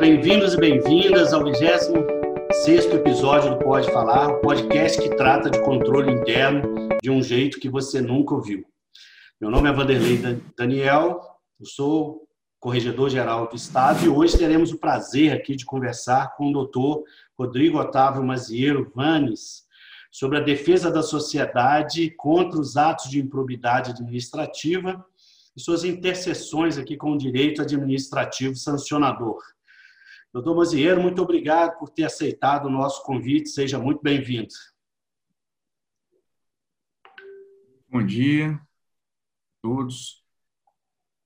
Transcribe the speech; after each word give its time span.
bem-vindos 0.00 0.54
e 0.54 0.56
bem-vindas 0.56 1.32
ao 1.32 1.42
26 1.42 2.86
episódio 2.94 3.50
do 3.50 3.58
Pode 3.58 3.90
Falar, 3.90 4.28
o 4.28 4.40
podcast 4.40 5.00
que 5.02 5.16
trata 5.16 5.50
de 5.50 5.60
controle 5.64 6.12
interno 6.12 6.88
de 7.02 7.10
um 7.10 7.20
jeito 7.20 7.58
que 7.58 7.68
você 7.68 8.00
nunca 8.00 8.32
ouviu. 8.32 8.64
Meu 9.40 9.50
nome 9.50 9.68
é 9.68 9.72
Vanderlei 9.72 10.40
Daniel, 10.56 11.20
eu 11.58 11.66
sou 11.66 12.28
corregedor-geral 12.60 13.48
do 13.48 13.56
Estado 13.56 14.04
e 14.04 14.08
hoje 14.08 14.38
teremos 14.38 14.70
o 14.70 14.78
prazer 14.78 15.32
aqui 15.32 15.56
de 15.56 15.64
conversar 15.64 16.36
com 16.36 16.50
o 16.50 16.52
doutor 16.52 17.02
Rodrigo 17.36 17.78
Otávio 17.78 18.22
Mazieiro 18.22 18.92
Vanes 18.94 19.64
sobre 20.12 20.38
a 20.38 20.42
defesa 20.42 20.92
da 20.92 21.02
sociedade 21.02 22.08
contra 22.16 22.60
os 22.60 22.76
atos 22.76 23.10
de 23.10 23.18
improbidade 23.18 23.90
administrativa 23.90 25.04
e 25.56 25.60
suas 25.60 25.82
interseções 25.82 26.78
aqui 26.78 26.96
com 26.96 27.12
o 27.12 27.18
direito 27.18 27.60
administrativo 27.60 28.54
sancionador. 28.54 29.38
Doutor 30.32 30.54
Mozieiro, 30.54 31.00
muito 31.00 31.22
obrigado 31.22 31.78
por 31.78 31.88
ter 31.88 32.04
aceitado 32.04 32.66
o 32.66 32.70
nosso 32.70 33.02
convite. 33.02 33.48
Seja 33.48 33.78
muito 33.78 34.02
bem-vindo. 34.02 34.48
Bom 37.88 38.04
dia 38.04 38.52
a 38.52 38.60
todos. 39.62 40.22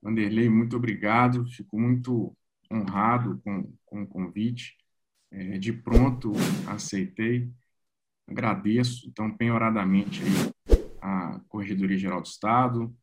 Vanderlei, 0.00 0.48
muito 0.48 0.76
obrigado. 0.76 1.44
Fico 1.48 1.76
muito 1.76 2.36
honrado 2.72 3.40
com, 3.44 3.72
com 3.84 4.02
o 4.04 4.06
convite. 4.06 4.76
É, 5.32 5.58
de 5.58 5.72
pronto, 5.72 6.30
aceitei. 6.68 7.50
Agradeço, 8.28 9.08
então, 9.08 9.36
penhoradamente 9.36 10.22
aí, 10.22 10.78
a 11.00 11.40
Corregedoria 11.48 11.98
Geral 11.98 12.20
do 12.20 12.28
Estado. 12.28 12.96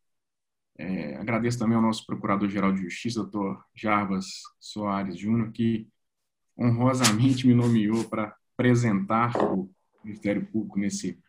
É, 0.80 1.18
agradeço 1.18 1.60
também 1.60 1.76
ao 1.76 1.82
nosso 1.82 2.06
Procurador-Geral 2.06 2.72
de 2.72 2.84
Justiça, 2.84 3.22
doutor 3.22 3.62
Jarbas 3.76 4.28
Soares 4.62 5.20
Júnior, 5.20 5.52
que 5.52 5.86
honrosamente 6.58 7.46
me 7.46 7.54
nomeou 7.54 8.06
para 8.06 8.34
apresentar 8.54 9.36
o 9.36 9.70
Ministério 10.02 10.46
Público 10.46 10.80
nesse 10.80 11.20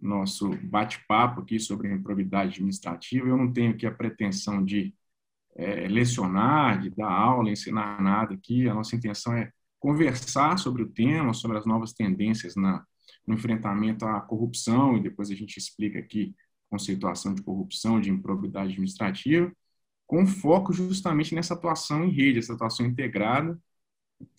nosso 0.00 0.50
bate-papo 0.64 1.40
aqui 1.40 1.60
sobre 1.60 1.92
improbidade 1.92 2.54
administrativa. 2.54 3.28
Eu 3.28 3.36
não 3.36 3.52
tenho 3.52 3.70
aqui 3.70 3.86
a 3.86 3.94
pretensão 3.94 4.64
de 4.64 4.92
é, 5.54 5.86
lecionar, 5.86 6.80
de 6.80 6.90
dar 6.90 7.08
aula, 7.08 7.48
ensinar 7.48 8.02
nada 8.02 8.34
aqui. 8.34 8.68
A 8.68 8.74
nossa 8.74 8.96
intenção 8.96 9.34
é 9.34 9.52
conversar 9.78 10.58
sobre 10.58 10.82
o 10.82 10.88
tema, 10.88 11.32
sobre 11.32 11.56
as 11.58 11.64
novas 11.64 11.92
tendências 11.92 12.56
na, 12.56 12.84
no 13.24 13.34
enfrentamento 13.34 14.04
à 14.04 14.20
corrupção, 14.20 14.96
e 14.96 15.00
depois 15.00 15.30
a 15.30 15.34
gente 15.36 15.58
explica 15.58 16.00
aqui 16.00 16.34
conceituação 16.70 17.34
de 17.34 17.42
corrupção, 17.42 18.00
de 18.00 18.10
improbidade 18.10 18.72
administrativa, 18.72 19.52
com 20.06 20.26
foco 20.26 20.72
justamente 20.72 21.34
nessa 21.34 21.54
atuação 21.54 22.04
em 22.04 22.10
rede, 22.10 22.38
essa 22.38 22.54
atuação 22.54 22.86
integrada 22.86 23.58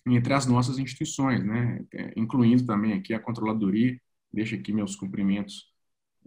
entre 0.06 0.32
as 0.34 0.46
nossas 0.46 0.78
instituições, 0.78 1.44
né? 1.44 1.84
É, 1.92 2.12
incluindo 2.16 2.64
também 2.66 2.92
aqui 2.94 3.14
a 3.14 3.20
controladoria. 3.20 3.98
Deixo 4.32 4.54
aqui 4.54 4.72
meus 4.72 4.96
cumprimentos. 4.96 5.72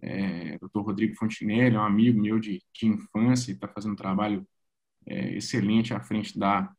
É, 0.01 0.57
Dr. 0.57 0.79
Rodrigo 0.81 1.15
Fontinelli, 1.15 1.75
é 1.75 1.79
um 1.79 1.83
amigo 1.83 2.19
meu 2.19 2.39
de, 2.39 2.61
de 2.73 2.87
infância, 2.87 3.51
está 3.51 3.67
fazendo 3.67 3.93
um 3.93 3.95
trabalho 3.95 4.47
é, 5.05 5.35
excelente 5.35 5.93
à 5.93 5.99
frente 5.99 6.37
da 6.37 6.71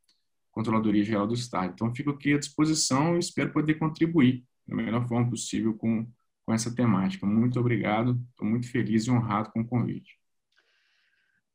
Controladoria 0.51 1.05
Geral 1.05 1.27
do 1.27 1.35
Estado. 1.35 1.73
Então, 1.73 1.95
fico 1.95 2.11
aqui 2.11 2.35
à 2.35 2.39
disposição 2.39 3.17
e 3.17 3.21
espero 3.21 3.53
poder 3.53 3.75
contribuir 3.75 4.45
da 4.67 4.77
melhor 4.77 5.07
forma 5.09 5.29
possível 5.29 5.75
com, 5.75 6.07
com 6.45 6.53
essa 6.53 6.75
temática. 6.75 7.27
Muito 7.27 7.59
obrigado, 7.59 8.21
estou 8.31 8.47
muito 8.47 8.71
feliz 8.71 9.05
e 9.05 9.11
honrado 9.11 9.51
com 9.51 9.61
o 9.61 9.67
convite. 9.67 10.19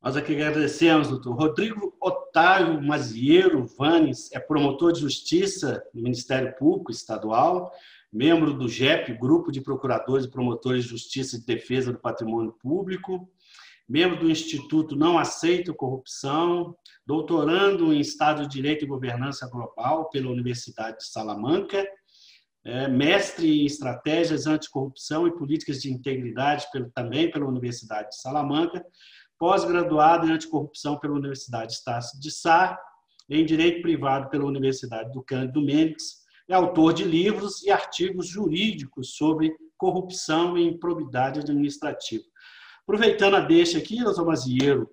Nós 0.02 0.16
aqui 0.16 0.33
agradecemos, 0.35 1.09
doutor. 1.09 1.35
Rodrigo 1.35 1.97
Otávio 1.99 2.81
Mazieiro 2.81 3.65
Vanes 3.65 4.31
é 4.31 4.39
promotor 4.39 4.93
de 4.93 5.02
justiça 5.02 5.83
do 5.93 6.02
Ministério 6.02 6.55
Público 6.55 6.91
Estadual, 6.91 7.71
membro 8.13 8.53
do 8.53 8.69
GEP, 8.69 9.13
Grupo 9.13 9.52
de 9.52 9.59
Procuradores 9.59 10.25
e 10.25 10.31
Promotores 10.31 10.83
de 10.83 10.91
Justiça 10.91 11.35
e 11.35 11.39
de 11.39 11.45
Defesa 11.45 11.91
do 11.91 11.99
Patrimônio 11.99 12.54
Público, 12.54 13.30
membro 13.89 14.19
do 14.19 14.30
Instituto 14.30 14.95
Não 14.95 15.17
Aceito 15.17 15.73
Corrupção, 15.73 16.75
doutorando 17.05 17.92
em 17.92 17.99
Estado 17.99 18.43
de 18.43 18.49
Direito 18.49 18.86
e 18.86 18.87
Governança 18.87 19.49
Global 19.49 20.09
pela 20.09 20.30
Universidade 20.30 20.98
de 20.98 21.05
Salamanca, 21.05 21.86
é, 22.67 22.86
mestre 22.86 23.61
em 23.61 23.66
Estratégias 23.66 24.45
Anticorrupção 24.45 25.26
e 25.26 25.32
Políticas 25.32 25.82
de 25.82 25.89
Integridade 25.89 26.67
pelo, 26.70 26.92
também 26.92 27.32
pela 27.32 27.48
Universidade 27.48 28.10
de 28.10 28.20
Salamanca, 28.20 28.86
pós-graduado 29.39 30.28
em 30.28 30.33
Anticorrupção 30.33 31.00
pela 31.00 31.14
Universidade 31.14 31.72
Estácio 31.72 32.20
de 32.20 32.30
Sá, 32.30 32.78
em 33.30 33.45
Direito 33.45 33.82
Privado 33.82 34.30
pela 34.30 34.44
Universidade 34.44 35.14
do 35.14 35.23
Cândido 35.23 35.61
Mendes, 35.61 36.26
é 36.50 36.55
autor 36.55 36.94
de 36.94 37.05
livros 37.05 37.64
e 37.64 37.72
artigos 37.72 38.28
jurídicos 38.28 39.16
sobre 39.16 39.55
corrupção 39.78 40.58
e 40.58 40.67
improbidade 40.67 41.39
administrativa. 41.39 42.23
Aproveitando 42.84 43.36
a 43.36 43.42
deixa 43.42 43.78
aqui, 43.78 44.04
doutor 44.04 44.26
Mazieiro, 44.26 44.89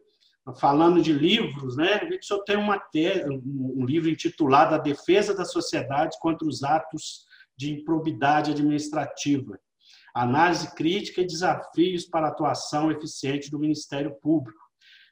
falando 0.60 1.02
de 1.02 1.12
livros, 1.12 1.76
né? 1.76 2.00
Eu 2.02 2.08
vi 2.08 2.18
o 2.18 2.22
senhor 2.22 2.44
tem 2.44 2.56
uma 2.56 2.80
um 2.94 3.84
livro 3.84 4.08
intitulado 4.08 4.74
A 4.74 4.78
Defesa 4.78 5.34
da 5.34 5.44
Sociedade 5.44 6.16
contra 6.20 6.46
os 6.46 6.62
Atos 6.62 7.24
de 7.56 7.72
Improbidade 7.72 8.50
Administrativa. 8.50 9.58
Análise 10.14 10.74
crítica 10.74 11.20
e 11.20 11.26
desafios 11.26 12.04
para 12.04 12.26
a 12.26 12.30
atuação 12.30 12.90
eficiente 12.90 13.50
do 13.50 13.58
Ministério 13.58 14.14
Público, 14.20 14.60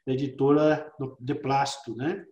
editora 0.07 0.91
de 1.19 1.35
Plástico, 1.35 1.95
né? 1.95 2.25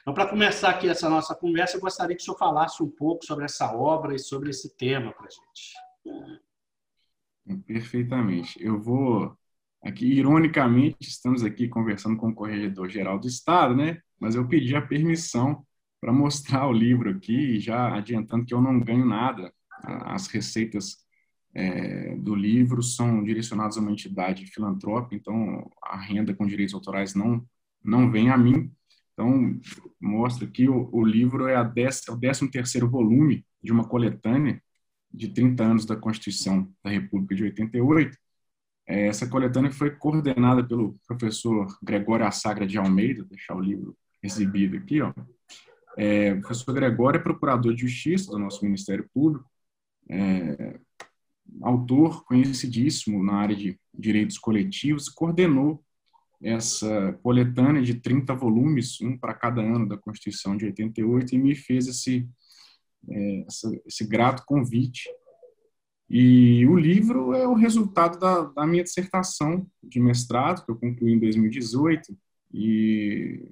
Então, 0.00 0.12
para 0.12 0.28
começar 0.28 0.70
aqui 0.70 0.88
essa 0.88 1.08
nossa 1.08 1.34
conversa, 1.34 1.76
eu 1.76 1.80
gostaria 1.80 2.16
que 2.16 2.22
o 2.22 2.24
senhor 2.24 2.36
falasse 2.36 2.82
um 2.82 2.90
pouco 2.90 3.24
sobre 3.24 3.44
essa 3.44 3.72
obra 3.72 4.14
e 4.14 4.18
sobre 4.18 4.50
esse 4.50 4.76
tema 4.76 5.12
para 5.12 5.26
a 5.26 5.30
gente. 5.30 5.72
Perfeitamente. 7.66 8.62
Eu 8.62 8.80
vou 8.80 9.36
Aqui, 9.82 10.06
ironicamente, 10.06 10.96
estamos 11.00 11.42
aqui 11.42 11.66
conversando 11.66 12.16
com 12.16 12.28
o 12.28 12.34
Corregedor-Geral 12.34 13.18
do 13.18 13.26
Estado, 13.26 13.74
né? 13.74 14.00
Mas 14.18 14.36
eu 14.36 14.46
pedi 14.46 14.76
a 14.76 14.86
permissão 14.86 15.66
para 16.02 16.12
mostrar 16.12 16.66
o 16.66 16.72
livro 16.72 17.10
aqui, 17.10 17.60
já 17.60 17.94
adiantando 17.94 18.44
que 18.44 18.52
eu 18.52 18.60
não 18.60 18.80
ganho 18.80 19.06
nada. 19.06 19.54
As 19.84 20.26
receitas 20.26 20.96
é, 21.54 22.16
do 22.16 22.34
livro 22.34 22.82
são 22.82 23.22
direcionadas 23.22 23.78
a 23.78 23.80
uma 23.80 23.92
entidade 23.92 24.44
filantrópica, 24.46 25.14
então 25.14 25.70
a 25.80 25.96
renda 25.96 26.34
com 26.34 26.44
direitos 26.44 26.74
autorais 26.74 27.14
não, 27.14 27.46
não 27.84 28.10
vem 28.10 28.30
a 28.30 28.36
mim. 28.36 28.72
Então, 29.12 29.60
mostra 30.00 30.44
aqui, 30.44 30.68
o, 30.68 30.88
o 30.92 31.04
livro 31.04 31.46
é, 31.46 31.62
dez, 31.72 32.02
é 32.08 32.12
o 32.12 32.18
13 32.18 32.50
terceiro 32.50 32.90
volume 32.90 33.46
de 33.62 33.70
uma 33.70 33.86
coletânea 33.86 34.60
de 35.08 35.28
30 35.28 35.62
anos 35.62 35.86
da 35.86 35.94
Constituição 35.94 36.68
da 36.82 36.90
República 36.90 37.36
de 37.36 37.44
88, 37.44 38.18
é, 38.88 39.06
essa 39.06 39.28
coletânea 39.28 39.70
foi 39.70 39.90
coordenada 39.90 40.66
pelo 40.66 40.98
professor 41.06 41.68
Gregório 41.80 42.26
Assagra 42.26 42.66
de 42.66 42.76
Almeida, 42.76 43.24
deixar 43.24 43.54
o 43.54 43.60
livro 43.60 43.96
exibido 44.20 44.76
aqui, 44.76 45.00
ó. 45.00 45.12
É, 45.96 46.32
o 46.32 46.40
professor 46.40 46.72
Gregório 46.72 47.18
é 47.18 47.22
procurador 47.22 47.74
de 47.74 47.82
justiça 47.82 48.30
do 48.30 48.38
nosso 48.38 48.64
Ministério 48.64 49.08
Público, 49.12 49.48
é, 50.08 50.78
autor 51.60 52.24
conhecidíssimo 52.24 53.22
na 53.22 53.34
área 53.34 53.56
de 53.56 53.78
direitos 53.92 54.38
coletivos, 54.38 55.08
coordenou 55.08 55.84
essa 56.42 57.12
coletânea 57.22 57.82
de 57.82 57.94
30 57.94 58.34
volumes, 58.34 59.00
um 59.00 59.16
para 59.16 59.34
cada 59.34 59.60
ano 59.60 59.86
da 59.86 59.96
Constituição 59.96 60.56
de 60.56 60.64
88, 60.66 61.34
e 61.34 61.38
me 61.38 61.54
fez 61.54 61.86
esse, 61.86 62.28
é, 63.08 63.46
esse 63.86 64.06
grato 64.06 64.44
convite. 64.44 65.08
E 66.10 66.66
o 66.66 66.76
livro 66.76 67.32
é 67.32 67.46
o 67.46 67.54
resultado 67.54 68.18
da, 68.18 68.42
da, 68.42 68.66
minha 68.66 68.82
dissertação 68.82 69.66
de 69.82 70.00
mestrado, 70.00 70.64
que 70.64 70.70
eu 70.70 70.76
concluí 70.76 71.12
em 71.12 71.18
2018, 71.18 72.16
e 72.52 73.48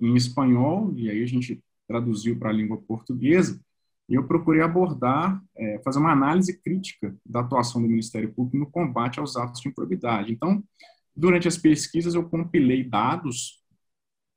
em 0.00 0.14
espanhol, 0.16 0.92
e 0.96 1.08
aí 1.08 1.22
a 1.22 1.26
gente 1.26 1.62
traduziu 1.86 2.38
para 2.38 2.50
a 2.50 2.52
língua 2.52 2.78
portuguesa, 2.78 3.60
e 4.08 4.14
eu 4.14 4.26
procurei 4.26 4.60
abordar, 4.60 5.42
é, 5.56 5.80
fazer 5.84 5.98
uma 5.98 6.12
análise 6.12 6.60
crítica 6.60 7.16
da 7.24 7.40
atuação 7.40 7.80
do 7.80 7.88
Ministério 7.88 8.32
Público 8.32 8.58
no 8.58 8.70
combate 8.70 9.20
aos 9.20 9.36
atos 9.36 9.60
de 9.60 9.68
improbidade. 9.68 10.32
Então, 10.32 10.62
durante 11.14 11.48
as 11.48 11.56
pesquisas, 11.56 12.14
eu 12.14 12.28
compilei 12.28 12.84
dados 12.84 13.62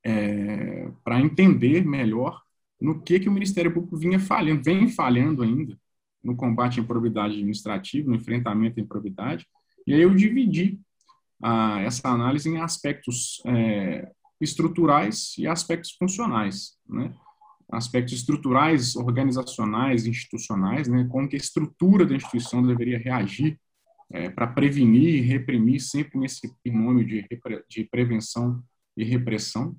é, 0.04 0.90
para 1.04 1.20
entender 1.20 1.84
melhor 1.84 2.40
no 2.80 3.02
que, 3.02 3.18
que 3.20 3.28
o 3.28 3.32
Ministério 3.32 3.72
Público 3.72 3.96
vinha 3.96 4.20
falhando, 4.20 4.62
vem 4.62 4.88
falhando 4.88 5.42
ainda, 5.42 5.76
no 6.22 6.36
combate 6.36 6.80
à 6.80 6.82
improbidade 6.82 7.34
administrativa, 7.34 8.08
no 8.08 8.16
enfrentamento 8.16 8.80
à 8.80 8.82
improbidade, 8.82 9.46
e 9.86 9.94
aí 9.94 10.00
eu 10.00 10.14
dividi 10.14 10.80
essa 11.84 12.08
análise 12.08 12.48
em 12.48 12.58
aspectos 12.58 13.42
é, 13.46 14.10
estruturais 14.40 15.34
e 15.38 15.46
aspectos 15.46 15.92
funcionais, 15.92 16.76
né? 16.88 17.14
Aspectos 17.70 18.14
estruturais, 18.14 18.94
organizacionais, 18.96 20.06
institucionais, 20.06 20.88
né? 20.88 21.06
como 21.10 21.28
que 21.28 21.36
a 21.36 21.38
estrutura 21.38 22.06
da 22.06 22.14
instituição 22.14 22.62
deveria 22.62 22.98
reagir 22.98 23.58
é, 24.10 24.30
para 24.30 24.46
prevenir 24.46 25.16
e 25.16 25.20
reprimir 25.20 25.80
sempre 25.80 26.18
nesse 26.18 26.52
binômio 26.64 27.04
de, 27.04 27.26
de 27.68 27.84
prevenção 27.84 28.62
e 28.96 29.04
repressão, 29.04 29.76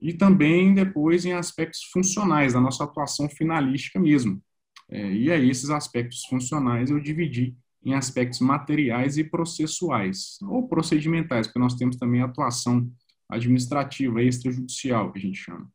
e 0.00 0.12
também 0.12 0.74
depois 0.74 1.24
em 1.24 1.32
aspectos 1.32 1.84
funcionais, 1.92 2.54
da 2.54 2.60
nossa 2.60 2.84
atuação 2.84 3.28
finalística 3.28 4.00
mesmo. 4.00 4.42
É, 4.90 5.12
e 5.12 5.30
aí 5.30 5.48
esses 5.48 5.70
aspectos 5.70 6.24
funcionais 6.24 6.90
eu 6.90 6.98
dividi 6.98 7.56
em 7.84 7.94
aspectos 7.94 8.40
materiais 8.40 9.18
e 9.18 9.24
processuais, 9.24 10.38
ou 10.42 10.68
procedimentais, 10.68 11.46
porque 11.46 11.58
nós 11.58 11.74
temos 11.74 11.96
também 11.96 12.20
a 12.20 12.26
atuação 12.26 12.90
administrativa, 13.28 14.22
extrajudicial, 14.22 15.12
que 15.12 15.18
a 15.18 15.22
gente 15.22 15.38
chama. 15.38 15.70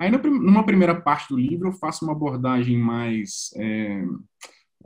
Aí, 0.00 0.10
numa 0.10 0.64
primeira 0.64 0.98
parte 0.98 1.28
do 1.28 1.38
livro, 1.38 1.68
eu 1.68 1.72
faço 1.74 2.06
uma 2.06 2.14
abordagem 2.14 2.78
mais 2.78 3.50
é, 3.54 4.02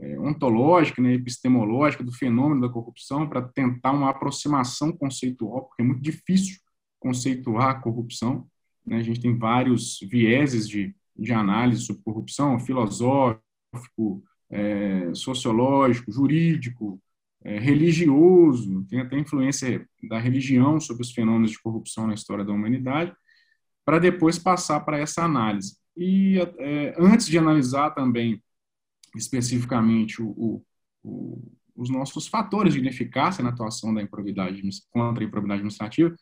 é, 0.00 0.18
ontológica, 0.18 1.00
né, 1.00 1.14
epistemológica 1.14 2.02
do 2.02 2.10
fenômeno 2.10 2.62
da 2.62 2.68
corrupção, 2.68 3.28
para 3.28 3.40
tentar 3.40 3.92
uma 3.92 4.10
aproximação 4.10 4.90
conceitual, 4.90 5.66
porque 5.66 5.82
é 5.82 5.84
muito 5.84 6.02
difícil 6.02 6.56
conceituar 6.98 7.68
a 7.68 7.80
corrupção. 7.80 8.44
Né? 8.84 8.96
A 8.96 9.02
gente 9.04 9.20
tem 9.20 9.38
vários 9.38 10.00
vieses 10.02 10.68
de, 10.68 10.92
de 11.16 11.32
análise 11.32 11.82
sobre 11.82 12.02
corrupção, 12.02 12.58
filosófico, 12.58 13.40
é, 14.50 15.14
sociológico, 15.14 16.10
jurídico, 16.10 17.00
é, 17.44 17.56
religioso, 17.60 18.84
tem 18.90 18.98
até 18.98 19.16
influência 19.16 19.86
da 20.08 20.18
religião 20.18 20.80
sobre 20.80 21.04
os 21.04 21.12
fenômenos 21.12 21.52
de 21.52 21.62
corrupção 21.62 22.08
na 22.08 22.14
história 22.14 22.44
da 22.44 22.52
humanidade, 22.52 23.14
para 23.84 23.98
depois 23.98 24.38
passar 24.38 24.80
para 24.80 24.98
essa 24.98 25.22
análise. 25.22 25.76
E 25.96 26.38
é, 26.58 26.94
antes 26.98 27.26
de 27.26 27.38
analisar 27.38 27.90
também 27.90 28.42
especificamente 29.14 30.20
o, 30.20 30.64
o, 31.02 31.52
os 31.76 31.90
nossos 31.90 32.26
fatores 32.26 32.72
de 32.74 32.80
ineficácia 32.80 33.44
na 33.44 33.50
atuação 33.50 33.94
da 33.94 34.02
improvidade 34.02 34.60
contra 34.90 35.22
a 35.22 35.26
improvidade 35.26 35.60
administrativa, 35.60 36.14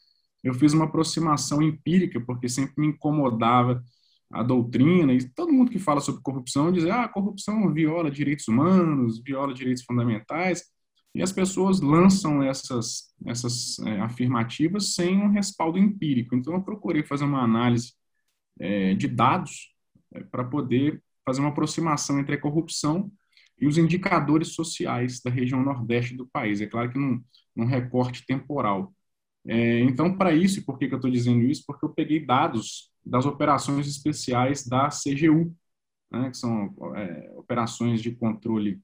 eu 0.43 0.53
fiz 0.55 0.73
uma 0.73 0.87
aproximação 0.87 1.63
empírica, 1.63 2.21
porque 2.21 2.49
sempre 2.49 2.75
me 2.77 2.89
incomodava 2.89 3.83
a 4.31 4.43
doutrina, 4.43 5.13
e 5.13 5.29
todo 5.29 5.53
mundo 5.53 5.71
que 5.71 5.79
fala 5.79 6.01
sobre 6.01 6.23
corrupção 6.23 6.73
diz, 6.73 6.85
ah, 6.87 7.05
a 7.05 7.09
corrupção 7.09 7.73
viola 7.73 8.11
direitos 8.11 8.49
humanos, 8.49 9.23
viola 9.23 9.53
direitos 9.53 9.85
fundamentais, 9.85 10.65
e 11.15 11.23
as 11.23 11.33
pessoas 11.33 11.81
lançam 11.81 12.43
essas, 12.43 13.15
essas 13.27 13.79
é, 13.81 14.01
afirmativas 14.01 14.95
sem 14.95 15.19
um 15.19 15.31
respaldo 15.31 15.79
empírico. 15.79 16.35
Então, 16.35 16.55
eu 16.55 16.63
procurei 16.63 17.03
fazer 17.03 17.25
uma 17.25 17.43
análise 17.43 17.93
é, 18.59 18.95
de 18.95 19.09
dados 19.09 19.75
é, 20.15 20.23
para 20.25 20.45
poder 20.45 21.03
fazer 21.25 21.41
uma 21.41 21.51
aproximação 21.51 22.19
entre 22.19 22.35
a 22.35 22.41
corrupção 22.41 23.13
e 23.61 23.67
os 23.67 23.79
indicadores 23.79 24.55
sociais 24.55 25.21
da 25.21 25.31
região 25.31 25.63
nordeste 25.63 26.17
do 26.17 26.27
país. 26.27 26.61
É 26.61 26.67
claro 26.67 26.91
que 26.91 26.99
num, 26.99 27.23
num 27.55 27.67
recorte 27.67 28.25
temporal. 28.27 28.93
É, 29.47 29.81
então, 29.81 30.17
para 30.17 30.35
isso, 30.35 30.61
e 30.61 30.65
por 30.65 30.79
que, 30.79 30.89
que 30.89 30.95
eu 30.95 30.99
estou 30.99 31.11
dizendo 31.11 31.45
isso? 31.45 31.65
Porque 31.67 31.85
eu 31.85 31.91
peguei 31.91 32.25
dados 32.25 32.91
das 33.05 33.27
operações 33.27 33.87
especiais 33.87 34.67
da 34.67 34.89
CGU, 34.89 35.55
né, 36.11 36.31
que 36.31 36.37
são 36.37 36.75
é, 36.97 37.33
operações 37.37 38.01
de 38.01 38.13
controle 38.13 38.81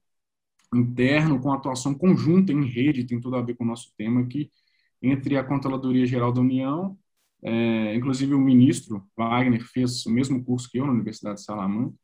interno 0.73 1.39
com 1.39 1.51
atuação 1.51 1.93
conjunta 1.93 2.51
em 2.51 2.65
rede, 2.65 3.05
tem 3.05 3.19
tudo 3.19 3.35
a 3.35 3.41
ver 3.41 3.55
com 3.55 3.63
o 3.63 3.67
nosso 3.67 3.93
tema 3.97 4.21
aqui, 4.21 4.51
entre 5.01 5.37
a 5.37 5.43
Controladoria 5.43 6.05
Geral 6.05 6.31
da 6.31 6.41
União, 6.41 6.97
é, 7.41 7.95
inclusive 7.95 8.33
o 8.33 8.39
ministro 8.39 9.07
Wagner 9.17 9.63
fez 9.63 10.05
o 10.05 10.11
mesmo 10.11 10.43
curso 10.43 10.69
que 10.69 10.77
eu 10.77 10.85
na 10.85 10.91
Universidade 10.91 11.39
de 11.39 11.45
Salamanca, 11.45 11.95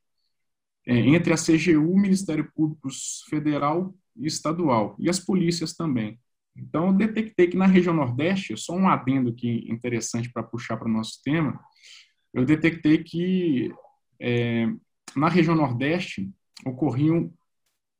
é, 0.87 0.97
entre 0.97 1.33
a 1.33 1.37
CGU, 1.37 1.97
Ministério 1.97 2.49
Público 2.55 2.87
Federal 3.29 3.93
e 4.15 4.27
Estadual, 4.27 4.95
e 4.99 5.09
as 5.09 5.19
polícias 5.19 5.73
também. 5.73 6.19
Então, 6.55 6.87
eu 6.87 6.93
detectei 6.93 7.47
que 7.47 7.57
na 7.57 7.65
região 7.65 7.93
Nordeste, 7.93 8.55
só 8.55 8.73
um 8.73 8.87
adendo 8.87 9.29
aqui 9.29 9.65
interessante 9.69 10.31
para 10.31 10.43
puxar 10.43 10.77
para 10.77 10.87
o 10.87 10.91
nosso 10.91 11.21
tema, 11.21 11.59
eu 12.33 12.45
detectei 12.45 13.03
que 13.03 13.73
é, 14.19 14.67
na 15.15 15.27
região 15.27 15.55
Nordeste 15.55 16.31
ocorriam 16.65 17.31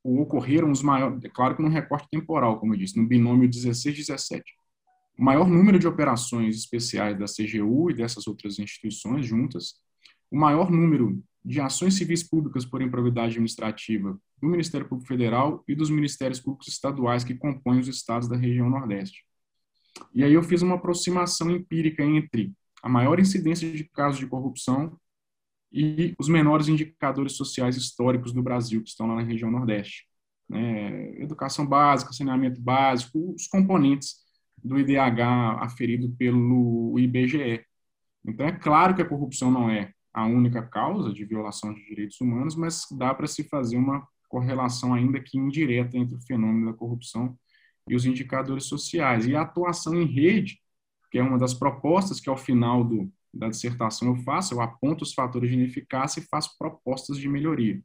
ocorreram 0.06 0.72
os 0.72 0.84
maiores, 0.84 1.24
é 1.24 1.30
claro 1.30 1.56
que 1.56 1.62
num 1.62 1.70
recorte 1.70 2.08
temporal, 2.12 2.60
como 2.60 2.74
eu 2.74 2.78
disse, 2.78 2.98
no 2.98 3.08
binômio 3.08 3.50
16-17. 3.50 4.44
O 5.18 5.24
maior 5.24 5.48
número 5.48 5.80
de 5.80 5.88
operações 5.88 6.56
especiais 6.56 7.18
da 7.18 7.26
CGU 7.26 7.90
e 7.90 7.96
dessas 7.96 8.28
outras 8.28 8.60
instituições 8.60 9.26
juntas, 9.26 9.76
o 10.30 10.38
maior 10.38 10.70
número 10.70 11.24
de 11.44 11.60
ações 11.62 11.96
civis 11.96 12.22
públicas 12.22 12.66
por 12.66 12.82
improvidade 12.82 13.30
administrativa 13.30 14.20
do 14.42 14.48
Ministério 14.48 14.88
Público 14.88 15.08
Federal 15.08 15.64
e 15.68 15.74
dos 15.74 15.90
Ministérios 15.90 16.40
Públicos 16.40 16.68
Estaduais 16.68 17.24
que 17.24 17.36
compõem 17.36 17.80
os 17.80 17.88
estados 17.88 18.28
da 18.28 18.36
região 18.36 18.70
Nordeste. 18.70 19.24
E 20.14 20.24
aí 20.24 20.34
eu 20.34 20.44
fiz 20.44 20.62
uma 20.62 20.76
aproximação 20.76 21.50
empírica 21.50 22.04
entre 22.04 22.52
a 22.84 22.90
maior 22.90 23.20
incidência 23.20 23.72
de 23.72 23.84
casos 23.86 24.20
de 24.20 24.28
corrupção 24.28 25.00
e 25.76 26.16
os 26.18 26.30
menores 26.30 26.70
indicadores 26.70 27.34
sociais 27.34 27.76
históricos 27.76 28.32
do 28.32 28.42
Brasil, 28.42 28.82
que 28.82 28.90
estão 28.90 29.08
lá 29.08 29.16
na 29.16 29.24
região 29.24 29.52
Nordeste. 29.52 30.08
Né? 30.48 31.20
Educação 31.22 31.68
básica, 31.68 32.14
saneamento 32.14 32.62
básico, 32.62 33.34
os 33.36 33.46
componentes 33.48 34.16
do 34.64 34.80
IDH 34.80 35.60
aferido 35.60 36.10
pelo 36.18 36.98
IBGE. 36.98 37.66
Então, 38.26 38.46
é 38.46 38.54
claro 38.54 38.96
que 38.96 39.02
a 39.02 39.08
corrupção 39.08 39.52
não 39.52 39.70
é 39.70 39.92
a 40.14 40.26
única 40.26 40.64
causa 40.64 41.12
de 41.12 41.26
violação 41.26 41.74
de 41.74 41.86
direitos 41.86 42.22
humanos, 42.22 42.56
mas 42.56 42.86
dá 42.98 43.14
para 43.14 43.28
se 43.28 43.44
fazer 43.44 43.76
uma 43.76 44.08
correlação 44.30 44.94
ainda 44.94 45.20
que 45.20 45.38
indireta 45.38 45.98
entre 45.98 46.16
o 46.16 46.22
fenômeno 46.22 46.72
da 46.72 46.78
corrupção 46.78 47.38
e 47.88 47.96
os 47.96 48.06
indicadores 48.06 48.64
sociais. 48.64 49.28
E 49.28 49.36
a 49.36 49.42
atuação 49.42 49.94
em 49.94 50.06
rede 50.06 50.58
que 51.16 51.20
é 51.20 51.24
uma 51.24 51.38
das 51.38 51.54
propostas 51.54 52.20
que 52.20 52.30
ao 52.30 52.36
final 52.36 52.84
do, 52.84 53.10
da 53.36 53.50
dissertação 53.50 54.08
eu 54.08 54.16
faço, 54.16 54.54
eu 54.54 54.62
aponto 54.62 55.04
os 55.04 55.14
fatores 55.14 55.50
de 55.50 55.56
ineficácia 55.56 56.20
e 56.20 56.24
faço 56.24 56.58
propostas 56.58 57.18
de 57.18 57.28
melhoria. 57.28 57.82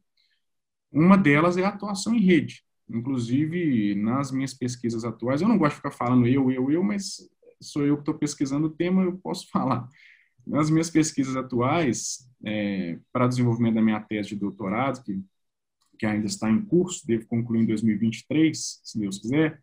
Uma 0.93 1.17
delas 1.17 1.57
é 1.57 1.65
a 1.65 1.69
atuação 1.69 2.15
em 2.15 2.21
rede. 2.21 2.63
Inclusive, 2.89 3.95
nas 3.95 4.31
minhas 4.31 4.55
pesquisas 4.55 5.05
atuais, 5.05 5.41
eu 5.41 5.49
não 5.49 5.59
gosto 5.59 5.73
de 5.73 5.77
ficar 5.77 5.91
falando 5.93 6.27
eu, 6.27 6.51
eu, 6.51 6.71
eu, 6.71 6.83
mas 6.83 7.19
sou 7.61 7.85
eu 7.85 7.97
que 7.97 8.03
estou 8.03 8.15
pesquisando 8.15 8.69
o 8.69 8.71
tema, 8.71 9.03
eu 9.03 9.19
posso 9.19 9.49
falar. 9.51 9.89
Nas 10.47 10.71
minhas 10.71 10.91
pesquisas 10.91 11.37
atuais, 11.37 12.29
é, 12.45 12.99
para 13.13 13.29
desenvolvimento 13.29 13.75
da 13.75 13.83
minha 13.83 14.01
tese 14.01 14.31
de 14.31 14.37
doutorado, 14.37 15.03
que, 15.05 15.23
que 15.99 16.07
ainda 16.07 16.27
está 16.27 16.51
em 16.51 16.65
curso, 16.65 17.07
devo 17.07 17.27
concluir 17.27 17.63
em 17.63 17.67
2023, 17.67 18.81
se 18.83 18.99
Deus 18.99 19.19
quiser, 19.19 19.63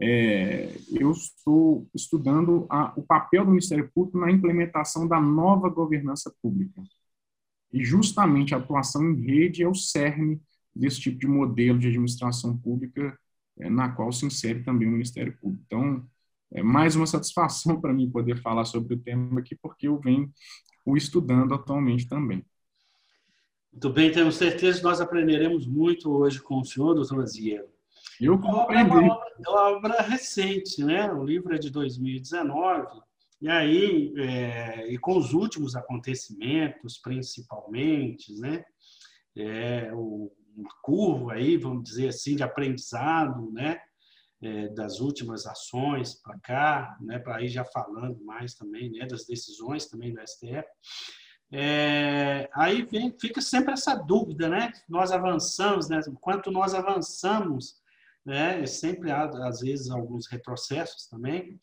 é, 0.00 0.70
eu 0.92 1.10
estou 1.10 1.88
estudando 1.94 2.66
a, 2.70 2.92
o 2.96 3.02
papel 3.02 3.44
do 3.44 3.50
Ministério 3.50 3.90
Público 3.92 4.18
na 4.18 4.30
implementação 4.30 5.08
da 5.08 5.20
nova 5.20 5.68
governança 5.68 6.32
pública. 6.40 6.82
E 7.72 7.84
justamente 7.84 8.54
a 8.54 8.58
atuação 8.58 9.10
em 9.10 9.20
rede 9.20 9.62
é 9.62 9.68
o 9.68 9.74
cerne 9.74 10.40
desse 10.74 11.00
tipo 11.00 11.18
de 11.18 11.26
modelo 11.26 11.78
de 11.78 11.88
administração 11.88 12.56
pública 12.56 13.18
é, 13.58 13.68
na 13.68 13.90
qual 13.90 14.12
se 14.12 14.24
insere 14.24 14.62
também 14.62 14.86
o 14.86 14.92
Ministério 14.92 15.36
Público. 15.40 15.64
Então, 15.66 16.06
é 16.52 16.62
mais 16.62 16.94
uma 16.94 17.06
satisfação 17.06 17.80
para 17.80 17.92
mim 17.92 18.10
poder 18.10 18.40
falar 18.40 18.64
sobre 18.64 18.94
o 18.94 18.98
tema 18.98 19.40
aqui, 19.40 19.56
porque 19.60 19.88
eu 19.88 19.98
venho 19.98 20.30
o 20.86 20.96
estudando 20.96 21.54
atualmente 21.54 22.08
também. 22.08 22.44
Muito 23.72 23.90
bem, 23.90 24.10
temos 24.10 24.36
certeza 24.36 24.78
que 24.78 24.84
nós 24.84 25.00
aprenderemos 25.00 25.66
muito 25.66 26.10
hoje 26.10 26.40
com 26.40 26.60
o 26.60 26.64
senhor, 26.64 26.94
doutor 26.94 27.22
Aziero. 27.22 27.68
Eu 28.20 28.34
É 28.34 28.36
uma 28.36 28.62
obra, 28.62 28.80
é 28.80 29.48
uma 29.48 29.70
obra 29.70 30.02
recente, 30.02 30.82
né? 30.84 31.12
O 31.12 31.24
livro 31.24 31.54
é 31.54 31.58
de 31.58 31.70
2019, 31.70 33.00
e 33.40 33.48
aí, 33.48 34.12
é, 34.16 34.92
e 34.92 34.98
com 34.98 35.16
os 35.16 35.32
últimos 35.32 35.76
acontecimentos, 35.76 36.98
principalmente, 36.98 38.34
né? 38.40 38.64
É, 39.36 39.92
o, 39.94 40.32
curvo 40.82 41.30
aí, 41.30 41.56
vamos 41.56 41.84
dizer 41.84 42.08
assim, 42.08 42.34
de 42.34 42.42
aprendizado, 42.42 43.52
né? 43.52 43.80
É, 44.40 44.68
das 44.68 45.00
últimas 45.00 45.46
ações 45.46 46.14
para 46.14 46.38
cá, 46.40 46.96
né? 47.00 47.20
Para 47.20 47.42
ir 47.42 47.48
já 47.48 47.64
falando 47.64 48.24
mais 48.24 48.54
também, 48.54 48.90
né? 48.90 49.06
Das 49.06 49.24
decisões 49.24 49.86
também 49.86 50.12
do 50.12 50.20
STF. 50.20 50.66
É, 51.52 52.50
aí 52.52 52.82
vem, 52.82 53.14
fica 53.18 53.40
sempre 53.40 53.72
essa 53.72 53.94
dúvida, 53.94 54.48
né? 54.48 54.72
Nós 54.88 55.12
avançamos, 55.12 55.88
né? 55.88 56.00
Quanto 56.20 56.50
nós 56.50 56.74
avançamos 56.74 57.76
né? 58.28 58.66
sempre 58.66 59.10
há, 59.10 59.24
às 59.24 59.60
vezes, 59.60 59.90
alguns 59.90 60.26
retrocessos 60.26 61.06
também, 61.06 61.58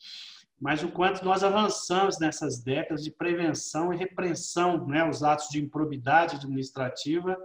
mas 0.60 0.82
o 0.84 0.92
quanto 0.92 1.24
nós 1.24 1.44
avançamos 1.44 2.18
nessas 2.18 2.64
décadas 2.64 3.04
de 3.04 3.12
prevenção 3.12 3.94
e 3.94 3.98
repressão, 3.98 4.88
né? 4.88 5.08
os 5.08 5.22
atos 5.22 5.48
de 5.50 5.62
improbidade 5.62 6.38
administrativa 6.38 7.38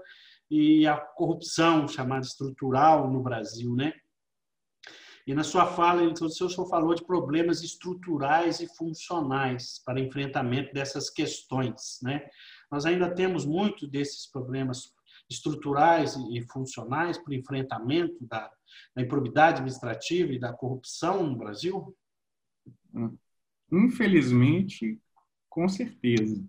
e 0.50 0.86
a 0.86 0.96
corrupção 0.96 1.86
chamada 1.86 2.24
estrutural 2.24 3.10
no 3.10 3.22
Brasil, 3.22 3.74
né? 3.76 3.92
E 5.26 5.34
na 5.34 5.44
sua 5.44 5.66
fala, 5.66 6.02
então, 6.02 6.26
o 6.26 6.30
senhor 6.30 6.68
falou 6.68 6.94
de 6.94 7.04
problemas 7.04 7.62
estruturais 7.62 8.58
e 8.58 8.66
funcionais 8.74 9.80
para 9.84 10.00
enfrentamento 10.00 10.72
dessas 10.72 11.08
questões, 11.08 12.00
né? 12.02 12.26
Nós 12.72 12.86
ainda 12.86 13.14
temos 13.14 13.44
muito 13.44 13.86
desses 13.86 14.26
problemas 14.26 14.92
estruturais 15.30 16.16
e 16.30 16.42
funcionais 16.50 17.16
para 17.16 17.30
o 17.30 17.34
enfrentamento 17.34 18.26
da, 18.26 18.50
da 18.94 19.02
improbidade 19.02 19.58
administrativa 19.58 20.32
e 20.32 20.40
da 20.40 20.52
corrupção 20.52 21.22
no 21.24 21.36
Brasil? 21.36 21.96
Infelizmente, 23.70 25.00
com 25.48 25.68
certeza. 25.68 26.44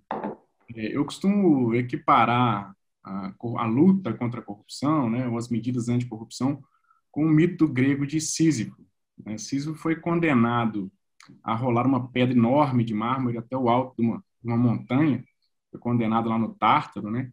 É, 0.76 0.96
eu 0.96 1.06
costumo 1.06 1.76
equiparar 1.76 2.76
a, 3.04 3.34
a, 3.58 3.66
luta 3.66 4.14
contra 4.14 4.40
a 4.40 4.44
corrupção, 4.44 5.10
né, 5.10 5.28
ou 5.28 5.38
as 5.38 5.50
medidas 5.50 5.88
anticorrupção, 5.88 6.64
com 7.12 7.26
o 7.26 7.30
mito 7.30 7.68
grego 7.68 8.06
de 8.08 8.20
Sísifo. 8.20 8.84
Né? 9.18 9.38
Sísifo 9.38 9.76
foi 9.76 9.96
condenado 9.96 10.92
a 11.44 11.54
rolar 11.54 11.86
uma 11.86 12.10
pedra 12.10 12.36
enorme 12.36 12.84
de 12.84 12.94
mármore 12.94 13.38
até 13.38 13.56
o 13.56 13.70
alto 13.70 13.96
de 13.96 14.08
uma, 14.08 14.24
uma 14.44 14.58
montanha, 14.58 15.24
foi 15.70 15.80
condenado 15.80 16.30
lá 16.30 16.38
no 16.38 16.56
Tártaro, 16.56 17.12
né? 17.12 17.32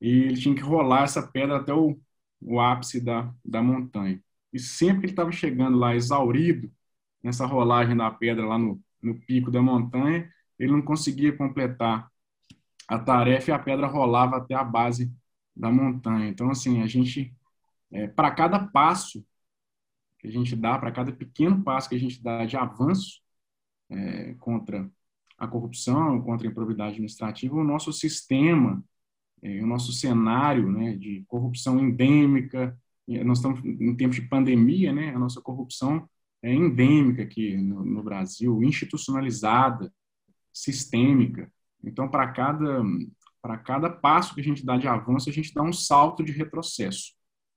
E 0.00 0.08
ele 0.08 0.36
tinha 0.40 0.54
que 0.54 0.62
rolar 0.62 1.04
essa 1.04 1.26
pedra 1.26 1.58
até 1.58 1.72
o, 1.74 2.00
o 2.40 2.60
ápice 2.60 3.00
da, 3.00 3.32
da 3.44 3.62
montanha. 3.62 4.22
E 4.52 4.58
sempre 4.58 5.00
que 5.00 5.06
ele 5.06 5.12
estava 5.12 5.32
chegando 5.32 5.78
lá 5.78 5.94
exaurido, 5.94 6.70
nessa 7.22 7.46
rolagem 7.46 7.96
da 7.96 8.10
pedra 8.10 8.46
lá 8.46 8.58
no, 8.58 8.82
no 9.02 9.14
pico 9.20 9.50
da 9.50 9.62
montanha, 9.62 10.30
ele 10.58 10.72
não 10.72 10.82
conseguia 10.82 11.36
completar 11.36 12.10
a 12.88 12.98
tarefa 12.98 13.50
e 13.50 13.54
a 13.54 13.58
pedra 13.58 13.86
rolava 13.86 14.36
até 14.36 14.54
a 14.54 14.64
base 14.64 15.12
da 15.54 15.70
montanha. 15.70 16.28
Então, 16.28 16.50
assim, 16.50 16.82
a 16.82 16.86
gente, 16.86 17.34
é, 17.92 18.08
para 18.08 18.30
cada 18.30 18.58
passo 18.58 19.24
que 20.18 20.28
a 20.28 20.30
gente 20.30 20.54
dá, 20.56 20.78
para 20.78 20.92
cada 20.92 21.12
pequeno 21.12 21.62
passo 21.62 21.88
que 21.88 21.94
a 21.94 21.98
gente 21.98 22.22
dá 22.22 22.44
de 22.44 22.56
avanço 22.56 23.22
é, 23.88 24.34
contra 24.34 24.90
a 25.38 25.46
corrupção, 25.48 26.20
contra 26.20 26.46
a 26.46 26.50
improbidade 26.50 26.92
administrativa, 26.92 27.54
o 27.56 27.64
nosso 27.64 27.92
sistema, 27.92 28.84
é, 29.42 29.62
o 29.62 29.66
nosso 29.66 29.92
cenário 29.92 30.70
né, 30.70 30.96
de 30.96 31.24
corrupção 31.26 31.78
endêmica, 31.78 32.76
nós 33.24 33.38
estamos 33.38 33.60
em 33.64 33.94
tempos 33.96 34.16
de 34.16 34.22
pandemia, 34.22 34.92
né, 34.92 35.12
a 35.14 35.18
nossa 35.18 35.40
corrupção 35.40 36.08
é 36.42 36.54
endêmica 36.54 37.22
aqui 37.22 37.56
no, 37.56 37.84
no 37.84 38.02
Brasil, 38.02 38.62
institucionalizada, 38.62 39.92
sistêmica. 40.52 41.52
Então, 41.84 42.08
para 42.08 42.28
cada, 42.28 42.82
para 43.42 43.58
cada 43.58 43.90
passo 43.90 44.34
que 44.34 44.40
a 44.40 44.44
gente 44.44 44.64
dá 44.64 44.76
de 44.76 44.88
avanço, 44.88 45.28
a 45.28 45.32
gente 45.32 45.52
dá 45.52 45.62
um 45.62 45.72
salto 45.72 46.22
de 46.24 46.32
retrocesso. 46.32 47.12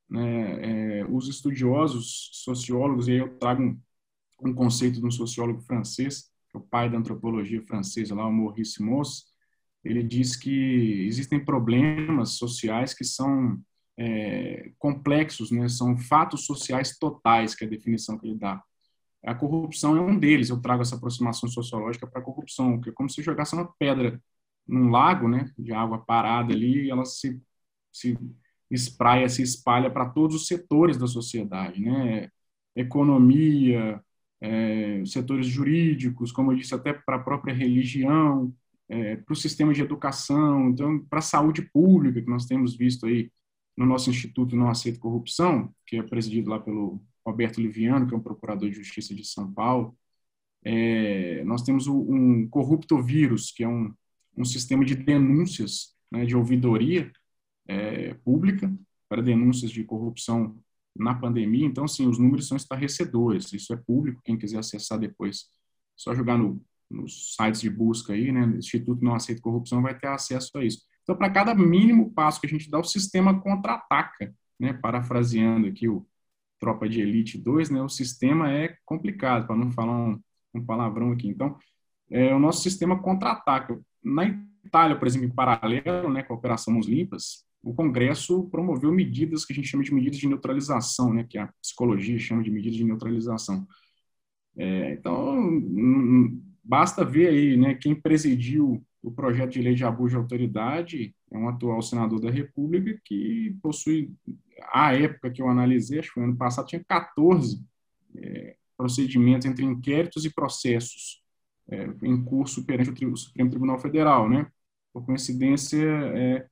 Né? 0.08 1.00
É, 1.00 1.06
os 1.06 1.28
estudiosos, 1.28 2.30
sociólogos, 2.32 3.08
e 3.08 3.12
aí 3.12 3.18
eu 3.18 3.38
trago 3.38 3.62
um, 3.62 3.80
um 4.42 4.54
conceito 4.54 5.00
de 5.00 5.06
um 5.06 5.10
sociólogo 5.10 5.62
francês, 5.62 6.30
que 6.50 6.56
é 6.56 6.60
o 6.60 6.62
pai 6.62 6.90
da 6.90 6.98
antropologia 6.98 7.62
francesa, 7.62 8.14
lá, 8.14 8.26
o 8.26 8.32
Maurice 8.32 8.82
Moss, 8.82 9.33
ele 9.84 10.02
diz 10.02 10.36
que 10.36 11.06
existem 11.06 11.44
problemas 11.44 12.30
sociais 12.38 12.94
que 12.94 13.04
são 13.04 13.60
é, 13.98 14.72
complexos, 14.78 15.50
né? 15.50 15.68
são 15.68 15.96
fatos 15.96 16.46
sociais 16.46 16.96
totais, 16.98 17.54
que 17.54 17.64
é 17.64 17.66
a 17.66 17.70
definição 17.70 18.18
que 18.18 18.26
ele 18.26 18.38
dá. 18.38 18.62
A 19.24 19.34
corrupção 19.34 19.96
é 19.96 20.00
um 20.00 20.18
deles. 20.18 20.50
Eu 20.50 20.60
trago 20.60 20.82
essa 20.82 20.96
aproximação 20.96 21.48
sociológica 21.48 22.06
para 22.06 22.20
a 22.20 22.24
corrupção, 22.24 22.80
que 22.80 22.90
é 22.90 22.92
como 22.92 23.08
se 23.08 23.22
jogasse 23.22 23.54
uma 23.54 23.72
pedra 23.78 24.20
num 24.66 24.90
lago, 24.90 25.28
né, 25.28 25.50
de 25.58 25.72
água 25.72 25.98
parada 25.98 26.52
ali, 26.52 26.86
e 26.86 26.90
ela 26.90 27.04
se, 27.04 27.40
se 27.92 28.18
espraia, 28.70 29.28
se 29.28 29.42
espalha 29.42 29.90
para 29.90 30.08
todos 30.08 30.36
os 30.36 30.46
setores 30.46 30.96
da 30.96 31.06
sociedade, 31.06 31.80
né, 31.82 32.30
economia, 32.74 34.02
é, 34.40 35.04
setores 35.06 35.46
jurídicos, 35.46 36.32
como 36.32 36.52
eu 36.52 36.56
disse, 36.56 36.74
até 36.74 36.92
para 36.92 37.16
a 37.16 37.22
própria 37.22 37.54
religião, 37.54 38.54
é, 38.88 39.16
para 39.16 39.32
o 39.32 39.36
sistema 39.36 39.72
de 39.72 39.80
educação, 39.80 40.68
então 40.70 40.98
para 41.06 41.18
a 41.18 41.22
saúde 41.22 41.62
pública 41.62 42.20
que 42.20 42.28
nós 42.28 42.46
temos 42.46 42.76
visto 42.76 43.06
aí 43.06 43.30
no 43.76 43.86
nosso 43.86 44.10
instituto 44.10 44.56
Não 44.56 44.68
Aceito 44.68 45.00
Corrupção, 45.00 45.74
que 45.86 45.96
é 45.96 46.02
presidido 46.02 46.50
lá 46.50 46.60
pelo 46.60 47.02
Roberto 47.26 47.60
Liviano, 47.60 48.06
que 48.06 48.14
é 48.14 48.16
um 48.16 48.22
procurador 48.22 48.68
de 48.68 48.76
justiça 48.76 49.14
de 49.14 49.24
São 49.24 49.52
Paulo. 49.52 49.96
É, 50.62 51.42
nós 51.44 51.62
temos 51.62 51.86
um 51.86 52.48
corrupto 52.48 53.02
vírus, 53.02 53.50
que 53.50 53.64
é 53.64 53.68
um, 53.68 53.92
um 54.36 54.44
sistema 54.44 54.84
de 54.84 54.94
denúncias, 54.94 55.94
né, 56.10 56.24
de 56.24 56.36
ouvidoria 56.36 57.10
é, 57.66 58.14
pública 58.14 58.72
para 59.08 59.22
denúncias 59.22 59.70
de 59.70 59.84
corrupção 59.84 60.56
na 60.96 61.14
pandemia. 61.14 61.66
Então, 61.66 61.88
sim, 61.88 62.06
os 62.06 62.18
números 62.18 62.46
são 62.46 62.56
estarrecedores. 62.56 63.52
Isso 63.52 63.72
é 63.72 63.76
público. 63.76 64.22
Quem 64.24 64.38
quiser 64.38 64.58
acessar 64.58 64.98
depois, 64.98 65.46
só 65.96 66.14
jogar 66.14 66.38
no, 66.38 66.62
nos 66.94 67.34
sites 67.34 67.60
de 67.60 67.70
busca 67.70 68.12
aí, 68.12 68.30
né? 68.32 68.44
Instituto 68.56 69.04
Não 69.04 69.14
Aceita 69.14 69.42
Corrupção 69.42 69.82
vai 69.82 69.98
ter 69.98 70.06
acesso 70.06 70.50
a 70.56 70.64
isso. 70.64 70.82
Então, 71.02 71.16
para 71.16 71.30
cada 71.30 71.54
mínimo 71.54 72.12
passo 72.12 72.40
que 72.40 72.46
a 72.46 72.50
gente 72.50 72.70
dá, 72.70 72.78
o 72.78 72.84
sistema 72.84 73.40
contra-ataca, 73.40 74.34
né? 74.58 74.72
Parafraseando 74.72 75.66
aqui 75.66 75.88
o 75.88 76.06
Tropa 76.58 76.88
de 76.88 77.00
Elite 77.00 77.36
2, 77.36 77.70
né? 77.70 77.82
O 77.82 77.88
sistema 77.88 78.50
é 78.50 78.76
complicado, 78.84 79.46
para 79.46 79.56
não 79.56 79.70
falar 79.70 79.92
um, 79.92 80.20
um, 80.54 80.64
palavrão 80.64 81.12
aqui. 81.12 81.28
Então, 81.28 81.58
é, 82.10 82.34
o 82.34 82.38
nosso 82.38 82.62
sistema 82.62 82.98
contra-ataca. 82.98 83.78
Na 84.02 84.26
Itália, 84.64 84.96
por 84.96 85.06
exemplo, 85.06 85.26
em 85.26 85.34
paralelo, 85.34 86.10
né, 86.10 86.22
com 86.22 86.34
a 86.34 86.36
Operação 86.36 86.74
Mãos 86.74 86.86
Limpas, 86.86 87.44
o 87.62 87.74
Congresso 87.74 88.44
promoveu 88.50 88.92
medidas 88.92 89.44
que 89.44 89.52
a 89.52 89.56
gente 89.56 89.68
chama 89.68 89.82
de 89.82 89.92
medidas 89.92 90.18
de 90.18 90.28
neutralização, 90.28 91.12
né, 91.12 91.24
que 91.28 91.38
a 91.38 91.48
psicologia 91.62 92.18
chama 92.18 92.42
de 92.42 92.50
medidas 92.50 92.76
de 92.76 92.84
neutralização. 92.84 93.66
É, 94.56 94.92
então, 94.92 95.34
basta 96.64 97.04
ver 97.04 97.28
aí, 97.28 97.56
né, 97.56 97.74
quem 97.74 97.94
presidiu 97.94 98.84
o 99.02 99.10
projeto 99.10 99.52
de 99.52 99.62
lei 99.62 99.74
de 99.74 99.84
abuso 99.84 100.10
de 100.10 100.16
autoridade 100.16 101.14
é 101.30 101.36
um 101.36 101.48
atual 101.48 101.82
senador 101.82 102.20
da 102.20 102.30
República 102.30 102.98
que 103.04 103.54
possui, 103.62 104.12
à 104.72 104.94
época 104.94 105.30
que 105.30 105.42
eu 105.42 105.48
analisei, 105.48 105.98
acho 105.98 106.08
que 106.08 106.14
foi 106.14 106.24
ano 106.24 106.36
passado, 106.36 106.66
tinha 106.66 106.82
14 106.82 107.62
é, 108.16 108.56
procedimentos 108.76 109.46
entre 109.46 109.64
inquéritos 109.64 110.24
e 110.24 110.32
processos 110.32 111.22
é, 111.68 111.88
em 112.02 112.24
curso 112.24 112.64
perante 112.64 113.04
o 113.04 113.16
Supremo 113.16 113.50
Tribunal 113.50 113.78
Federal, 113.78 114.28
né? 114.28 114.46
Por 114.92 115.04
coincidência, 115.04 115.86
é, 115.86 116.46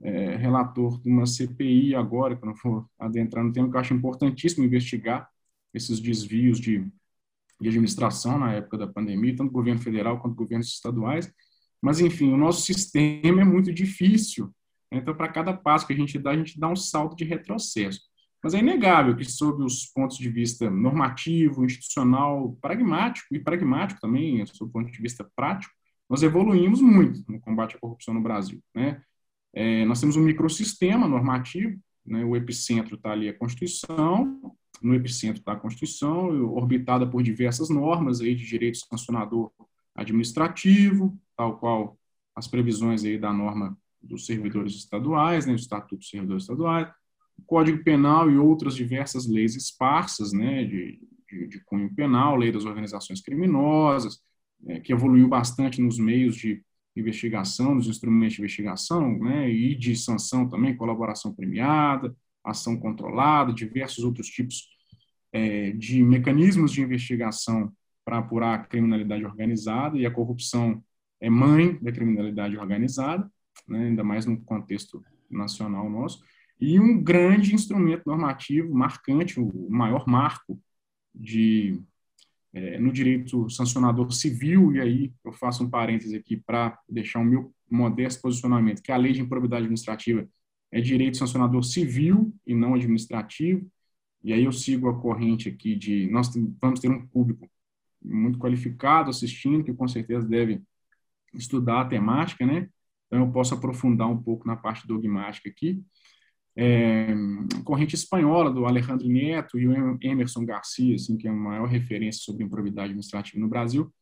é, 0.00 0.36
relator 0.36 1.00
de 1.00 1.10
uma 1.10 1.26
CPI 1.26 1.94
agora, 1.94 2.36
que 2.36 2.42
eu 2.42 2.46
não 2.46 2.54
vou 2.54 2.88
adentrar 2.98 3.44
no 3.44 3.52
tema, 3.52 3.68
que 3.68 3.76
eu 3.76 3.80
acho 3.80 3.94
importantíssimo 3.94 4.64
investigar 4.64 5.28
esses 5.74 6.00
desvios 6.00 6.60
de, 6.60 6.86
de 7.60 7.68
administração 7.68 8.38
na 8.38 8.52
época 8.52 8.78
da 8.78 8.86
pandemia, 8.86 9.36
tanto 9.36 9.52
governo 9.52 9.80
federal 9.80 10.20
quanto 10.20 10.36
governos 10.36 10.68
estaduais, 10.68 11.32
mas, 11.82 12.00
enfim, 12.00 12.32
o 12.32 12.36
nosso 12.36 12.62
sistema 12.62 13.40
é 13.40 13.44
muito 13.44 13.72
difícil. 13.72 14.46
Né? 14.90 14.98
Então, 14.98 15.14
para 15.14 15.28
cada 15.28 15.52
passo 15.52 15.86
que 15.86 15.92
a 15.92 15.96
gente 15.96 16.18
dá, 16.18 16.30
a 16.30 16.36
gente 16.36 16.58
dá 16.58 16.68
um 16.68 16.76
salto 16.76 17.16
de 17.16 17.24
retrocesso. 17.24 18.00
Mas 18.42 18.54
é 18.54 18.58
inegável 18.58 19.16
que, 19.16 19.24
sob 19.24 19.64
os 19.64 19.86
pontos 19.86 20.16
de 20.16 20.28
vista 20.28 20.70
normativo, 20.70 21.64
institucional, 21.64 22.56
pragmático 22.60 23.34
e 23.34 23.40
pragmático 23.40 24.00
também, 24.00 24.44
sob 24.46 24.70
o 24.70 24.72
ponto 24.72 24.90
de 24.90 25.02
vista 25.02 25.28
prático, 25.36 25.74
nós 26.08 26.22
evoluímos 26.22 26.80
muito 26.80 27.24
no 27.30 27.40
combate 27.40 27.76
à 27.76 27.78
corrupção 27.78 28.14
no 28.14 28.22
Brasil. 28.22 28.62
Né? 28.74 29.02
É, 29.52 29.84
nós 29.84 30.00
temos 30.00 30.16
um 30.16 30.22
microsistema 30.22 31.06
normativo, 31.06 31.78
né? 32.06 32.24
o 32.24 32.36
epicentro 32.36 32.94
está 32.94 33.10
ali 33.10 33.28
a 33.28 33.36
Constituição, 33.36 34.54
no 34.82 34.94
epicentro 34.94 35.40
está 35.40 35.52
a 35.52 35.56
Constituição, 35.56 36.28
orbitada 36.52 37.06
por 37.06 37.22
diversas 37.22 37.68
normas 37.68 38.20
aí 38.20 38.34
de 38.34 38.46
direito 38.46 38.78
sancionador 38.78 39.50
administrativo, 39.94 41.18
tal 41.36 41.58
qual 41.58 41.98
as 42.34 42.46
previsões 42.46 43.04
aí 43.04 43.18
da 43.18 43.32
norma 43.32 43.76
dos 44.00 44.26
servidores 44.26 44.74
estaduais, 44.74 45.44
né, 45.46 45.52
do 45.52 45.58
Estatuto 45.58 45.96
dos 45.96 46.08
Servidores 46.08 46.44
Estaduais, 46.44 46.88
o 47.36 47.42
Código 47.42 47.82
Penal 47.82 48.30
e 48.30 48.36
outras 48.36 48.74
diversas 48.74 49.26
leis 49.26 49.56
esparsas, 49.56 50.32
né, 50.32 50.64
de, 50.64 51.00
de, 51.28 51.48
de 51.48 51.60
cunho 51.64 51.92
penal, 51.94 52.36
lei 52.36 52.52
das 52.52 52.64
organizações 52.64 53.20
criminosas, 53.20 54.20
é, 54.66 54.80
que 54.80 54.92
evoluiu 54.92 55.28
bastante 55.28 55.80
nos 55.80 55.98
meios 55.98 56.36
de 56.36 56.62
investigação, 56.96 57.74
nos 57.74 57.86
instrumentos 57.86 58.34
de 58.34 58.42
investigação, 58.42 59.18
né, 59.18 59.50
e 59.50 59.74
de 59.74 59.94
sanção 59.96 60.48
também, 60.48 60.76
colaboração 60.76 61.32
premiada, 61.32 62.14
ação 62.50 62.78
controlada, 62.78 63.52
diversos 63.52 64.04
outros 64.04 64.28
tipos 64.28 64.68
é, 65.32 65.72
de 65.72 66.02
mecanismos 66.02 66.72
de 66.72 66.82
investigação 66.82 67.72
para 68.04 68.18
apurar 68.18 68.54
a 68.54 68.64
criminalidade 68.64 69.24
organizada 69.24 69.98
e 69.98 70.06
a 70.06 70.10
corrupção 70.10 70.82
é 71.20 71.28
mãe 71.28 71.78
da 71.82 71.92
criminalidade 71.92 72.56
organizada, 72.56 73.30
né, 73.66 73.86
ainda 73.86 74.02
mais 74.04 74.24
no 74.24 74.40
contexto 74.40 75.02
nacional 75.30 75.90
nosso, 75.90 76.24
e 76.60 76.78
um 76.80 77.02
grande 77.02 77.54
instrumento 77.54 78.04
normativo 78.06 78.74
marcante, 78.74 79.38
o 79.38 79.70
maior 79.70 80.06
marco 80.08 80.58
de 81.14 81.80
é, 82.52 82.78
no 82.78 82.90
direito 82.90 83.48
sancionador 83.50 84.10
civil, 84.10 84.72
e 84.72 84.80
aí 84.80 85.12
eu 85.24 85.32
faço 85.32 85.62
um 85.62 85.70
parêntese 85.70 86.16
aqui 86.16 86.36
para 86.36 86.78
deixar 86.88 87.20
o 87.20 87.24
meu 87.24 87.52
modesto 87.70 88.22
posicionamento, 88.22 88.82
que 88.82 88.90
a 88.90 88.96
lei 88.96 89.12
de 89.12 89.20
improbidade 89.20 89.64
administrativa 89.64 90.26
é 90.70 90.80
direito 90.80 91.16
sancionador 91.16 91.62
civil 91.62 92.32
e 92.46 92.54
não 92.54 92.74
administrativo, 92.74 93.70
e 94.22 94.32
aí 94.32 94.44
eu 94.44 94.52
sigo 94.52 94.88
a 94.88 95.00
corrente 95.00 95.48
aqui 95.48 95.76
de 95.76 96.10
nós 96.10 96.28
vamos 96.60 96.80
ter 96.80 96.90
um 96.90 97.06
público 97.06 97.48
muito 98.02 98.38
qualificado 98.38 99.10
assistindo, 99.10 99.64
que 99.64 99.72
com 99.72 99.86
certeza 99.88 100.26
deve 100.26 100.62
estudar 101.34 101.82
a 101.82 101.84
temática, 101.84 102.44
né? 102.46 102.68
Então 103.06 103.20
eu 103.20 103.32
posso 103.32 103.54
aprofundar 103.54 104.08
um 104.08 104.20
pouco 104.20 104.46
na 104.46 104.56
parte 104.56 104.86
dogmática 104.86 105.48
aqui. 105.48 105.82
É, 106.56 107.14
corrente 107.64 107.94
espanhola 107.94 108.52
do 108.52 108.66
Alejandro 108.66 109.06
Neto 109.08 109.58
e 109.58 109.68
o 109.68 109.98
Emerson 110.02 110.44
Garcia, 110.44 110.96
assim, 110.96 111.16
que 111.16 111.28
é 111.28 111.30
a 111.30 111.34
maior 111.34 111.66
referência 111.66 112.22
sobre 112.22 112.44
improbidade 112.44 112.88
administrativa 112.88 113.40
no 113.40 113.48
Brasil, 113.48 113.92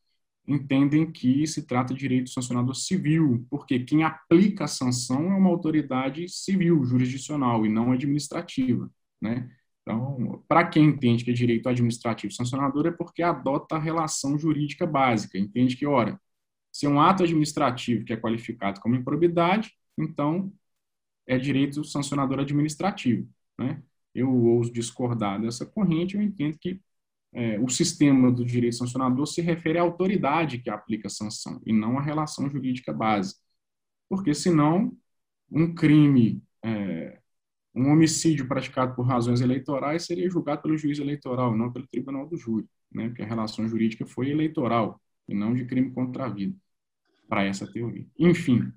entendem 0.47 1.11
que 1.11 1.45
se 1.45 1.65
trata 1.67 1.93
de 1.93 1.99
direito 1.99 2.29
sancionador 2.29 2.75
civil, 2.75 3.45
porque 3.49 3.79
quem 3.79 4.03
aplica 4.03 4.63
a 4.63 4.67
sanção 4.67 5.31
é 5.31 5.35
uma 5.35 5.49
autoridade 5.49 6.27
civil, 6.29 6.83
jurisdicional, 6.85 7.65
e 7.65 7.69
não 7.69 7.91
administrativa, 7.91 8.89
né? 9.21 9.51
Então, 9.81 10.43
para 10.47 10.67
quem 10.67 10.85
entende 10.85 11.23
que 11.23 11.31
é 11.31 11.33
direito 11.33 11.69
administrativo 11.69 12.33
sancionador, 12.33 12.87
é 12.87 12.91
porque 12.91 13.23
adota 13.23 13.75
a 13.75 13.79
relação 13.79 14.37
jurídica 14.37 14.85
básica, 14.85 15.37
entende 15.37 15.75
que, 15.77 15.85
ora, 15.85 16.19
se 16.71 16.85
é 16.85 16.89
um 16.89 17.01
ato 17.01 17.23
administrativo 17.23 18.05
que 18.05 18.13
é 18.13 18.17
qualificado 18.17 18.79
como 18.81 18.95
improbidade, 18.95 19.71
então 19.97 20.51
é 21.25 21.37
direito 21.37 21.83
sancionador 21.83 22.39
administrativo, 22.39 23.27
né? 23.59 23.81
Eu 24.13 24.33
ouso 24.33 24.71
discordar 24.71 25.41
dessa 25.41 25.65
corrente, 25.65 26.15
eu 26.15 26.21
entendo 26.21 26.57
que 26.59 26.81
é, 27.33 27.59
o 27.59 27.67
sistema 27.69 28.31
do 28.31 28.45
direito 28.45 28.75
sancionador 28.75 29.25
se 29.27 29.41
refere 29.41 29.77
à 29.77 29.81
autoridade 29.81 30.59
que 30.59 30.69
aplica 30.69 31.07
a 31.07 31.11
sanção 31.11 31.61
e 31.65 31.73
não 31.73 31.97
à 31.97 32.01
relação 32.01 32.49
jurídica 32.49 32.93
básica. 32.93 33.39
Porque, 34.09 34.33
senão, 34.33 34.95
um 35.51 35.73
crime, 35.73 36.41
é, 36.63 37.19
um 37.75 37.91
homicídio 37.91 38.47
praticado 38.47 38.95
por 38.95 39.05
razões 39.05 39.41
eleitorais 39.41 40.05
seria 40.05 40.29
julgado 40.29 40.61
pelo 40.61 40.77
juiz 40.77 40.99
eleitoral, 40.99 41.55
não 41.55 41.71
pelo 41.71 41.87
tribunal 41.87 42.27
do 42.27 42.37
júri, 42.37 42.65
né? 42.91 43.07
porque 43.09 43.21
a 43.21 43.27
relação 43.27 43.67
jurídica 43.67 44.05
foi 44.05 44.29
eleitoral 44.29 45.01
e 45.27 45.35
não 45.35 45.53
de 45.53 45.65
crime 45.65 45.91
contra 45.91 46.25
a 46.25 46.29
vida, 46.29 46.55
para 47.27 47.43
essa 47.43 47.71
teoria. 47.71 48.07
Enfim, 48.17 48.71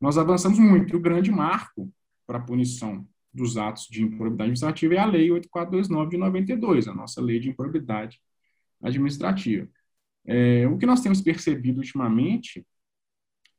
nós 0.00 0.16
avançamos 0.16 0.58
muito. 0.58 0.94
E 0.94 0.96
o 0.96 1.00
grande 1.00 1.30
marco 1.30 1.92
para 2.26 2.38
a 2.38 2.42
punição 2.42 3.06
dos 3.36 3.56
atos 3.56 3.86
de 3.88 4.02
improbidade 4.02 4.50
administrativa 4.50 4.94
é 4.94 4.98
a 4.98 5.06
Lei 5.06 5.30
8429 5.30 6.10
de 6.10 6.16
92, 6.16 6.88
a 6.88 6.94
nossa 6.94 7.20
lei 7.20 7.38
de 7.38 7.50
improbidade 7.50 8.20
administrativa. 8.82 9.68
É, 10.24 10.66
o 10.66 10.78
que 10.78 10.86
nós 10.86 11.00
temos 11.02 11.20
percebido 11.20 11.78
ultimamente, 11.78 12.66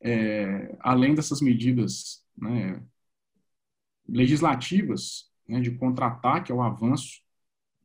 é, 0.01 0.75
além 0.79 1.13
dessas 1.13 1.41
medidas 1.41 2.25
né, 2.35 2.83
legislativas 4.07 5.31
né, 5.47 5.61
de 5.61 5.71
contra-ataque 5.71 6.51
ao 6.51 6.61
avanço 6.61 7.21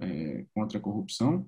é, 0.01 0.45
contra 0.55 0.79
a 0.79 0.81
corrupção, 0.81 1.47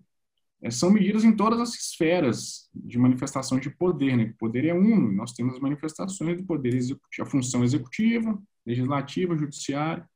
é, 0.62 0.70
são 0.70 0.90
medidas 0.90 1.24
em 1.24 1.34
todas 1.34 1.58
as 1.60 1.74
esferas 1.74 2.68
de 2.74 2.98
manifestação 2.98 3.58
de 3.58 3.70
poder. 3.70 4.16
Né? 4.16 4.24
O 4.24 4.34
poder 4.36 4.66
é 4.66 4.74
uno, 4.74 5.10
nós 5.10 5.32
temos 5.32 5.58
manifestações 5.58 6.36
do 6.36 6.44
poder 6.44 6.74
executivo, 6.74 7.26
a 7.26 7.30
função 7.30 7.64
executiva, 7.64 8.40
legislativa, 8.64 9.36
judiciária, 9.36 10.08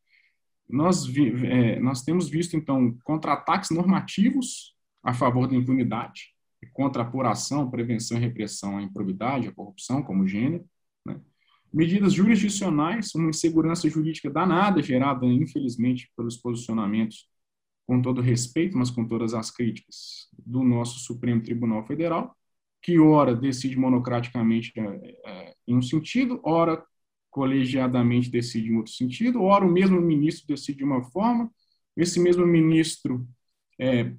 nós, 0.69 1.05
é, 1.45 1.81
nós 1.81 2.03
temos 2.03 2.29
visto, 2.29 2.57
então, 2.57 2.97
contra-ataques 3.05 3.71
normativos 3.71 4.77
a 5.03 5.15
favor 5.15 5.49
da 5.49 5.57
impunidade, 5.57 6.35
contra 6.73 7.03
a 7.03 7.07
apuração, 7.07 7.71
prevenção 7.71 8.19
e 8.19 8.21
repressão 8.21 8.77
à 8.77 8.83
improbidade, 8.83 9.49
à 9.49 9.53
corrupção, 9.53 10.03
como 10.03 10.27
gênero. 10.27 10.65
Né? 11.07 11.19
Medidas 11.73 12.13
jurisdicionais, 12.13 13.15
uma 13.15 13.31
insegurança 13.31 13.89
jurídica 13.89 14.29
danada, 14.29 14.83
gerada, 14.83 15.25
infelizmente, 15.27 16.11
pelos 16.17 16.37
posicionamentos, 16.37 17.29
com 17.87 18.03
todo 18.03 18.21
respeito, 18.21 18.77
mas 18.77 18.91
com 18.91 19.07
todas 19.07 19.33
as 19.33 19.51
críticas, 19.51 20.29
do 20.37 20.63
nosso 20.63 20.99
Supremo 20.99 21.43
Tribunal 21.43 21.87
Federal, 21.87 22.37
que 22.83 22.99
ora 22.99 23.35
decide 23.35 23.79
monocraticamente 23.79 24.73
é, 24.77 25.17
é, 25.25 25.55
em 25.67 25.77
um 25.77 25.83
sentido, 25.83 26.39
ora 26.45 26.85
colegiadamente 27.38 28.28
decide 28.28 28.68
em 28.68 28.76
outro 28.76 28.92
sentido, 28.92 29.40
ora 29.42 29.64
o 29.64 29.71
mesmo 29.71 30.00
ministro 30.00 30.49
decide 30.49 30.78
de 30.78 30.85
uma 30.85 31.04
forma, 31.04 31.49
esse 31.97 32.18
mesmo 32.18 32.45
ministro 32.45 33.25
é, 33.78 34.12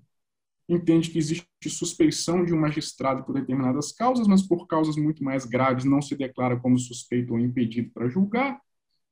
entende 0.69 1.09
que 1.09 1.17
existe 1.17 1.45
suspeição 1.67 2.45
de 2.45 2.53
um 2.53 2.59
magistrado 2.61 3.25
por 3.25 3.33
determinadas 3.33 3.91
causas, 3.91 4.25
mas 4.25 4.41
por 4.41 4.67
causas 4.67 4.95
muito 4.95 5.21
mais 5.21 5.43
graves 5.43 5.83
não 5.83 6.01
se 6.01 6.15
declara 6.15 6.57
como 6.57 6.79
suspeito 6.79 7.33
ou 7.33 7.39
impedido 7.39 7.91
para 7.91 8.07
julgar. 8.07 8.57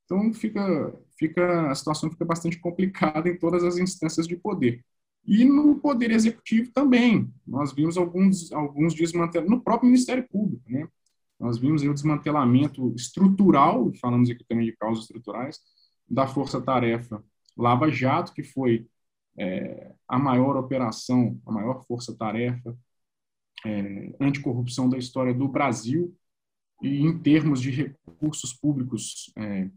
Então 0.05 0.33
fica, 0.33 0.97
fica 1.19 1.69
a 1.69 1.75
situação 1.75 2.09
fica 2.09 2.23
bastante 2.23 2.57
complicada 2.59 3.27
em 3.27 3.37
todas 3.37 3.61
as 3.61 3.77
instâncias 3.77 4.25
de 4.25 4.37
poder. 4.37 4.85
E 5.25 5.43
no 5.43 5.75
poder 5.81 6.11
executivo 6.11 6.71
também. 6.71 7.29
Nós 7.45 7.73
vimos 7.73 7.97
alguns 7.97 8.53
alguns 8.53 8.93
desmantelamentos 8.93 9.57
no 9.57 9.61
próprio 9.61 9.89
Ministério 9.89 10.25
Público, 10.29 10.63
né? 10.69 10.87
Nós 11.39 11.57
vimos 11.57 11.83
o 11.83 11.93
desmantelamento 11.93 12.93
estrutural, 12.95 13.91
falamos 14.01 14.29
aqui 14.29 14.43
também 14.45 14.65
de 14.65 14.75
causas 14.75 15.03
estruturais, 15.05 15.59
da 16.09 16.27
força-tarefa 16.27 17.23
Lava 17.55 17.89
Jato, 17.89 18.33
que 18.33 18.43
foi 18.43 18.87
é, 19.37 19.93
a 20.07 20.17
maior 20.17 20.55
operação, 20.55 21.39
a 21.45 21.51
maior 21.51 21.85
força-tarefa 21.87 22.77
é, 23.65 24.15
anticorrupção 24.19 24.89
da 24.89 24.97
história 24.97 25.33
do 25.33 25.47
Brasil, 25.47 26.15
e 26.81 27.01
em 27.01 27.17
termos 27.19 27.61
de 27.61 27.71
recursos 27.71 28.53
públicos 28.53 29.31
é, 29.35 29.69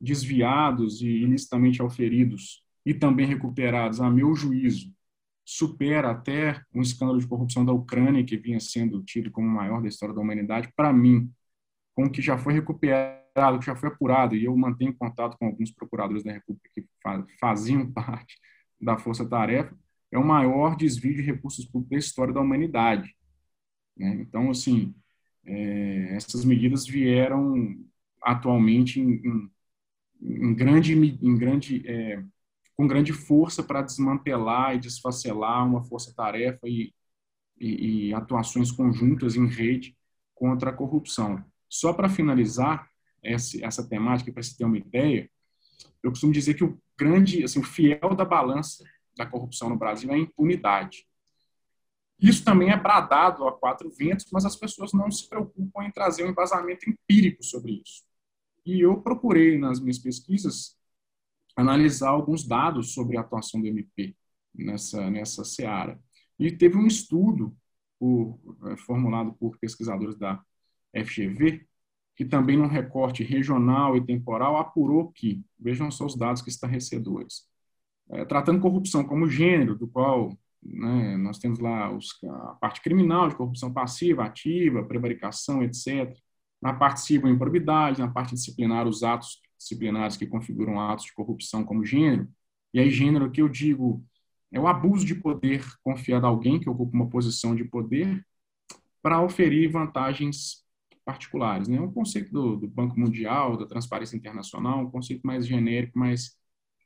desviados 0.00 1.00
e 1.00 1.08
ilicitamente 1.08 1.82
auferidos 1.82 2.64
e 2.84 2.94
também 2.94 3.26
recuperados, 3.26 4.00
a 4.00 4.08
meu 4.08 4.34
juízo, 4.34 4.94
supera 5.46 6.10
até 6.10 6.60
um 6.74 6.82
escândalo 6.82 7.20
de 7.20 7.26
corrupção 7.28 7.64
da 7.64 7.72
Ucrânia, 7.72 8.24
que 8.24 8.36
vinha 8.36 8.58
sendo 8.58 9.00
tido 9.04 9.30
como 9.30 9.46
o 9.46 9.50
maior 9.50 9.80
da 9.80 9.86
história 9.88 10.12
da 10.12 10.20
humanidade, 10.20 10.72
para 10.74 10.92
mim, 10.92 11.32
com 11.94 12.06
o 12.06 12.10
que 12.10 12.20
já 12.20 12.36
foi 12.36 12.52
recuperado, 12.52 13.60
que 13.60 13.66
já 13.66 13.76
foi 13.76 13.88
apurado, 13.88 14.34
e 14.34 14.44
eu 14.44 14.56
mantenho 14.56 14.96
contato 14.96 15.36
com 15.38 15.46
alguns 15.46 15.70
procuradores 15.70 16.24
da 16.24 16.32
República 16.32 16.68
que 16.74 16.84
faziam 17.38 17.90
parte 17.94 18.36
da 18.80 18.98
Força 18.98 19.24
Tarefa, 19.24 19.72
é 20.10 20.18
o 20.18 20.24
maior 20.24 20.76
desvio 20.76 21.14
de 21.14 21.22
recursos 21.22 21.64
públicos 21.64 21.90
da 21.90 21.98
história 21.98 22.34
da 22.34 22.40
humanidade. 22.40 23.14
Né? 23.96 24.18
Então, 24.20 24.50
assim, 24.50 24.94
é, 25.44 26.16
essas 26.16 26.44
medidas 26.44 26.86
vieram 26.86 27.76
atualmente 28.20 29.00
em, 29.00 29.22
em, 29.24 29.50
em 30.20 30.54
grande, 30.54 30.94
em 30.94 31.38
grande 31.38 31.86
é, 31.86 32.24
com 32.76 32.86
grande 32.86 33.12
força 33.12 33.62
para 33.62 33.82
desmantelar 33.82 34.74
e 34.74 34.78
desfacelar 34.78 35.66
uma 35.66 35.82
força-tarefa 35.82 36.68
e, 36.68 36.92
e, 37.58 38.08
e, 38.08 38.14
atuações 38.14 38.70
conjuntas 38.70 39.34
em 39.34 39.46
rede 39.46 39.96
contra 40.34 40.70
a 40.70 40.74
corrupção. 40.74 41.42
Só 41.68 41.92
para 41.92 42.08
finalizar 42.08 42.88
essa, 43.22 43.64
essa 43.64 43.88
temática, 43.88 44.30
para 44.30 44.42
se 44.42 44.56
ter 44.56 44.64
uma 44.64 44.76
ideia, 44.76 45.30
eu 46.02 46.10
costumo 46.10 46.32
dizer 46.32 46.54
que 46.54 46.64
o 46.64 46.78
grande, 46.98 47.42
assim, 47.42 47.60
o 47.60 47.64
fiel 47.64 48.14
da 48.14 48.24
balança 48.24 48.84
da 49.16 49.24
corrupção 49.24 49.70
no 49.70 49.76
Brasil 49.76 50.10
é 50.10 50.14
a 50.14 50.18
impunidade. 50.18 51.06
Isso 52.20 52.44
também 52.44 52.70
é 52.70 52.76
bradado 52.76 53.46
a 53.46 53.52
quatro 53.52 53.90
ventos, 53.90 54.26
mas 54.30 54.44
as 54.44 54.56
pessoas 54.56 54.92
não 54.92 55.10
se 55.10 55.28
preocupam 55.28 55.84
em 55.84 55.90
trazer 55.90 56.24
um 56.24 56.30
embasamento 56.30 56.88
empírico 56.88 57.42
sobre 57.42 57.82
isso. 57.84 58.04
E 58.64 58.80
eu 58.80 59.00
procurei 59.00 59.58
nas 59.58 59.80
minhas 59.80 59.98
pesquisas 59.98 60.76
analisar 61.56 62.10
alguns 62.10 62.46
dados 62.46 62.92
sobre 62.92 63.16
a 63.16 63.22
atuação 63.22 63.60
do 63.60 63.66
MP 63.66 64.14
nessa, 64.54 65.10
nessa 65.10 65.44
seara. 65.44 65.98
E 66.38 66.52
teve 66.52 66.76
um 66.76 66.86
estudo 66.86 67.56
por, 67.98 68.38
é, 68.66 68.76
formulado 68.76 69.32
por 69.34 69.58
pesquisadores 69.58 70.16
da 70.16 70.40
FGV, 70.94 71.66
que 72.14 72.24
também 72.24 72.56
num 72.56 72.66
recorte 72.66 73.22
regional 73.22 73.96
e 73.96 74.04
temporal 74.04 74.56
apurou 74.56 75.10
que, 75.12 75.44
vejam 75.58 75.90
só 75.90 76.06
os 76.06 76.16
dados 76.16 76.42
que 76.42 76.50
estarrecedores, 76.50 77.46
é, 78.10 78.24
tratando 78.24 78.60
corrupção 78.60 79.04
como 79.04 79.28
gênero, 79.28 79.76
do 79.76 79.88
qual 79.88 80.36
né, 80.62 81.16
nós 81.16 81.38
temos 81.38 81.58
lá 81.58 81.90
os, 81.90 82.08
a 82.24 82.54
parte 82.60 82.80
criminal 82.80 83.28
de 83.28 83.36
corrupção 83.36 83.72
passiva, 83.72 84.24
ativa, 84.24 84.84
prevaricação, 84.84 85.62
etc. 85.62 86.14
Na 86.60 86.74
parte 86.74 87.00
civil, 87.00 87.28
improbidade, 87.28 88.00
na 88.00 88.08
parte 88.08 88.34
disciplinar, 88.34 88.86
os 88.86 89.02
atos 89.02 89.40
disciplinares 89.58 90.16
que 90.16 90.26
configuram 90.26 90.80
atos 90.80 91.06
de 91.06 91.14
corrupção 91.14 91.64
como 91.64 91.84
gênero. 91.84 92.28
E 92.72 92.80
aí, 92.80 92.90
gênero 92.90 93.30
que 93.30 93.40
eu 93.40 93.48
digo 93.48 94.04
é 94.52 94.60
o 94.60 94.66
abuso 94.66 95.04
de 95.04 95.14
poder 95.14 95.64
confiado 95.82 96.26
a 96.26 96.28
alguém 96.28 96.60
que 96.60 96.68
ocupa 96.68 96.94
uma 96.94 97.08
posição 97.08 97.54
de 97.54 97.64
poder 97.64 98.24
para 99.02 99.22
oferir 99.22 99.70
vantagens 99.70 100.64
particulares. 101.04 101.68
Né? 101.68 101.80
Um 101.80 101.92
conceito 101.92 102.32
do, 102.32 102.56
do, 102.56 102.68
Banco 102.68 102.98
Mundial, 102.98 103.56
da 103.56 103.66
transparência 103.66 104.16
internacional, 104.16 104.80
um 104.80 104.90
conceito 104.90 105.24
mais 105.24 105.46
genérico, 105.46 105.98
mais, 105.98 106.36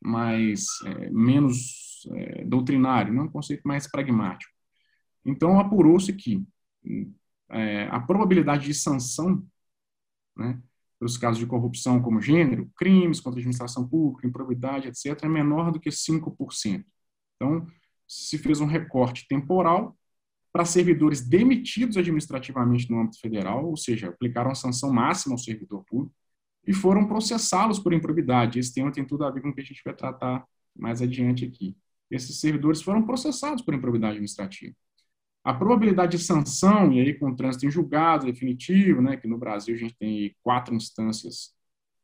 mais 0.02 0.66
é, 0.84 1.10
menos 1.10 2.06
é, 2.12 2.44
doutrinário, 2.44 3.12
não 3.12 3.24
um 3.24 3.30
conceito 3.30 3.62
mais 3.66 3.90
pragmático. 3.90 4.52
Então, 5.24 5.58
apurou-se 5.58 6.12
que 6.12 6.44
é, 7.50 7.88
a 7.90 8.00
probabilidade 8.00 8.66
de 8.66 8.74
sanção 8.74 9.44
né, 10.36 10.60
pelos 11.00 11.16
casos 11.16 11.38
de 11.38 11.46
corrupção 11.46 12.02
como 12.02 12.20
gênero, 12.20 12.70
crimes 12.76 13.20
contra 13.20 13.38
a 13.38 13.40
administração 13.40 13.88
pública, 13.88 14.28
improbidade, 14.28 14.86
etc., 14.86 15.24
é 15.24 15.28
menor 15.28 15.72
do 15.72 15.80
que 15.80 15.88
5%. 15.88 16.84
Então, 17.36 17.66
se 18.06 18.36
fez 18.36 18.60
um 18.60 18.66
recorte 18.66 19.26
temporal 19.26 19.96
para 20.52 20.66
servidores 20.66 21.26
demitidos 21.26 21.96
administrativamente 21.96 22.90
no 22.90 23.00
âmbito 23.00 23.18
federal, 23.18 23.66
ou 23.66 23.78
seja, 23.78 24.08
aplicaram 24.08 24.50
a 24.50 24.54
sanção 24.54 24.92
máxima 24.92 25.34
ao 25.34 25.38
servidor 25.38 25.84
público 25.84 26.14
e 26.66 26.74
foram 26.74 27.06
processá-los 27.06 27.78
por 27.78 27.94
improbidade. 27.94 28.58
Esse 28.58 28.74
tema 28.74 28.92
tem 28.92 29.04
tudo 29.04 29.24
a 29.24 29.30
ver 29.30 29.40
com 29.40 29.48
o 29.48 29.54
que 29.54 29.62
a 29.62 29.64
gente 29.64 29.80
vai 29.82 29.94
tratar 29.94 30.44
mais 30.76 31.00
adiante 31.00 31.46
aqui. 31.46 31.74
Esses 32.10 32.38
servidores 32.38 32.82
foram 32.82 33.06
processados 33.06 33.62
por 33.62 33.72
improbidade 33.72 34.12
administrativa. 34.12 34.74
A 35.42 35.54
probabilidade 35.54 36.18
de 36.18 36.22
sanção, 36.22 36.92
e 36.92 37.00
aí 37.00 37.14
com 37.14 37.34
trânsito 37.34 37.66
em 37.66 37.70
julgado 37.70 38.26
definitivo, 38.26 39.00
né, 39.00 39.16
que 39.16 39.26
no 39.26 39.38
Brasil 39.38 39.74
a 39.74 39.78
gente 39.78 39.96
tem 39.96 40.36
quatro 40.42 40.74
instâncias 40.74 41.54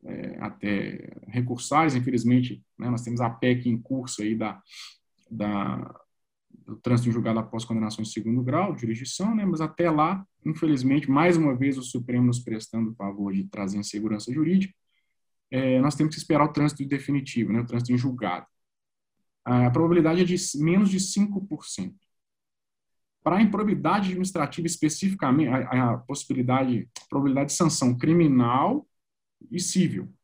é, 0.05 0.39
até 0.41 1.13
recursais, 1.29 1.95
infelizmente, 1.95 2.63
né, 2.79 2.89
nós 2.89 3.03
temos 3.03 3.21
a 3.21 3.29
PEC 3.29 3.69
em 3.69 3.77
curso 3.77 4.23
aí 4.23 4.35
da, 4.35 4.63
da, 5.31 6.01
do 6.51 6.77
trânsito 6.77 7.11
em 7.11 7.13
julgado 7.13 7.39
após 7.39 7.65
condenação 7.65 8.03
em 8.03 8.07
segundo 8.07 8.43
grau, 8.43 8.75
de 8.75 8.81
jurisdição, 8.81 9.35
né, 9.35 9.45
mas 9.45 9.61
até 9.61 9.91
lá, 9.91 10.27
infelizmente, 10.45 11.11
mais 11.11 11.37
uma 11.37 11.55
vez 11.55 11.77
o 11.77 11.83
Supremo 11.83 12.27
nos 12.27 12.39
prestando 12.39 12.93
o 12.93 12.95
favor 12.95 13.35
de 13.35 13.45
trazer 13.45 13.77
insegurança 13.77 14.33
jurídica, 14.33 14.75
é, 15.51 15.79
nós 15.81 15.95
temos 15.95 16.15
que 16.15 16.21
esperar 16.21 16.45
o 16.45 16.53
trânsito 16.53 16.87
definitivo, 16.87 17.53
né, 17.53 17.61
o 17.61 17.67
trânsito 17.67 17.93
em 17.93 17.99
julgado. 17.99 18.47
A 19.45 19.71
probabilidade 19.71 20.23
é 20.23 20.25
de 20.25 20.37
menos 20.59 20.91
de 20.91 20.99
5%. 20.99 21.95
Para 23.27 23.39
a 23.39 23.43
improbidade 23.43 24.11
administrativa 24.11 24.69
especificamente, 24.69 25.49
a, 25.49 25.95
a 25.95 25.99
possibilidade, 25.99 26.89
a 26.97 27.09
probabilidade 27.09 27.51
de 27.51 27.57
sanção 27.57 27.99
criminal 27.99 28.87
e 29.51 29.59
civil 29.59 30.15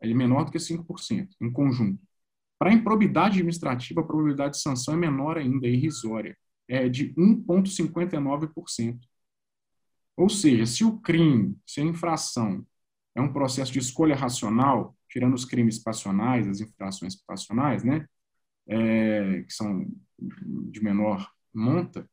é 0.00 0.06
menor 0.14 0.44
do 0.44 0.52
que 0.52 0.58
5%, 0.58 1.30
em 1.40 1.50
conjunto. 1.50 2.00
Para 2.60 2.70
a 2.70 2.74
improbidade 2.74 3.38
administrativa, 3.38 4.02
a 4.02 4.04
probabilidade 4.04 4.54
de 4.54 4.60
sanção 4.60 4.94
é 4.94 4.96
menor 4.96 5.36
ainda, 5.36 5.66
é 5.66 5.70
irrisória, 5.70 6.38
é 6.68 6.88
de 6.88 7.12
1,59%. 7.14 9.00
Ou 10.16 10.28
seja, 10.28 10.64
se 10.64 10.84
o 10.84 11.00
crime, 11.00 11.58
se 11.66 11.80
a 11.80 11.84
infração 11.84 12.64
é 13.16 13.20
um 13.20 13.32
processo 13.32 13.72
de 13.72 13.80
escolha 13.80 14.14
racional, 14.14 14.96
tirando 15.08 15.34
os 15.34 15.44
crimes 15.44 15.80
passionais, 15.80 16.46
as 16.46 16.60
infrações 16.60 17.16
passionais, 17.16 17.82
né, 17.82 18.06
é, 18.68 19.42
que 19.42 19.52
são 19.52 19.84
de 20.16 20.80
menor 20.80 21.28
monta, 21.52 22.08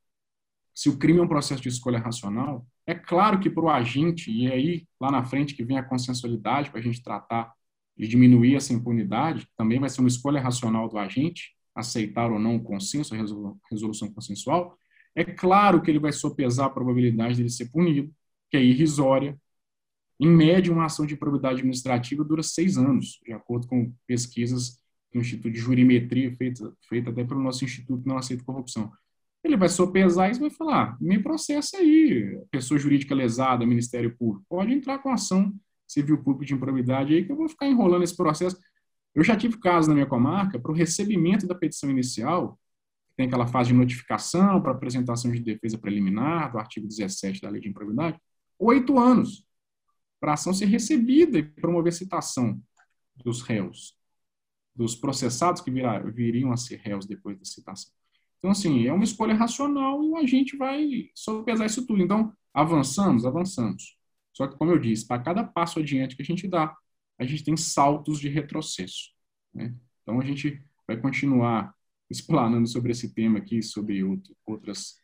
se 0.80 0.88
o 0.88 0.98
crime 0.98 1.20
é 1.20 1.22
um 1.22 1.28
processo 1.28 1.62
de 1.62 1.68
escolha 1.68 2.00
racional, 2.00 2.66
é 2.88 2.96
claro 2.96 3.38
que 3.38 3.50
para 3.50 3.66
o 3.66 3.70
agente, 3.70 4.32
e 4.32 4.50
aí 4.50 4.88
lá 4.98 5.12
na 5.12 5.26
frente 5.26 5.54
que 5.54 5.62
vem 5.62 5.78
a 5.78 5.84
consensualidade 5.84 6.70
para 6.70 6.80
a 6.80 6.82
gente 6.82 7.04
tratar 7.04 7.54
de 7.98 8.08
diminuir 8.08 8.56
essa 8.56 8.72
impunidade, 8.72 9.46
também 9.58 9.78
vai 9.78 9.90
ser 9.90 10.00
uma 10.00 10.08
escolha 10.08 10.40
racional 10.40 10.88
do 10.88 10.98
agente, 10.98 11.54
aceitar 11.76 12.32
ou 12.32 12.40
não 12.40 12.56
o 12.56 12.64
consenso, 12.64 13.14
a 13.14 13.18
resolução 13.70 14.10
consensual, 14.14 14.78
é 15.14 15.26
claro 15.26 15.82
que 15.82 15.92
ele 15.92 16.00
vai 16.00 16.14
sopesar 16.14 16.68
a 16.68 16.70
probabilidade 16.70 17.36
dele 17.36 17.50
ser 17.50 17.70
punido, 17.70 18.10
que 18.50 18.56
é 18.56 18.64
irrisória, 18.64 19.38
em 20.18 20.30
média, 20.30 20.72
uma 20.72 20.86
ação 20.86 21.06
de 21.06 21.18
probidade 21.18 21.56
administrativa 21.56 22.24
dura 22.24 22.42
seis 22.42 22.78
anos, 22.78 23.20
de 23.26 23.34
acordo 23.34 23.68
com 23.68 23.94
pesquisas 24.08 24.80
do 25.14 25.20
Instituto 25.20 25.52
de 25.52 25.60
Jurimetria, 25.60 26.34
feita, 26.38 26.74
feita 26.88 27.10
até 27.10 27.26
pelo 27.26 27.44
nosso 27.44 27.66
Instituto 27.66 28.08
Não 28.08 28.18
Aceita 28.18 28.46
Corrupção. 28.46 28.90
Ele 29.44 29.56
vai 29.56 29.70
sopesar 29.70 30.30
e 30.30 30.40
vai 30.40 30.50
falar: 30.50 30.98
me 31.00 31.22
processa 31.22 31.78
aí, 31.78 32.40
pessoa 32.52 32.80
jurídica 32.80 33.16
lesada, 33.16 33.66
Ministério 33.66 34.16
Público, 34.18 34.46
pode 34.50 34.74
entrar 34.74 35.00
com 35.00 35.12
ação 35.12 35.54
civil 35.88 36.22
pública 36.24 36.46
de 36.46 36.54
improbidade 36.54 37.14
aí, 37.14 37.26
que 37.26 37.32
eu 37.32 37.36
vou 37.36 37.50
ficar 37.50 37.68
enrolando 37.68 38.04
esse 38.04 38.16
processo. 38.16 38.58
Eu 39.16 39.24
já 39.24 39.36
tive 39.36 39.58
casos 39.58 39.88
na 39.88 39.96
minha 39.96 40.06
comarca 40.06 40.60
para 40.60 40.72
o 40.72 40.76
recebimento 40.76 41.48
da 41.48 41.56
petição 41.56 41.90
inicial, 41.90 42.60
tem 43.16 43.28
aquela 43.28 43.48
fase 43.48 43.70
de 43.70 43.76
notificação 43.76 44.62
para 44.62 44.72
apresentação 44.72 45.32
de 45.32 45.40
defesa 45.40 45.78
preliminar, 45.78 46.52
do 46.52 46.60
artigo 46.60 46.88
17 46.88 47.42
da 47.42 47.50
Lei 47.50 47.60
de 47.60 47.68
Improbidade, 47.68 48.18
oito 48.58 48.98
anos 48.98 49.46
para 50.20 50.32
a 50.32 50.34
ação 50.36 50.54
ser 50.54 50.66
recebida 50.66 51.40
e 51.40 51.44
promover 51.44 51.92
citação 51.92 52.62
dos 53.16 53.42
réus, 53.42 53.98
dos 54.76 54.96
processados 54.96 55.62
que 55.62 55.72
viriam 56.12 56.52
a 56.52 56.58
ser 56.58 56.78
réus 56.78 57.06
depois 57.06 57.38
da 57.38 57.46
citação. 57.46 57.92
Então, 58.40 58.52
assim, 58.52 58.88
é 58.88 58.94
uma 58.94 59.04
escolha 59.04 59.36
racional 59.36 60.02
e 60.04 60.16
a 60.16 60.26
gente 60.26 60.58
vai 60.58 61.10
sopesar 61.14 61.66
isso 61.66 61.86
tudo. 61.86 62.02
Então, 62.02 62.34
avançamos, 62.54 63.26
avançamos. 63.26 63.98
Só 64.34 64.48
que, 64.48 64.58
como 64.58 64.72
eu 64.72 64.80
disse, 64.80 65.06
para 65.06 65.22
cada 65.22 65.44
passo 65.44 65.80
adiante 65.80 66.16
que 66.16 66.22
a 66.22 66.26
gente 66.26 66.48
dá, 66.48 66.76
a 67.18 67.26
gente 67.26 67.44
tem 67.44 67.58
saltos 67.58 68.20
de 68.20 68.30
retrocesso. 68.30 69.12
Né? 69.54 69.76
Então, 70.02 70.20
a 70.22 70.26
gente 70.26 70.64
vai 70.88 70.98
continuar 70.98 71.74
explanando 72.10 72.68
sobre 72.68 72.92
esse 72.92 73.14
tema 73.14 73.40
aqui, 73.40 73.62
sobre 73.62 74.04
outro, 74.04 74.36
outras, 74.46 74.96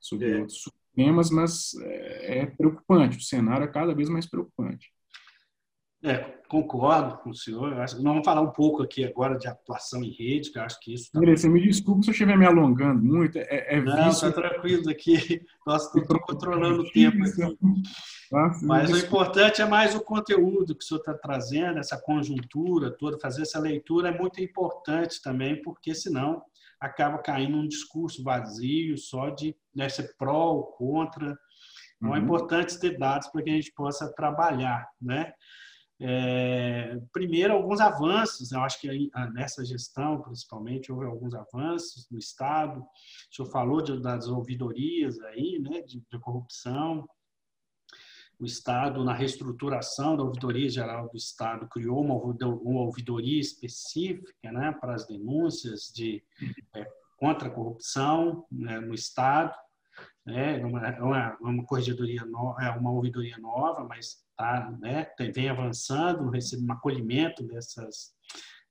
sobre 0.00 0.30
é. 0.30 0.38
outros 0.38 0.62
temas, 0.94 1.30
mas 1.30 1.74
é, 1.82 2.38
é 2.38 2.46
preocupante. 2.46 3.18
O 3.18 3.22
cenário 3.22 3.64
é 3.64 3.68
cada 3.68 3.92
vez 3.92 4.08
mais 4.08 4.26
preocupante. 4.26 4.92
É, 6.04 6.18
concordo 6.48 7.16
com 7.18 7.30
o 7.30 7.34
senhor. 7.34 7.74
Nós 7.74 7.94
vamos 7.94 8.24
falar 8.26 8.42
um 8.42 8.50
pouco 8.50 8.82
aqui 8.82 9.02
agora 9.06 9.38
de 9.38 9.48
atuação 9.48 10.04
em 10.04 10.10
rede, 10.10 10.52
que 10.52 10.58
eu 10.58 10.62
acho 10.62 10.78
que 10.80 10.92
isso. 10.92 11.10
Tá... 11.10 11.18
Você 11.18 11.48
me 11.48 11.62
desculpe 11.62 12.04
se 12.04 12.10
eu 12.10 12.12
estiver 12.12 12.36
me 12.36 12.44
alongando 12.44 13.02
muito. 13.02 13.38
É, 13.38 13.76
é 13.76 13.80
Não, 13.80 14.10
está 14.10 14.30
tranquilo 14.30 14.90
aqui. 14.90 15.40
Nós 15.66 15.86
estamos 15.86 16.22
controlando 16.26 16.82
o 16.82 16.92
tempo 16.92 17.16
aqui. 17.24 17.58
Mas 18.62 18.92
o 18.92 18.98
importante 18.98 19.62
é 19.62 19.66
mais 19.66 19.94
o 19.94 20.00
conteúdo 20.00 20.74
que 20.74 20.84
o 20.84 20.86
senhor 20.86 21.00
está 21.00 21.14
trazendo, 21.14 21.78
essa 21.78 21.96
conjuntura 21.98 22.90
toda, 22.90 23.18
fazer 23.18 23.42
essa 23.42 23.58
leitura 23.58 24.10
é 24.10 24.18
muito 24.18 24.42
importante 24.42 25.22
também, 25.22 25.62
porque 25.62 25.94
senão 25.94 26.42
acaba 26.78 27.16
caindo 27.18 27.56
num 27.56 27.66
discurso 27.66 28.22
vazio 28.22 28.98
só 28.98 29.30
de 29.30 29.56
né, 29.74 29.88
ser 29.88 30.14
pró 30.18 30.52
ou 30.52 30.64
contra. 30.64 31.38
Então, 31.96 32.08
é 32.08 32.10
uhum. 32.10 32.16
é 32.16 32.18
importante 32.18 32.78
ter 32.78 32.98
dados 32.98 33.28
para 33.28 33.42
que 33.42 33.50
a 33.50 33.54
gente 33.54 33.72
possa 33.72 34.12
trabalhar, 34.12 34.86
né? 35.00 35.32
É, 36.00 36.98
primeiro, 37.12 37.54
alguns 37.54 37.80
avanços, 37.80 38.52
eu 38.52 38.60
acho 38.60 38.80
que 38.80 39.10
ah, 39.14 39.30
nessa 39.30 39.64
gestão, 39.64 40.20
principalmente, 40.20 40.90
houve 40.90 41.06
alguns 41.06 41.34
avanços 41.34 42.08
no 42.10 42.18
Estado. 42.18 42.80
O 42.80 43.34
senhor 43.34 43.48
falou 43.50 43.80
de, 43.80 44.00
das 44.00 44.26
ouvidorias 44.28 45.18
aí, 45.20 45.58
né, 45.58 45.82
de, 45.82 46.00
de 46.00 46.18
corrupção, 46.18 47.06
o 48.38 48.44
Estado, 48.44 49.04
na 49.04 49.14
reestruturação 49.14 50.16
da 50.16 50.24
Ouvidoria 50.24 50.68
Geral 50.68 51.08
do 51.08 51.16
Estado, 51.16 51.68
criou 51.68 52.00
uma, 52.00 52.14
uma 52.14 52.80
ouvidoria 52.80 53.40
específica 53.40 54.52
né, 54.52 54.72
para 54.80 54.94
as 54.94 55.06
denúncias 55.06 55.92
de, 55.94 56.22
é, 56.74 56.86
contra 57.16 57.48
a 57.48 57.50
corrupção 57.50 58.44
né, 58.50 58.80
no 58.80 58.92
Estado. 58.92 59.54
Né, 60.26 60.64
uma, 60.64 60.88
é 60.88 61.02
uma, 61.02 61.36
uma 61.40 61.66
corregedoria, 61.66 62.24
no, 62.24 62.58
é 62.58 62.70
uma 62.70 62.90
ouvidoria 62.90 63.36
nova, 63.38 63.84
mas 63.84 64.24
tá, 64.36 64.70
né, 64.80 65.06
vem 65.34 65.50
avançando, 65.50 66.30
recebe 66.30 66.64
um 66.64 66.72
acolhimento 66.72 67.42
dessas, 67.46 68.14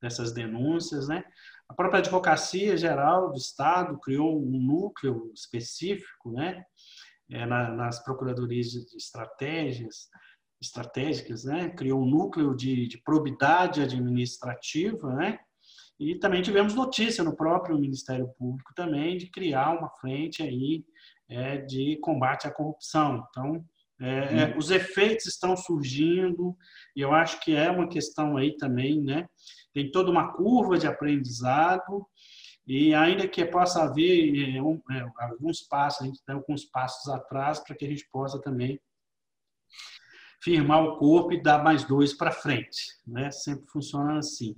dessas 0.02 0.32
denúncias. 0.32 1.08
Né. 1.08 1.24
A 1.70 1.74
própria 1.76 2.00
Advocacia 2.00 2.76
Geral 2.76 3.32
do 3.32 3.38
Estado 3.38 4.00
criou 4.00 4.42
um 4.42 4.60
núcleo 4.60 5.32
específico, 5.34 6.32
né, 6.32 6.66
é, 7.30 7.46
na, 7.46 7.70
nas 7.70 8.04
procuradorias 8.04 8.68
de 8.72 8.98
estratégias 8.98 10.10
estratégicas, 10.64 11.44
né? 11.44 11.70
Criou 11.70 12.02
um 12.02 12.10
núcleo 12.10 12.56
de, 12.56 12.88
de 12.88 12.98
probidade 12.98 13.82
administrativa, 13.82 15.14
né? 15.14 15.40
E 16.00 16.16
também 16.16 16.42
tivemos 16.42 16.74
notícia 16.74 17.24
no 17.24 17.36
próprio 17.36 17.78
Ministério 17.78 18.28
Público 18.38 18.74
também 18.76 19.18
de 19.18 19.30
criar 19.30 19.78
uma 19.78 19.90
frente 19.90 20.42
aí 20.42 20.84
é, 21.30 21.58
de 21.58 21.98
combate 22.02 22.48
à 22.48 22.52
corrupção. 22.52 23.26
Então, 23.30 23.66
é, 24.02 24.42
é, 24.42 24.58
os 24.58 24.72
efeitos 24.72 25.26
estão 25.28 25.56
surgindo 25.56 26.56
e 26.96 27.02
eu 27.02 27.14
acho 27.14 27.40
que 27.42 27.56
é 27.56 27.70
uma 27.72 27.88
questão 27.88 28.38
aí 28.38 28.56
também, 28.58 29.02
né? 29.02 29.28
Tem 29.74 29.90
toda 29.92 30.12
uma 30.12 30.34
curva 30.34 30.78
de 30.78 30.88
aprendizado 30.88 32.06
e 32.66 32.94
ainda 32.94 33.28
que 33.28 33.46
possa 33.46 33.84
haver 33.84 34.56
é, 34.56 34.62
um, 34.62 34.82
é, 34.92 35.06
alguns 35.20 35.62
passos, 35.62 36.02
a 36.02 36.06
gente 36.06 36.24
tem 36.26 36.36
alguns 36.36 36.66
passos 36.66 37.12
atrás 37.12 37.60
para 37.60 37.76
que 37.76 37.86
a 37.86 37.90
gente 37.90 38.08
possa 38.12 38.42
também 38.42 38.80
firmar 40.42 40.84
o 40.84 40.98
corpo 40.98 41.32
e 41.32 41.42
dar 41.42 41.64
mais 41.64 41.84
dois 41.86 42.14
para 42.14 42.32
frente. 42.32 42.98
Né? 43.08 43.32
Sempre 43.32 43.68
funciona 43.68 44.18
assim. 44.18 44.56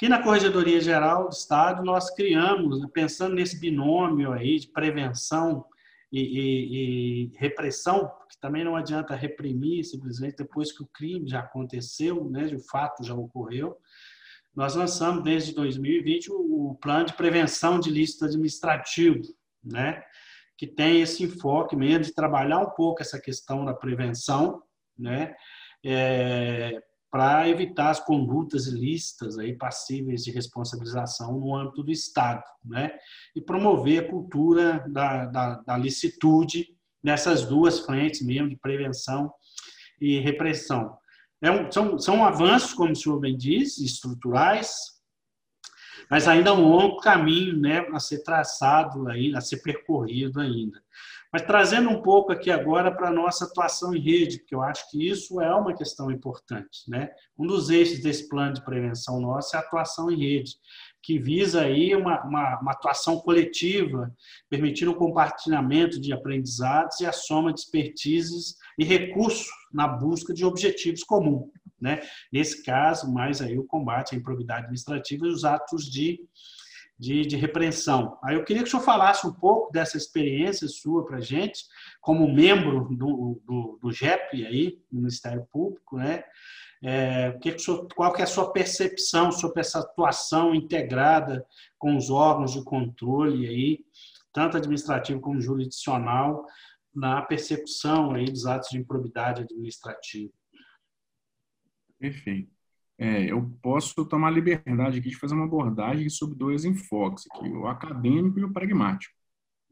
Aqui 0.00 0.08
na 0.08 0.22
Corregedoria 0.22 0.80
Geral 0.80 1.24
do 1.24 1.34
Estado, 1.34 1.84
nós 1.84 2.08
criamos, 2.14 2.80
né, 2.80 2.88
pensando 2.90 3.34
nesse 3.34 3.60
binômio 3.60 4.32
aí 4.32 4.58
de 4.58 4.66
prevenção 4.68 5.66
e, 6.10 6.22
e, 6.22 6.72
e, 6.72 7.32
repressão, 7.36 8.10
que 8.26 8.40
também 8.40 8.64
não 8.64 8.74
adianta 8.74 9.14
reprimir 9.14 9.84
simplesmente 9.84 10.38
depois 10.38 10.72
que 10.72 10.82
o 10.82 10.86
crime 10.86 11.28
já 11.28 11.40
aconteceu, 11.40 12.30
né, 12.30 12.46
o 12.46 12.60
fato 12.60 13.04
já 13.04 13.14
ocorreu, 13.14 13.76
nós 14.56 14.74
lançamos 14.74 15.22
desde 15.22 15.54
2020 15.54 16.30
o 16.32 16.78
plano 16.80 17.04
de 17.04 17.12
prevenção 17.12 17.78
de 17.78 17.90
ilícito 17.90 18.24
administrativo, 18.24 19.20
né? 19.62 20.02
que 20.56 20.66
tem 20.66 21.02
esse 21.02 21.24
enfoque 21.24 21.76
mesmo 21.76 22.04
de 22.04 22.14
trabalhar 22.14 22.60
um 22.60 22.70
pouco 22.70 23.02
essa 23.02 23.20
questão 23.20 23.66
da 23.66 23.74
prevenção, 23.74 24.62
né? 24.98 25.34
É, 25.84 26.82
para 27.10 27.48
evitar 27.48 27.90
as 27.90 27.98
condutas 27.98 28.66
ilícitas 28.66 29.36
aí 29.36 29.56
passíveis 29.56 30.22
de 30.22 30.30
responsabilização 30.30 31.38
no 31.38 31.56
âmbito 31.56 31.82
do 31.82 31.90
Estado, 31.90 32.44
né? 32.64 32.92
E 33.34 33.40
promover 33.40 34.04
a 34.04 34.08
cultura 34.08 34.84
da, 34.88 35.26
da, 35.26 35.54
da 35.56 35.76
licitude 35.76 36.68
nessas 37.02 37.44
duas 37.44 37.80
frentes 37.80 38.22
mesmo 38.22 38.48
de 38.48 38.56
prevenção 38.56 39.32
e 40.00 40.20
repressão. 40.20 40.96
É 41.42 41.50
um, 41.50 41.70
são, 41.72 41.98
são 41.98 42.24
avanços, 42.24 42.74
como 42.74 42.92
o 42.92 42.96
senhor 42.96 43.18
bem 43.18 43.36
diz, 43.36 43.78
estruturais, 43.78 45.00
mas 46.10 46.28
ainda 46.28 46.50
é 46.50 46.52
um 46.52 46.68
longo 46.68 46.98
caminho 46.98 47.56
né, 47.56 47.86
a 47.92 47.98
ser 47.98 48.22
traçado, 48.22 49.08
aí, 49.08 49.34
a 49.34 49.40
ser 49.40 49.62
percorrido 49.62 50.40
ainda. 50.40 50.82
Mas 51.32 51.42
trazendo 51.42 51.88
um 51.88 52.02
pouco 52.02 52.32
aqui 52.32 52.50
agora 52.50 52.90
para 52.90 53.08
a 53.08 53.12
nossa 53.12 53.44
atuação 53.44 53.94
em 53.94 54.00
rede, 54.00 54.38
porque 54.38 54.54
eu 54.54 54.62
acho 54.62 54.90
que 54.90 55.08
isso 55.08 55.40
é 55.40 55.54
uma 55.54 55.74
questão 55.74 56.10
importante. 56.10 56.82
Né? 56.88 57.10
Um 57.38 57.46
dos 57.46 57.70
eixos 57.70 58.02
desse 58.02 58.28
plano 58.28 58.54
de 58.54 58.64
prevenção 58.64 59.20
nosso 59.20 59.54
é 59.54 59.58
a 59.58 59.62
atuação 59.62 60.10
em 60.10 60.18
rede, 60.18 60.56
que 61.02 61.18
visa 61.18 61.62
aí 61.62 61.94
uma, 61.94 62.20
uma, 62.24 62.60
uma 62.60 62.72
atuação 62.72 63.20
coletiva, 63.20 64.12
permitindo 64.48 64.90
o 64.90 64.96
compartilhamento 64.96 66.00
de 66.00 66.12
aprendizados 66.12 66.98
e 67.00 67.06
a 67.06 67.12
soma 67.12 67.52
de 67.52 67.60
expertises 67.60 68.56
e 68.76 68.84
recursos 68.84 69.46
na 69.72 69.86
busca 69.86 70.34
de 70.34 70.44
objetivos 70.44 71.04
comuns. 71.04 71.48
Né? 71.80 72.02
Nesse 72.32 72.62
caso, 72.64 73.10
mais 73.10 73.40
aí 73.40 73.56
o 73.56 73.64
combate 73.64 74.14
à 74.14 74.18
improbidade 74.18 74.62
administrativa 74.62 75.26
e 75.26 75.30
os 75.30 75.44
atos 75.44 75.84
de 75.84 76.20
de, 77.00 77.24
de, 77.24 77.34
repreensão. 77.34 78.18
Aí 78.22 78.34
eu 78.34 78.44
queria 78.44 78.62
que 78.62 78.68
o 78.68 78.70
senhor 78.70 78.82
falasse 78.82 79.26
um 79.26 79.32
pouco 79.32 79.72
dessa 79.72 79.96
experiência 79.96 80.68
sua 80.68 81.06
para 81.06 81.16
a 81.16 81.20
gente, 81.20 81.64
como 81.98 82.30
membro 82.30 82.94
do, 82.94 83.40
do, 83.42 83.78
do 83.80 83.90
GEP 83.90 84.44
aí, 84.44 84.78
do 84.92 84.98
Ministério 84.98 85.48
Público, 85.50 85.96
né? 85.96 86.22
É, 86.82 87.32
que 87.40 87.52
que 87.52 87.58
senhor, 87.58 87.88
qual 87.94 88.12
que 88.12 88.20
é 88.20 88.24
a 88.24 88.26
sua 88.26 88.52
percepção 88.52 89.32
sobre 89.32 89.60
essa 89.60 89.80
atuação 89.80 90.54
integrada 90.54 91.46
com 91.78 91.96
os 91.96 92.10
órgãos 92.10 92.52
de 92.52 92.62
controle 92.62 93.48
aí, 93.48 93.84
tanto 94.30 94.58
administrativo 94.58 95.20
como 95.20 95.40
jurisdicional, 95.40 96.44
na 96.94 97.22
persecução 97.22 98.12
aí 98.12 98.26
dos 98.26 98.44
atos 98.44 98.68
de 98.68 98.78
improbidade 98.78 99.42
administrativa? 99.42 100.32
Perfeito 101.98 102.59
é, 103.00 103.24
eu 103.32 103.50
posso 103.62 104.04
tomar 104.04 104.28
liberdade 104.28 104.98
aqui 104.98 105.08
de 105.08 105.16
fazer 105.16 105.34
uma 105.34 105.46
abordagem 105.46 106.10
sobre 106.10 106.36
dois 106.36 106.66
enfoques, 106.66 107.24
aqui, 107.32 107.48
o 107.48 107.66
acadêmico 107.66 108.38
e 108.38 108.44
o 108.44 108.52
pragmático. 108.52 109.14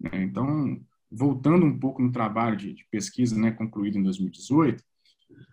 Né? 0.00 0.22
Então, 0.22 0.80
voltando 1.10 1.66
um 1.66 1.78
pouco 1.78 2.00
no 2.00 2.10
trabalho 2.10 2.56
de, 2.56 2.72
de 2.72 2.86
pesquisa 2.90 3.38
né, 3.38 3.50
concluído 3.50 3.98
em 3.98 4.02
2018, 4.02 4.82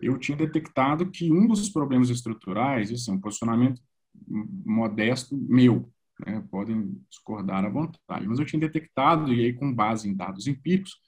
eu 0.00 0.18
tinha 0.18 0.38
detectado 0.38 1.10
que 1.10 1.30
um 1.30 1.46
dos 1.46 1.68
problemas 1.68 2.08
estruturais, 2.08 2.90
isso 2.90 3.10
é 3.10 3.14
um 3.14 3.20
posicionamento 3.20 3.82
modesto 4.26 5.36
meu, 5.36 5.92
né, 6.24 6.42
podem 6.50 6.98
discordar 7.10 7.62
à 7.62 7.68
vontade, 7.68 8.26
mas 8.26 8.38
eu 8.38 8.46
tinha 8.46 8.58
detectado, 8.58 9.30
e 9.30 9.44
aí 9.44 9.52
com 9.52 9.70
base 9.70 10.08
em 10.08 10.16
dados 10.16 10.46
empíricos, 10.46 10.98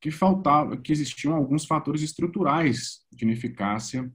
que 0.00 0.10
faltava, 0.10 0.76
que 0.76 0.90
existiam 0.90 1.36
alguns 1.36 1.64
fatores 1.64 2.02
estruturais 2.02 3.06
de 3.12 3.24
ineficácia 3.24 4.12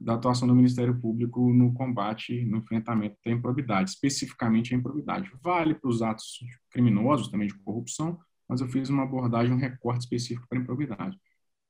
da 0.00 0.14
atuação 0.14 0.48
do 0.48 0.54
Ministério 0.54 0.98
Público 0.98 1.52
no 1.52 1.74
combate, 1.74 2.44
no 2.46 2.58
enfrentamento 2.58 3.16
da 3.22 3.30
improbidade, 3.30 3.90
especificamente 3.90 4.74
a 4.74 4.78
improbidade. 4.78 5.30
Vale 5.42 5.74
para 5.74 5.90
os 5.90 6.00
atos 6.00 6.40
criminosos, 6.70 7.28
também 7.28 7.48
de 7.48 7.54
corrupção, 7.58 8.18
mas 8.48 8.62
eu 8.62 8.68
fiz 8.68 8.88
uma 8.88 9.02
abordagem, 9.02 9.52
um 9.52 9.58
recorte 9.58 10.00
específico 10.00 10.48
para 10.48 10.58
a 10.58 10.62
improbidade. 10.62 11.18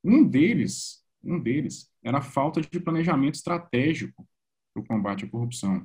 Um 0.05 0.25
deles, 0.25 1.05
um 1.25 1.41
deles 1.41 1.91
era 2.05 2.19
a 2.19 2.23
falta 2.23 2.61
de 2.61 2.79
planejamento 2.79 3.35
estratégico 3.35 4.27
para 4.73 4.83
o 4.83 4.87
combate 4.87 5.25
à 5.25 5.29
corrupção. 5.29 5.85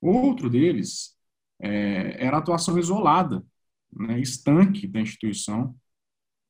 Outro 0.00 0.48
deles 0.48 1.14
é, 1.60 2.24
era 2.24 2.36
a 2.36 2.40
atuação 2.40 2.78
isolada, 2.78 3.44
né, 3.92 4.18
estanque 4.18 4.86
da 4.86 5.00
instituição. 5.00 5.76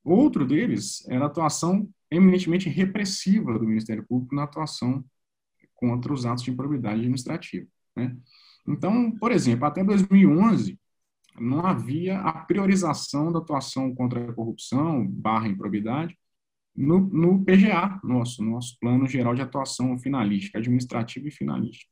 Outro 0.05 0.47
deles 0.47 1.05
era 1.09 1.25
a 1.25 1.27
atuação 1.27 1.89
eminentemente 2.09 2.69
repressiva 2.69 3.59
do 3.59 3.67
Ministério 3.67 4.07
Público 4.07 4.37
na 4.37 4.45
atuação 4.45 5.05
contra 5.77 6.12
os 6.12 6.27
atos 6.27 6.43
de 6.43 6.51
improbidade 6.51 6.99
administrativa. 6.99 7.67
Né? 7.95 8.17
Então, 8.67 9.12
por 9.12 9.31
exemplo, 9.31 9.67
até 9.67 9.85
2011, 9.85 10.79
não 11.39 11.65
havia 11.65 12.19
a 12.21 12.33
priorização 12.33 13.31
da 13.31 13.39
atuação 13.39 13.95
contra 13.95 14.31
a 14.31 14.33
corrupção 14.33 15.07
barra 15.07 15.49
improbidade 15.49 16.17
no, 16.75 17.01
no 17.01 17.45
PGA, 17.45 18.01
nosso, 18.03 18.43
nosso 18.43 18.77
Plano 18.81 19.07
Geral 19.07 19.35
de 19.35 19.43
Atuação 19.43 19.99
Finalística, 19.99 20.59
Administrativa 20.59 21.29
e 21.29 21.31
Finalística. 21.31 21.91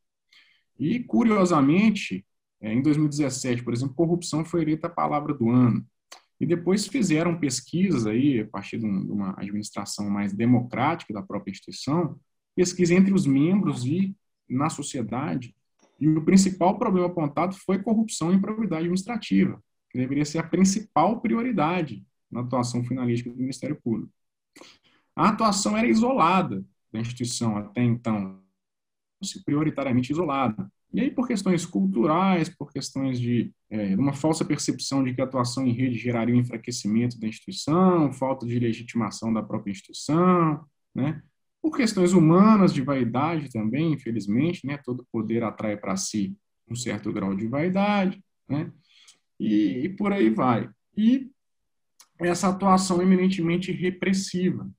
E, 0.78 1.00
curiosamente, 1.00 2.24
é, 2.60 2.72
em 2.72 2.82
2017, 2.82 3.62
por 3.62 3.72
exemplo, 3.72 3.94
corrupção 3.94 4.44
foi 4.44 4.62
eleita 4.62 4.88
a 4.88 4.90
palavra 4.90 5.32
do 5.32 5.48
ano. 5.50 5.86
E 6.40 6.46
depois 6.46 6.86
fizeram 6.86 7.38
pesquisas 7.38 8.06
aí, 8.06 8.40
a 8.40 8.46
partir 8.46 8.78
de 8.78 8.84
uma 8.84 9.34
administração 9.38 10.10
mais 10.10 10.32
democrática 10.32 11.14
da 11.14 11.22
própria 11.22 11.52
instituição, 11.52 12.18
pesquisa 12.54 12.94
entre 12.94 13.12
os 13.12 13.26
membros 13.26 13.84
e 13.84 14.14
na 14.48 14.68
sociedade, 14.68 15.54
e 15.98 16.08
o 16.08 16.24
principal 16.24 16.78
problema 16.78 17.06
apontado 17.06 17.54
foi 17.54 17.82
corrupção 17.82 18.32
e 18.32 18.36
improbidade 18.36 18.82
administrativa, 18.82 19.62
que 19.90 19.98
deveria 19.98 20.24
ser 20.24 20.38
a 20.38 20.42
principal 20.42 21.20
prioridade 21.20 22.04
na 22.30 22.40
atuação 22.40 22.84
finalística 22.84 23.30
do 23.30 23.36
Ministério 23.36 23.80
Público. 23.82 24.12
A 25.16 25.28
atuação 25.28 25.76
era 25.76 25.86
isolada 25.86 26.64
da 26.92 27.00
instituição 27.00 27.56
até 27.56 27.82
então, 27.82 28.40
prioritariamente 29.44 30.12
isolada. 30.12 30.70
E 30.92 31.00
aí, 31.00 31.10
por 31.10 31.26
questões 31.26 31.66
culturais, 31.66 32.48
por 32.48 32.72
questões 32.72 33.18
de 33.18 33.52
é, 33.68 33.96
uma 33.96 34.12
falsa 34.12 34.44
percepção 34.44 35.02
de 35.02 35.12
que 35.12 35.20
a 35.20 35.24
atuação 35.24 35.66
em 35.66 35.72
rede 35.72 35.98
geraria 35.98 36.34
um 36.34 36.38
enfraquecimento 36.38 37.18
da 37.18 37.26
instituição, 37.26 38.12
falta 38.12 38.46
de 38.46 38.58
legitimação 38.60 39.32
da 39.32 39.42
própria 39.42 39.72
instituição, 39.72 40.64
né? 40.94 41.20
Por 41.64 41.78
questões 41.78 42.12
humanas, 42.12 42.74
de 42.74 42.82
vaidade 42.82 43.50
também, 43.50 43.94
infelizmente, 43.94 44.66
né? 44.66 44.76
Todo 44.84 45.06
poder 45.10 45.42
atrai 45.42 45.78
para 45.78 45.96
si 45.96 46.36
um 46.68 46.76
certo 46.76 47.10
grau 47.10 47.34
de 47.34 47.46
vaidade, 47.46 48.22
né? 48.46 48.70
E, 49.40 49.84
e 49.84 49.88
por 49.88 50.12
aí 50.12 50.28
vai. 50.28 50.68
E 50.94 51.30
essa 52.18 52.48
atuação 52.50 53.00
eminentemente 53.00 53.72
repressiva. 53.72 54.70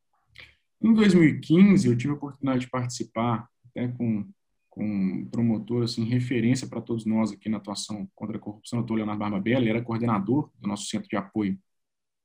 Em 0.80 0.93
2015, 0.93 1.88
eu 1.88 1.98
tive 1.98 2.13
a 2.13 2.17
oportunidade 2.17 2.65
de 2.65 2.69
participar 2.69 3.50
até 3.67 3.88
com, 3.88 4.24
com 4.69 4.86
um 4.86 5.26
promotor, 5.26 5.86
assim, 5.86 6.04
referência 6.04 6.67
para 6.67 6.82
todos 6.82 7.04
nós 7.04 7.32
aqui 7.32 7.50
na 7.50 7.58
atuação 7.58 8.08
contra 8.13 8.38
a 8.38 8.39
corrupção, 8.39 8.78
doutor 8.78 8.98
Leonardo 8.98 9.21
Barbabella, 9.21 9.62
ele 9.62 9.71
era 9.71 9.82
coordenador 9.82 10.52
do 10.60 10.67
nosso 10.67 10.86
Centro 10.86 11.10
de 11.10 11.15
Apoio 11.15 11.58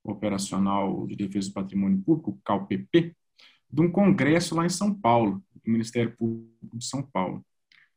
Operacional 0.04 1.06
de 1.06 1.16
Defesa 1.16 1.48
do 1.48 1.54
Patrimônio 1.54 2.02
Público, 2.02 2.38
CALPP, 2.44 3.16
de 3.72 3.80
um 3.80 3.90
congresso 3.90 4.54
lá 4.54 4.66
em 4.66 4.70
São 4.70 4.92
Paulo, 4.92 5.42
do 5.64 5.70
Ministério 5.70 6.16
Público 6.16 6.76
de 6.76 6.84
São 6.84 7.02
Paulo. 7.02 7.44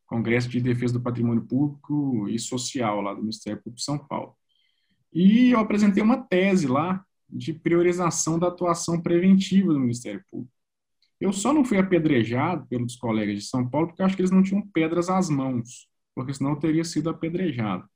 Congresso 0.06 0.48
de 0.48 0.60
Defesa 0.60 0.94
do 0.94 1.00
Patrimônio 1.00 1.44
Público 1.44 2.28
e 2.28 2.38
Social 2.38 3.00
lá 3.00 3.14
do 3.14 3.20
Ministério 3.20 3.58
Público 3.58 3.78
de 3.78 3.84
São 3.84 3.98
Paulo. 3.98 4.36
E 5.12 5.50
eu 5.50 5.58
apresentei 5.58 6.02
uma 6.02 6.22
tese 6.22 6.66
lá 6.66 7.04
de 7.28 7.52
priorização 7.52 8.38
da 8.38 8.48
atuação 8.48 9.00
preventiva 9.00 9.72
do 9.72 9.80
Ministério 9.80 10.22
Público. 10.30 10.52
Eu 11.20 11.32
só 11.32 11.52
não 11.52 11.64
fui 11.64 11.78
apedrejado 11.78 12.66
pelos 12.66 12.96
colegas 12.96 13.38
de 13.38 13.48
São 13.48 13.68
Paulo 13.68 13.88
porque 13.88 14.02
acho 14.02 14.14
que 14.14 14.22
eles 14.22 14.30
não 14.30 14.42
tinham 14.42 14.66
pedras 14.68 15.08
às 15.08 15.30
mãos, 15.30 15.88
porque 16.14 16.34
senão 16.34 16.50
eu 16.50 16.58
teria 16.58 16.84
sido 16.84 17.08
apedrejado. 17.08 17.88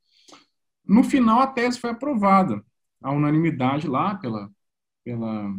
No 0.85 1.05
final, 1.05 1.41
a 1.41 1.47
tese 1.47 1.79
foi 1.79 1.91
aprovada, 1.91 2.65
à 3.03 3.13
unanimidade 3.13 3.87
lá 3.87 4.15
pela, 4.15 4.51
pela 5.05 5.55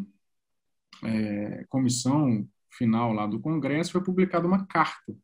é, 1.03 1.65
comissão 1.69 2.47
final 2.71 3.13
lá 3.13 3.25
do 3.25 3.39
Congresso, 3.39 3.91
foi 3.91 4.03
publicada 4.03 4.47
uma 4.47 4.65
carta. 4.65 5.15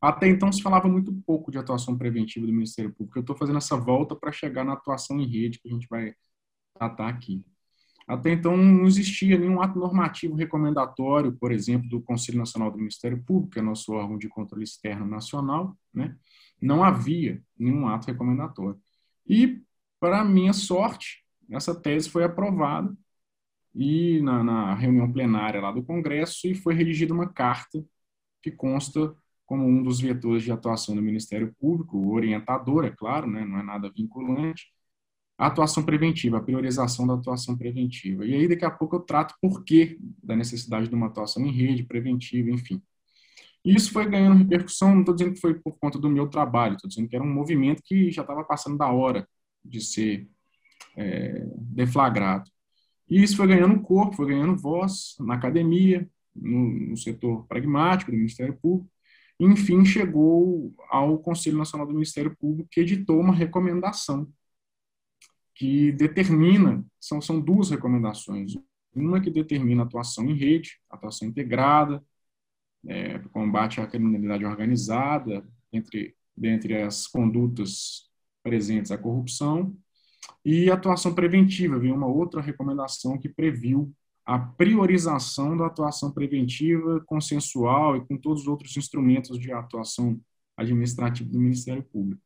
Até 0.00 0.28
então 0.28 0.52
se 0.52 0.62
falava 0.62 0.86
muito 0.88 1.14
pouco 1.26 1.50
de 1.50 1.58
atuação 1.58 1.96
preventiva 1.96 2.46
do 2.46 2.52
Ministério 2.52 2.92
Público. 2.92 3.18
Eu 3.18 3.22
estou 3.22 3.36
fazendo 3.36 3.56
essa 3.56 3.76
volta 3.76 4.14
para 4.14 4.32
chegar 4.32 4.64
na 4.64 4.74
atuação 4.74 5.18
em 5.18 5.26
rede 5.26 5.58
que 5.58 5.68
a 5.68 5.72
gente 5.72 5.86
vai 5.88 6.14
tratar 6.74 7.08
aqui. 7.08 7.42
Até 8.06 8.32
então 8.32 8.54
não 8.54 8.84
existia 8.84 9.38
nenhum 9.38 9.62
ato 9.62 9.78
normativo 9.78 10.34
recomendatório, 10.34 11.32
por 11.32 11.50
exemplo, 11.50 11.88
do 11.88 12.02
Conselho 12.02 12.36
Nacional 12.36 12.70
do 12.70 12.76
Ministério 12.76 13.22
Público, 13.24 13.54
que 13.54 13.58
é 13.60 13.62
nosso 13.62 13.92
órgão 13.92 14.18
de 14.18 14.28
controle 14.28 14.64
externo 14.64 15.06
nacional, 15.06 15.74
né? 15.92 16.14
Não 16.60 16.84
havia 16.84 17.42
nenhum 17.58 17.88
ato 17.88 18.06
recomendatório. 18.08 18.78
E, 19.26 19.62
para 19.98 20.22
minha 20.22 20.52
sorte, 20.52 21.24
essa 21.50 21.74
tese 21.74 22.10
foi 22.10 22.24
aprovada 22.24 22.94
e 23.74 24.20
na, 24.22 24.44
na, 24.44 24.74
reunião 24.74 25.12
plenária 25.12 25.60
lá 25.60 25.72
do 25.72 25.82
Congresso 25.82 26.46
e 26.46 26.54
foi 26.54 26.74
redigida 26.74 27.12
uma 27.12 27.28
carta 27.28 27.84
que 28.42 28.50
consta 28.50 29.14
como 29.46 29.66
um 29.66 29.82
dos 29.82 30.00
vetores 30.00 30.42
de 30.44 30.52
atuação 30.52 30.94
do 30.94 31.02
Ministério 31.02 31.54
Público, 31.60 32.12
orientador, 32.12 32.84
é 32.84 32.90
claro, 32.90 33.26
né, 33.26 33.44
não 33.44 33.58
é 33.58 33.62
nada 33.62 33.90
vinculante, 33.94 34.72
a 35.36 35.46
atuação 35.48 35.82
preventiva, 35.84 36.38
a 36.38 36.42
priorização 36.42 37.06
da 37.06 37.14
atuação 37.14 37.56
preventiva. 37.56 38.24
E 38.24 38.34
aí, 38.34 38.48
daqui 38.48 38.64
a 38.64 38.70
pouco, 38.70 38.96
eu 38.96 39.00
trato 39.00 39.34
por 39.40 39.64
que 39.64 39.98
da 40.22 40.36
necessidade 40.36 40.88
de 40.88 40.94
uma 40.94 41.08
atuação 41.08 41.44
em 41.44 41.50
rede, 41.50 41.84
preventiva, 41.84 42.50
enfim. 42.50 42.80
E 43.64 43.74
isso 43.74 43.92
foi 43.92 44.08
ganhando 44.08 44.38
repercussão, 44.38 44.92
não 44.92 45.00
estou 45.00 45.14
dizendo 45.14 45.34
que 45.34 45.40
foi 45.40 45.54
por 45.54 45.76
conta 45.78 45.98
do 45.98 46.10
meu 46.10 46.28
trabalho, 46.28 46.74
estou 46.76 46.88
dizendo 46.88 47.08
que 47.08 47.16
era 47.16 47.24
um 47.24 47.32
movimento 47.32 47.82
que 47.84 48.10
já 48.10 48.22
estava 48.22 48.44
passando 48.44 48.76
da 48.78 48.90
hora 48.92 49.26
de 49.64 49.80
ser 49.80 50.28
é, 50.96 51.46
deflagrado. 51.56 52.50
E 53.08 53.22
isso 53.22 53.36
foi 53.36 53.46
ganhando 53.46 53.80
corpo, 53.80 54.16
foi 54.16 54.28
ganhando 54.28 54.56
voz 54.56 55.14
na 55.20 55.34
academia, 55.34 56.08
no, 56.34 56.70
no 56.90 56.96
setor 56.96 57.46
pragmático 57.46 58.10
do 58.10 58.16
Ministério 58.16 58.56
Público. 58.56 58.90
enfim, 59.38 59.84
chegou 59.84 60.74
ao 60.88 61.18
Conselho 61.18 61.58
Nacional 61.58 61.86
do 61.86 61.92
Ministério 61.92 62.34
Público, 62.36 62.68
que 62.70 62.80
editou 62.80 63.20
uma 63.20 63.34
recomendação 63.34 64.28
que 65.54 65.92
determina, 65.92 66.84
são, 67.00 67.20
são 67.20 67.40
duas 67.40 67.70
recomendações. 67.70 68.54
Uma 68.94 69.20
que 69.20 69.30
determina 69.30 69.84
atuação 69.84 70.24
em 70.26 70.34
rede, 70.34 70.78
atuação 70.90 71.28
integrada, 71.28 72.04
é, 72.86 73.18
combate 73.30 73.80
à 73.80 73.86
criminalidade 73.86 74.44
organizada, 74.44 75.46
entre, 75.72 76.14
dentre 76.36 76.82
as 76.82 77.06
condutas 77.06 78.10
presentes 78.42 78.92
a 78.92 78.98
corrupção, 78.98 79.76
e 80.44 80.70
atuação 80.70 81.14
preventiva, 81.14 81.78
veio 81.78 81.94
uma 81.94 82.06
outra 82.06 82.40
recomendação 82.40 83.18
que 83.18 83.28
previu 83.28 83.92
a 84.24 84.38
priorização 84.38 85.56
da 85.56 85.66
atuação 85.66 86.10
preventiva, 86.10 87.02
consensual 87.06 87.96
e 87.96 88.06
com 88.06 88.16
todos 88.16 88.42
os 88.42 88.48
outros 88.48 88.76
instrumentos 88.76 89.38
de 89.38 89.52
atuação 89.52 90.18
administrativa 90.56 91.28
do 91.30 91.38
Ministério 91.38 91.82
Público. 91.82 92.22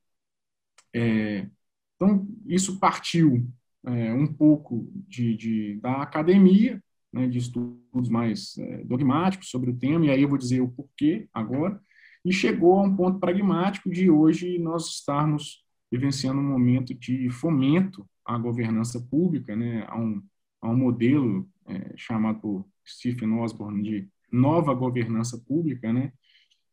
É, 0.95 1.49
então, 1.97 2.27
isso 2.47 2.79
partiu 2.79 3.49
é, 3.85 4.13
um 4.13 4.27
pouco 4.27 4.89
de, 5.09 5.37
de, 5.37 5.75
da 5.81 6.03
academia, 6.03 6.83
né, 7.13 7.27
de 7.27 7.39
estudos 7.39 8.09
mais 8.09 8.57
é, 8.59 8.85
dogmáticos 8.85 9.51
sobre 9.51 9.71
o 9.71 9.77
tema, 9.77 10.07
e 10.07 10.11
aí 10.11 10.23
eu 10.23 10.29
vou 10.29 10.39
dizer 10.39 10.61
o 10.61 10.71
porquê 10.71 11.29
agora, 11.33 11.81
e 12.25 12.33
chegou 12.33 12.79
a 12.79 12.83
um 12.83 12.95
ponto 12.95 13.19
pragmático 13.19 13.91
de 13.91 14.11
hoje 14.11 14.59
nós 14.59 14.87
estarmos 14.89 15.65
vivenciando 15.91 16.41
um 16.41 16.49
momento 16.49 16.95
de 16.95 17.31
fomento 17.31 18.09
à 18.25 18.37
governança 18.37 19.01
pública, 19.01 19.57
né, 19.57 19.85
a, 19.89 19.99
um, 19.99 20.23
a 20.61 20.69
um 20.69 20.77
modelo 20.77 21.49
é, 21.67 21.93
chamado 21.97 22.41
por 22.41 22.67
Stephen 22.87 23.33
Osborne 23.35 23.83
de 23.83 24.09
nova 24.31 24.75
governança 24.75 25.39
pública, 25.47 25.93
né, 25.93 26.13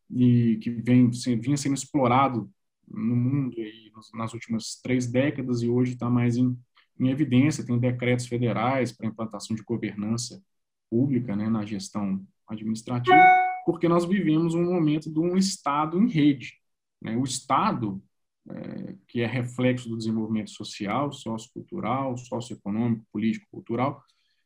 e 0.10 0.58
que 0.62 0.70
vem, 0.70 1.10
vinha 1.10 1.58
sendo 1.58 1.76
explorado 1.76 2.50
no 2.88 3.16
mundo 3.16 3.56
aí, 3.58 3.92
nas 4.14 4.34
últimas 4.34 4.80
três 4.82 5.08
décadas 5.08 5.62
e 5.62 5.70
hoje 5.70 5.94
está 5.94 6.10
mais 6.10 6.38
em, 6.38 6.58
em 7.00 7.10
evidência. 7.10 7.66
Tem 7.66 7.80
decretos 7.80 8.28
federais 8.28 8.92
para 8.92 9.08
implantação 9.08 9.56
de 9.56 9.64
governança 9.64 10.42
pública 10.90 11.36
né, 11.36 11.50
na 11.50 11.66
gestão 11.66 12.26
administrativa, 12.48 13.18
porque 13.66 13.88
nós 13.88 14.06
vivemos 14.06 14.54
um 14.54 14.66
momento 14.66 15.12
de 15.12 15.20
um 15.20 15.36
Estado 15.36 16.00
em 16.00 16.08
rede. 16.08 16.54
Né? 17.02 17.18
O 17.18 17.24
Estado, 17.24 18.02
é, 18.50 18.96
que 19.08 19.22
é 19.22 19.28
reflexo 19.28 19.90
do 19.90 19.98
desenvolvimento 19.98 20.52
social, 20.52 21.12
sociocultural, 21.12 22.18
socioeconômico, 22.18 23.06
político, 23.12 23.48
cultural, 23.52 24.04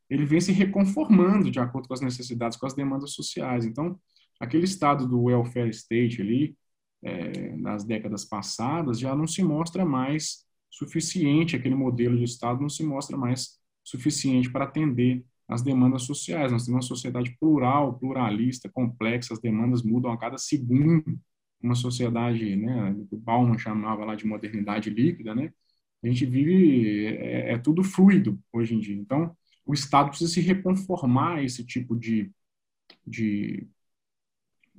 ele 0.09 0.25
vem 0.25 0.41
se 0.41 0.51
reconformando 0.51 1.51
de 1.51 1.59
acordo 1.59 1.87
com 1.87 1.93
as 1.93 2.01
necessidades, 2.01 2.57
com 2.57 2.65
as 2.65 2.73
demandas 2.73 3.11
sociais. 3.11 3.65
Então, 3.65 3.99
aquele 4.39 4.65
estado 4.65 5.07
do 5.07 5.23
welfare 5.23 5.69
state 5.69 6.21
ali, 6.21 6.57
é, 7.03 7.55
nas 7.55 7.83
décadas 7.83 8.25
passadas, 8.25 8.99
já 8.99 9.15
não 9.15 9.27
se 9.27 9.43
mostra 9.43 9.85
mais 9.85 10.45
suficiente, 10.69 11.55
aquele 11.55 11.75
modelo 11.75 12.17
de 12.17 12.23
Estado 12.23 12.61
não 12.61 12.69
se 12.69 12.83
mostra 12.83 13.17
mais 13.17 13.59
suficiente 13.83 14.49
para 14.51 14.65
atender 14.65 15.23
as 15.47 15.61
demandas 15.61 16.03
sociais. 16.03 16.51
Nós 16.51 16.65
temos 16.65 16.85
uma 16.85 16.87
sociedade 16.87 17.35
plural, 17.39 17.97
pluralista, 17.97 18.69
complexa, 18.69 19.33
as 19.33 19.39
demandas 19.39 19.81
mudam 19.81 20.11
a 20.11 20.17
cada 20.17 20.37
segundo. 20.37 21.19
Uma 21.61 21.75
sociedade, 21.75 22.55
né, 22.55 22.95
o 23.11 23.17
Bauman 23.17 23.57
chamava 23.57 24.05
lá 24.05 24.15
de 24.15 24.25
modernidade 24.25 24.89
líquida, 24.89 25.35
né? 25.35 25.51
A 26.03 26.07
gente 26.07 26.25
vive, 26.25 27.07
é, 27.07 27.53
é 27.53 27.57
tudo 27.57 27.83
fluido 27.83 28.39
hoje 28.53 28.75
em 28.75 28.79
dia. 28.79 28.95
Então, 28.95 29.35
o 29.65 29.73
Estado 29.73 30.09
precisa 30.09 30.31
se 30.33 30.41
reconformar 30.41 31.37
a 31.37 31.43
esse 31.43 31.65
tipo 31.65 31.95
de, 31.97 32.31
de 33.05 33.67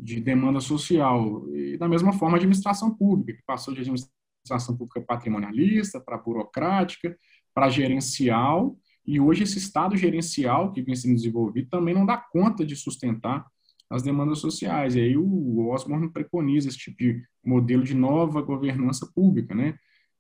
de 0.01 0.21
demanda 0.21 0.61
social. 0.61 1.47
E, 1.55 1.77
da 1.77 1.89
mesma 1.89 2.13
forma, 2.13 2.37
a 2.37 2.39
administração 2.39 2.95
pública, 2.95 3.39
que 3.39 3.45
passou 3.45 3.75
de 3.75 3.81
administração 3.81 4.77
pública 4.77 5.01
patrimonialista 5.03 6.01
para 6.01 6.19
burocrática, 6.19 7.17
para 7.55 7.69
gerencial, 7.69 8.79
e 9.07 9.21
hoje 9.21 9.43
esse 9.43 9.59
estado 9.59 9.97
gerencial 9.97 10.73
que 10.73 10.83
vem 10.83 10.95
sendo 10.95 11.15
desenvolvido 11.15 11.69
também 11.69 11.95
não 11.95 12.07
dá 12.07 12.17
conta 12.17 12.65
de 12.65 12.77
sustentar 12.77 13.47
as 13.91 14.03
demandas 14.03 14.39
sociais. 14.39 14.95
E 14.95 15.01
aí 15.01 15.17
o 15.17 15.69
Osborne 15.69 16.09
preconiza 16.11 16.69
esse 16.69 16.79
tipo 16.79 16.99
de 16.99 17.23
modelo 17.45 17.83
de 17.83 17.95
nova 17.95 18.41
governança 18.41 19.11
pública, 19.13 19.55
né? 19.55 19.77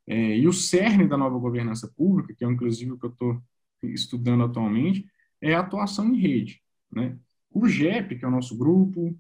É, 0.07 0.37
e 0.37 0.49
o 0.49 0.53
cerne 0.53 1.07
da 1.07 1.17
nova 1.17 1.39
governança 1.39 1.91
pública, 1.97 2.35
que 2.35 2.45
é 2.45 2.49
inclusive 2.49 2.91
o 2.93 2.99
que 2.99 3.07
eu 3.07 3.11
estou 3.11 3.41
estudando 3.85 4.43
atualmente, 4.45 5.07
é 5.41 5.55
a 5.55 5.61
atuação 5.61 6.13
em 6.13 6.19
rede, 6.21 6.61
né? 6.93 7.17
O 7.51 7.69
GEP, 7.69 8.19
que 8.19 8.25
é 8.25 8.29
o 8.29 8.31
nosso 8.31 8.57
grupo 8.59 9.17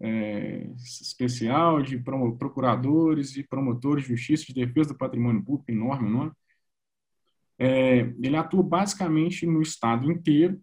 é, 0.00 0.68
especial 0.76 1.82
de 1.82 1.98
procuradores 1.98 3.36
e 3.36 3.42
promotores 3.44 4.04
de 4.04 4.10
justiça 4.10 4.46
de 4.46 4.54
defesa 4.54 4.90
do 4.90 4.98
patrimônio 4.98 5.44
público, 5.44 5.70
enorme 5.70 6.08
o 6.08 6.10
nome. 6.10 6.32
É, 7.58 8.00
ele 8.20 8.36
atua 8.36 8.62
basicamente 8.62 9.46
no 9.46 9.62
estado 9.62 10.10
inteiro, 10.10 10.60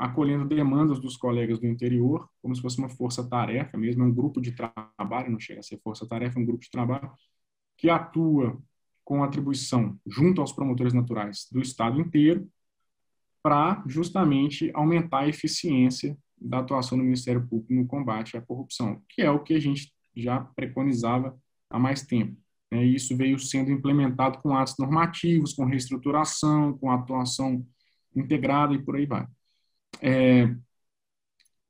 acolhendo 0.00 0.46
demandas 0.46 0.98
dos 0.98 1.14
colegas 1.14 1.58
do 1.58 1.66
interior, 1.66 2.26
como 2.40 2.56
se 2.56 2.62
fosse 2.62 2.78
uma 2.78 2.88
força-tarefa 2.88 3.76
mesmo, 3.76 4.02
é 4.02 4.06
um 4.06 4.14
grupo 4.14 4.40
de 4.40 4.52
trabalho, 4.52 5.30
não 5.30 5.38
chega 5.38 5.60
a 5.60 5.62
ser 5.62 5.78
força-tarefa, 5.78 6.38
é 6.38 6.42
um 6.42 6.46
grupo 6.46 6.64
de 6.64 6.70
trabalho 6.70 7.12
que 7.76 7.90
atua 7.90 8.58
com 9.04 9.22
atribuição 9.22 10.00
junto 10.06 10.40
aos 10.40 10.52
promotores 10.52 10.94
naturais 10.94 11.46
do 11.52 11.60
estado 11.60 12.00
inteiro, 12.00 12.48
para 13.42 13.82
justamente 13.86 14.70
aumentar 14.72 15.20
a 15.20 15.28
eficiência 15.28 16.16
da 16.40 16.60
atuação 16.60 16.96
do 16.96 17.04
Ministério 17.04 17.46
Público 17.46 17.74
no 17.74 17.86
combate 17.86 18.38
à 18.38 18.40
corrupção, 18.40 19.02
que 19.06 19.20
é 19.20 19.30
o 19.30 19.42
que 19.42 19.52
a 19.52 19.60
gente 19.60 19.92
já 20.16 20.40
preconizava 20.40 21.38
há 21.68 21.78
mais 21.78 22.02
tempo. 22.02 22.40
Né? 22.70 22.86
E 22.86 22.94
isso 22.94 23.14
veio 23.14 23.38
sendo 23.38 23.70
implementado 23.70 24.38
com 24.38 24.56
atos 24.56 24.76
normativos, 24.78 25.52
com 25.52 25.66
reestruturação, 25.66 26.78
com 26.78 26.90
atuação 26.90 27.66
integrada 28.16 28.72
e 28.72 28.82
por 28.82 28.96
aí 28.96 29.04
vai. 29.04 29.26
É, 30.00 30.54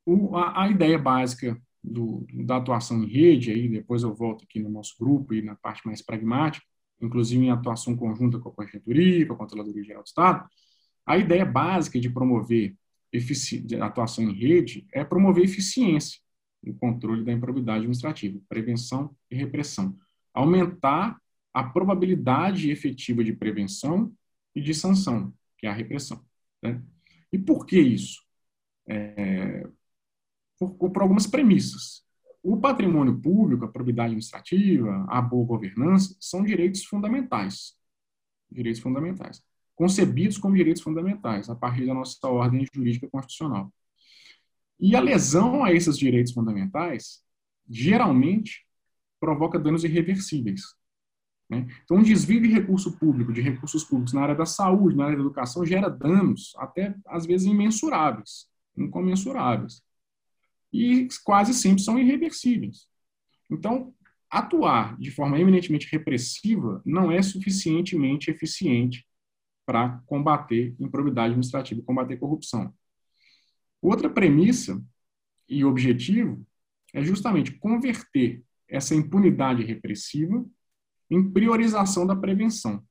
o, 0.04 0.36
a, 0.36 0.64
a, 0.64 0.70
ideia 0.70 0.98
básica 0.98 1.60
do, 1.82 2.26
da 2.44 2.56
atuação 2.56 3.02
em 3.02 3.06
rede, 3.06 3.50
aí 3.50 3.68
depois 3.68 4.02
eu 4.02 4.14
volto 4.14 4.44
aqui 4.44 4.60
no 4.60 4.70
nosso 4.70 4.96
grupo 4.98 5.34
e 5.34 5.42
na 5.42 5.56
parte 5.56 5.86
mais 5.86 6.02
pragmática, 6.02 6.64
inclusive 7.00 7.44
em 7.44 7.50
atuação 7.50 7.96
conjunta 7.96 8.38
com 8.38 8.48
a 8.50 8.52
Corregedoria, 8.52 9.26
com 9.26 9.34
a 9.34 9.36
Controladoria 9.36 9.84
Geral 9.84 10.02
do 10.02 10.06
Estado, 10.06 10.48
a 11.06 11.16
ideia 11.18 11.44
básica 11.44 11.98
de 11.98 12.10
promover 12.10 12.76
de 13.12 13.76
atuação 13.76 14.24
em 14.24 14.32
rede 14.32 14.86
é 14.92 15.02
promover 15.02 15.42
eficiência 15.42 16.20
no 16.62 16.74
controle 16.74 17.24
da 17.24 17.32
improbidade 17.32 17.78
administrativa, 17.78 18.38
prevenção 18.48 19.16
e 19.30 19.34
repressão. 19.34 19.96
Aumentar 20.32 21.20
a 21.52 21.64
probabilidade 21.64 22.70
efetiva 22.70 23.24
de 23.24 23.32
prevenção 23.32 24.12
e 24.54 24.60
de 24.60 24.72
sanção, 24.74 25.34
que 25.58 25.66
é 25.66 25.70
a 25.70 25.72
repressão. 25.72 26.24
Né? 26.62 26.80
E 27.32 27.38
por 27.38 27.66
que 27.66 27.80
isso? 27.80 28.22
É, 28.88 29.66
por, 30.58 30.74
por 30.74 31.02
algumas 31.02 31.26
premissas. 31.26 32.04
O 32.42 32.56
patrimônio 32.56 33.20
público, 33.20 33.64
a 33.64 33.68
probidade 33.68 34.08
administrativa, 34.08 35.04
a 35.08 35.20
boa 35.20 35.46
governança 35.46 36.16
são 36.18 36.42
direitos 36.42 36.84
fundamentais. 36.84 37.76
Direitos 38.50 38.80
fundamentais 38.80 39.42
concebidos 39.80 40.36
como 40.36 40.54
direitos 40.54 40.82
fundamentais, 40.82 41.48
a 41.48 41.56
partir 41.56 41.86
da 41.86 41.94
nossa 41.94 42.28
ordem 42.28 42.66
jurídica 42.70 43.08
constitucional. 43.08 43.72
E 44.78 44.94
a 44.94 45.00
lesão 45.00 45.64
a 45.64 45.72
esses 45.72 45.96
direitos 45.96 46.34
fundamentais, 46.34 47.24
geralmente, 47.66 48.66
provoca 49.18 49.58
danos 49.58 49.82
irreversíveis. 49.82 50.60
Né? 51.50 51.66
Então, 51.84 51.96
um 51.96 52.02
desvio 52.02 52.40
de 52.40 52.48
recurso 52.48 52.96
público, 52.96 53.32
de 53.32 53.40
recursos 53.40 53.82
públicos 53.82 54.12
na 54.12 54.22
área 54.22 54.34
da 54.36 54.46
saúde, 54.46 54.96
na 54.96 55.06
área 55.06 55.16
da 55.16 55.22
educação, 55.22 55.66
gera 55.66 55.90
danos, 55.90 56.52
até 56.56 56.94
às 57.06 57.26
vezes 57.26 57.48
imensuráveis, 57.48 58.48
incomensuráveis. 58.76 59.82
E 60.72 61.08
quase 61.24 61.52
sempre 61.52 61.82
são 61.82 61.98
irreversíveis. 61.98 62.86
Então, 63.50 63.92
atuar 64.30 64.96
de 64.96 65.10
forma 65.10 65.40
eminentemente 65.40 65.88
repressiva 65.90 66.80
não 66.86 67.10
é 67.10 67.20
suficientemente 67.20 68.30
eficiente 68.30 69.04
para 69.66 70.00
combater 70.06 70.74
improbidade 70.78 71.30
administrativa, 71.30 71.82
combater 71.82 72.16
corrupção. 72.16 72.72
Outra 73.82 74.08
premissa 74.08 74.80
e 75.48 75.64
objetivo 75.64 76.46
é 76.94 77.02
justamente 77.02 77.52
converter 77.52 78.44
essa 78.68 78.94
impunidade 78.94 79.64
repressiva 79.64 80.44
em 81.10 81.30
priorização 81.30 82.06
da 82.06 82.14
prevenção. 82.14 82.82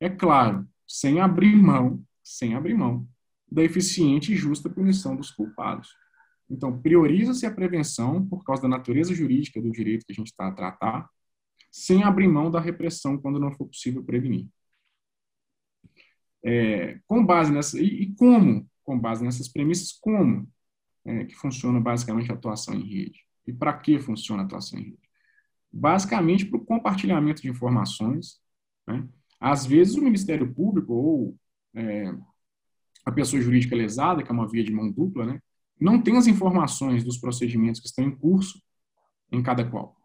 É 0.00 0.10
claro, 0.10 0.66
sem 0.86 1.20
abrir 1.20 1.54
mão, 1.56 2.04
sem 2.22 2.54
abrir 2.54 2.74
mão 2.74 3.08
da 3.50 3.62
eficiente 3.62 4.32
e 4.32 4.36
justa 4.36 4.68
punição 4.68 5.14
dos 5.14 5.30
culpados. 5.30 5.94
Então, 6.50 6.80
prioriza-se 6.80 7.46
a 7.46 7.54
prevenção 7.54 8.26
por 8.26 8.44
causa 8.44 8.62
da 8.62 8.68
natureza 8.68 9.14
jurídica 9.14 9.62
do 9.62 9.70
direito 9.70 10.04
que 10.04 10.12
a 10.12 10.14
gente 10.14 10.28
está 10.28 10.48
a 10.48 10.52
tratar, 10.52 11.08
sem 11.70 12.02
abrir 12.04 12.28
mão 12.28 12.50
da 12.50 12.60
repressão 12.60 13.18
quando 13.18 13.40
não 13.40 13.52
for 13.52 13.66
possível 13.66 14.04
prevenir. 14.04 14.46
É, 16.44 17.00
com 17.06 17.24
base 17.24 17.50
nessa 17.50 17.80
e, 17.80 18.02
e, 18.02 18.14
como, 18.14 18.68
com 18.82 18.98
base 18.98 19.24
nessas 19.24 19.48
premissas, 19.48 19.92
como 19.92 20.46
é, 21.04 21.24
que 21.24 21.34
funciona 21.34 21.80
basicamente 21.80 22.30
a 22.30 22.34
atuação 22.34 22.74
em 22.74 22.82
rede? 22.82 23.24
E 23.46 23.52
para 23.52 23.72
que 23.78 23.98
funciona 23.98 24.42
a 24.42 24.46
atuação 24.46 24.78
em 24.78 24.82
rede? 24.82 25.03
Basicamente 25.76 26.46
para 26.46 26.58
o 26.58 26.64
compartilhamento 26.64 27.42
de 27.42 27.48
informações. 27.48 28.40
Né? 28.86 29.06
Às 29.40 29.66
vezes 29.66 29.96
o 29.96 30.02
Ministério 30.02 30.54
Público 30.54 30.92
ou 30.92 31.36
é, 31.74 32.14
a 33.04 33.10
pessoa 33.10 33.42
jurídica 33.42 33.74
lesada, 33.74 34.22
que 34.22 34.30
é 34.30 34.32
uma 34.32 34.48
via 34.48 34.62
de 34.62 34.72
mão 34.72 34.90
dupla, 34.90 35.26
né, 35.26 35.40
não 35.80 36.00
tem 36.00 36.16
as 36.16 36.28
informações 36.28 37.02
dos 37.02 37.18
procedimentos 37.18 37.80
que 37.80 37.88
estão 37.88 38.04
em 38.04 38.14
curso 38.14 38.62
em 39.32 39.42
cada 39.42 39.68
qual. 39.68 39.96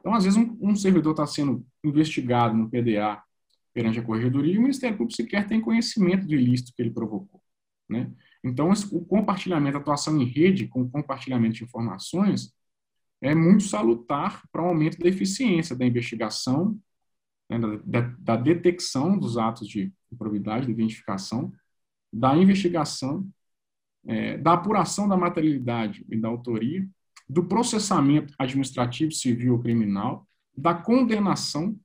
Então, 0.00 0.14
às 0.14 0.24
vezes, 0.24 0.38
um, 0.38 0.56
um 0.60 0.74
servidor 0.74 1.12
está 1.12 1.26
sendo 1.26 1.64
investigado 1.84 2.56
no 2.56 2.70
PDA 2.70 3.22
perante 3.74 3.98
a 3.98 4.02
corregedoria 4.02 4.54
e 4.54 4.58
o 4.58 4.62
Ministério 4.62 4.96
Público 4.96 5.14
sequer 5.14 5.46
tem 5.46 5.60
conhecimento 5.60 6.26
do 6.26 6.34
ilícito 6.34 6.72
que 6.74 6.80
ele 6.80 6.90
provocou. 6.90 7.42
Né? 7.88 8.10
Então, 8.42 8.70
o 8.92 9.04
compartilhamento, 9.04 9.76
a 9.76 9.80
atuação 9.80 10.20
em 10.20 10.24
rede 10.24 10.66
com 10.66 10.88
compartilhamento 10.88 11.56
de 11.56 11.64
informações 11.64 12.54
é 13.20 13.34
muito 13.34 13.64
salutar 13.64 14.42
para 14.52 14.62
o 14.62 14.66
aumento 14.66 14.98
da 14.98 15.08
eficiência 15.08 15.74
da 15.74 15.86
investigação, 15.86 16.78
né, 17.48 17.58
da, 17.84 18.00
da, 18.18 18.36
detecção 18.36 19.18
dos 19.18 19.36
atos 19.36 19.66
de 19.68 19.92
improbidade, 20.12 20.66
de 20.66 20.72
identificação, 20.72 21.52
da 22.12 22.36
investigação, 22.36 23.28
é, 24.06 24.38
da 24.38 24.52
apuração 24.52 25.08
da 25.08 25.16
materialidade 25.16 26.04
e 26.08 26.16
da 26.16 26.28
autoria, 26.28 26.88
do 27.28 27.44
processamento 27.44 28.34
administrativo, 28.38 29.12
civil 29.12 29.54
ou 29.54 29.60
criminal, 29.60 30.26
da 30.56 30.74
condenação 30.74 31.78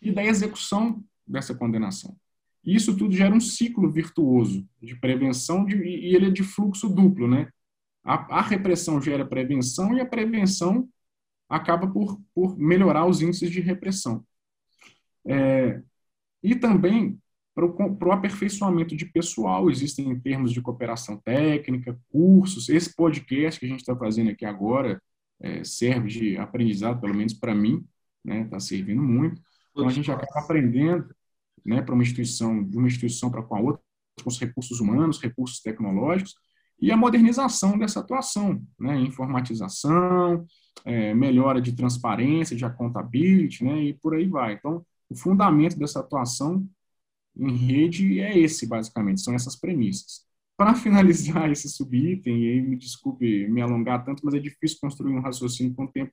e 0.00 0.12
da 0.12 0.24
execução 0.24 1.02
dessa 1.26 1.54
condenação. 1.54 2.16
Isso 2.64 2.96
tudo 2.96 3.14
gera 3.14 3.34
um 3.34 3.40
ciclo 3.40 3.90
virtuoso 3.90 4.68
de 4.82 4.96
prevenção 4.96 5.64
de, 5.64 5.76
e 5.76 6.14
ele 6.14 6.26
é 6.26 6.30
de 6.30 6.42
fluxo 6.42 6.88
duplo, 6.88 7.28
né? 7.28 7.48
A, 8.06 8.38
a, 8.38 8.42
repressão 8.42 9.00
gera 9.00 9.26
prevenção 9.26 9.96
e 9.96 10.00
a 10.00 10.06
prevenção 10.06 10.88
acaba 11.48 11.86
por, 11.86 12.20
por 12.34 12.58
melhorar 12.58 13.06
os 13.06 13.20
índices 13.20 13.50
de 13.50 13.60
repressão. 13.60 14.24
É, 15.26 15.82
e 16.42 16.54
também 16.54 17.18
para 17.56 17.64
o 18.08 18.12
aperfeiçoamento 18.12 18.94
de 18.94 19.06
pessoal, 19.06 19.70
existem 19.70 20.18
termos 20.20 20.52
de 20.52 20.60
cooperação 20.60 21.16
técnica, 21.16 21.98
cursos. 22.10 22.68
Esse 22.68 22.94
podcast 22.94 23.58
que 23.58 23.64
a 23.64 23.68
gente 23.68 23.80
está 23.80 23.96
fazendo 23.96 24.30
aqui 24.30 24.44
agora 24.44 25.02
é, 25.40 25.64
serve 25.64 26.08
de 26.08 26.36
aprendizado, 26.36 27.00
pelo 27.00 27.14
menos 27.14 27.32
para 27.32 27.54
mim, 27.54 27.76
está 28.24 28.34
né? 28.34 28.44
Tá 28.44 28.60
servindo 28.60 29.02
muito. 29.02 29.40
Então 29.70 29.88
a 29.88 29.90
gente 29.90 30.10
acaba 30.10 30.40
aprendendo 30.40 31.14
né, 31.64 31.80
para 31.80 31.94
uma 31.94 32.02
instituição, 32.02 32.62
de 32.62 32.76
uma 32.76 32.88
instituição 32.88 33.30
para 33.30 33.42
com 33.42 33.56
a 33.56 33.60
outra, 33.60 33.82
com 34.22 34.28
os 34.28 34.38
recursos 34.38 34.78
humanos, 34.78 35.20
recursos 35.20 35.60
tecnológicos, 35.60 36.34
e 36.80 36.92
a 36.92 36.96
modernização 36.96 37.78
dessa 37.78 38.00
atuação, 38.00 38.62
né, 38.78 38.98
informatização, 39.00 40.46
é, 40.84 41.14
melhora 41.14 41.60
de 41.60 41.72
transparência, 41.72 42.56
de 42.56 42.64
accountability, 42.64 43.64
né, 43.64 43.82
e 43.84 43.94
por 43.94 44.14
aí 44.14 44.28
vai. 44.28 44.54
Então, 44.54 44.84
o 45.08 45.16
fundamento 45.16 45.78
dessa 45.78 46.00
atuação 46.00 46.68
em 47.36 47.54
rede 47.56 48.20
é 48.20 48.38
esse, 48.38 48.66
basicamente, 48.66 49.20
são 49.20 49.34
essas 49.34 49.56
premissas. 49.56 50.26
Para 50.56 50.74
finalizar 50.76 51.50
esse 51.50 51.68
subitem, 51.68 52.44
e 52.44 52.50
aí 52.52 52.62
me 52.62 52.76
desculpe 52.76 53.48
me 53.48 53.62
alongar 53.62 54.04
tanto, 54.04 54.22
mas 54.24 54.34
é 54.34 54.38
difícil 54.38 54.78
construir 54.80 55.12
um 55.12 55.20
raciocínio 55.20 55.74
com 55.74 55.86
tempo 55.86 56.12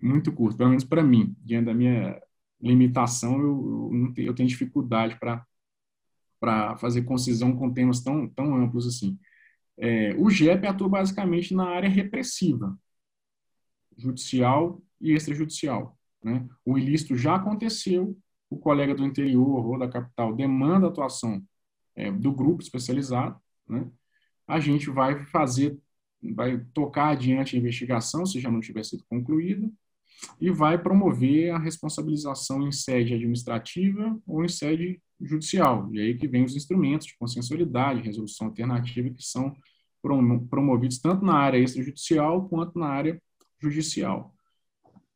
muito 0.00 0.32
curto, 0.32 0.56
pelo 0.56 0.70
menos 0.70 0.84
para 0.84 1.02
mim, 1.02 1.34
diante 1.40 1.66
da 1.66 1.74
minha 1.74 2.20
limitação, 2.60 3.40
eu, 3.40 4.12
eu 4.16 4.34
tenho 4.34 4.48
dificuldade 4.48 5.18
para 5.18 6.76
fazer 6.76 7.02
concisão 7.02 7.56
com 7.56 7.72
temas 7.72 8.02
tão, 8.02 8.28
tão 8.28 8.54
amplos 8.54 8.86
assim. 8.86 9.18
É, 9.76 10.14
o 10.14 10.30
GEP 10.30 10.66
atua 10.66 10.88
basicamente 10.88 11.54
na 11.54 11.68
área 11.68 11.88
repressiva, 11.88 12.78
judicial 13.96 14.82
e 15.00 15.12
extrajudicial. 15.12 15.98
Né? 16.22 16.46
O 16.64 16.78
ilícito 16.78 17.16
já 17.16 17.36
aconteceu, 17.36 18.16
o 18.48 18.56
colega 18.56 18.94
do 18.94 19.04
interior 19.04 19.66
ou 19.66 19.78
da 19.78 19.88
capital 19.88 20.34
demanda 20.34 20.86
a 20.86 20.90
atuação 20.90 21.42
é, 21.96 22.10
do 22.10 22.32
grupo 22.32 22.62
especializado, 22.62 23.38
né? 23.68 23.90
a 24.46 24.60
gente 24.60 24.90
vai 24.90 25.24
fazer, 25.26 25.78
vai 26.34 26.58
tocar 26.72 27.08
adiante 27.08 27.56
a 27.56 27.58
investigação, 27.58 28.24
se 28.24 28.40
já 28.40 28.50
não 28.50 28.60
tiver 28.60 28.84
sido 28.84 29.04
concluída, 29.08 29.70
e 30.40 30.50
vai 30.50 30.80
promover 30.80 31.50
a 31.50 31.58
responsabilização 31.58 32.66
em 32.66 32.72
sede 32.72 33.14
administrativa 33.14 34.18
ou 34.26 34.44
em 34.44 34.48
sede 34.48 35.00
judicial. 35.20 35.88
E 35.92 36.00
aí 36.00 36.14
que 36.16 36.28
vem 36.28 36.44
os 36.44 36.56
instrumentos 36.56 37.06
de 37.06 37.16
consensualidade, 37.18 38.02
resolução 38.02 38.48
alternativa, 38.48 39.10
que 39.10 39.22
são 39.22 39.54
promovidos 40.50 40.98
tanto 40.98 41.24
na 41.24 41.34
área 41.34 41.58
extrajudicial 41.58 42.48
quanto 42.48 42.78
na 42.78 42.88
área 42.88 43.20
judicial. 43.60 44.34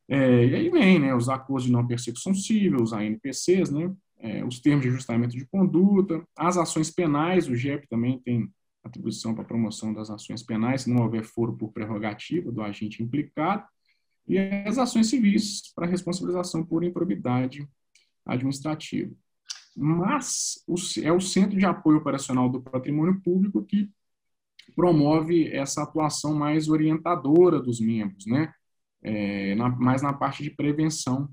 É, 0.07 0.45
e 0.45 0.55
aí 0.55 0.69
vem 0.71 0.99
né, 0.99 1.13
os 1.13 1.29
acordos 1.29 1.65
de 1.65 1.71
não 1.71 1.85
persecução 1.85 2.33
civil, 2.33 2.81
os 2.81 2.91
ANPCs, 2.91 3.69
né, 3.69 3.93
é, 4.17 4.43
os 4.43 4.59
termos 4.59 4.81
de 4.81 4.89
ajustamento 4.89 5.37
de 5.37 5.45
conduta, 5.45 6.23
as 6.35 6.57
ações 6.57 6.89
penais, 6.89 7.47
o 7.47 7.55
GEP 7.55 7.87
também 7.87 8.19
tem 8.19 8.49
atribuição 8.83 9.35
para 9.35 9.43
promoção 9.43 9.93
das 9.93 10.09
ações 10.09 10.41
penais, 10.41 10.81
se 10.81 10.89
não 10.89 11.03
houver 11.03 11.23
foro 11.23 11.55
por 11.55 11.71
prerrogativa 11.71 12.51
do 12.51 12.61
agente 12.63 13.03
implicado, 13.03 13.63
e 14.27 14.37
as 14.37 14.77
ações 14.77 15.07
civis 15.07 15.73
para 15.73 15.87
responsabilização 15.87 16.63
por 16.63 16.83
improbidade 16.83 17.67
administrativa. 18.25 19.11
Mas 19.75 20.63
é 21.01 21.11
o 21.11 21.19
Centro 21.19 21.57
de 21.57 21.65
Apoio 21.65 21.97
Operacional 21.97 22.49
do 22.49 22.61
Patrimônio 22.61 23.21
Público 23.21 23.63
que 23.63 23.89
promove 24.75 25.47
essa 25.53 25.83
atuação 25.83 26.33
mais 26.33 26.69
orientadora 26.69 27.59
dos 27.59 27.79
membros, 27.79 28.25
né? 28.25 28.53
É, 29.01 29.55
na, 29.55 29.69
mais 29.69 30.01
na 30.01 30.11
parte 30.11 30.43
de 30.43 30.49
prevenção 30.49 31.29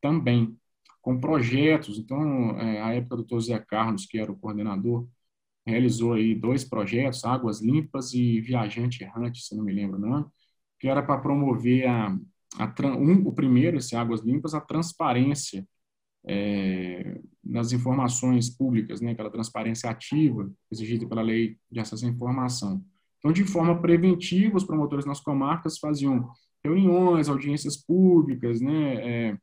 também, 0.00 0.56
com 1.02 1.18
projetos. 1.18 1.98
Então, 1.98 2.58
é, 2.58 2.80
a 2.80 2.94
época 2.94 3.16
do 3.16 3.24
Dr. 3.24 3.40
Zé 3.40 3.58
Carlos, 3.58 4.06
que 4.06 4.18
era 4.18 4.30
o 4.30 4.38
coordenador, 4.38 5.08
realizou 5.66 6.14
aí 6.14 6.34
dois 6.34 6.64
projetos, 6.64 7.24
Águas 7.24 7.60
Limpas 7.60 8.14
e 8.14 8.40
Viajante 8.40 9.02
Errante, 9.02 9.42
se 9.42 9.56
não 9.56 9.64
me 9.64 9.72
lembro 9.72 9.98
o 9.98 10.00
nome, 10.00 10.26
que 10.78 10.88
era 10.88 11.02
para 11.02 11.20
promover 11.20 11.88
a, 11.88 12.16
a, 12.58 12.86
um, 12.96 13.26
o 13.26 13.32
primeiro, 13.32 13.76
esse 13.76 13.96
Águas 13.96 14.20
Limpas, 14.20 14.54
a 14.54 14.60
transparência 14.60 15.66
é, 16.26 17.20
nas 17.42 17.72
informações 17.72 18.50
públicas, 18.50 19.00
né, 19.00 19.12
aquela 19.12 19.30
transparência 19.30 19.90
ativa 19.90 20.50
exigida 20.70 21.06
pela 21.06 21.22
lei 21.22 21.56
de 21.70 21.80
acesso 21.80 22.06
à 22.06 22.08
informação. 22.08 22.84
Então, 23.18 23.32
de 23.32 23.44
forma 23.44 23.80
preventiva, 23.80 24.56
os 24.56 24.64
promotores 24.64 25.04
nas 25.04 25.20
comarcas 25.20 25.78
faziam 25.78 26.30
reuniões, 26.62 27.28
audiências 27.28 27.76
públicas, 27.76 28.60
né, 28.60 28.94
é, 29.30 29.38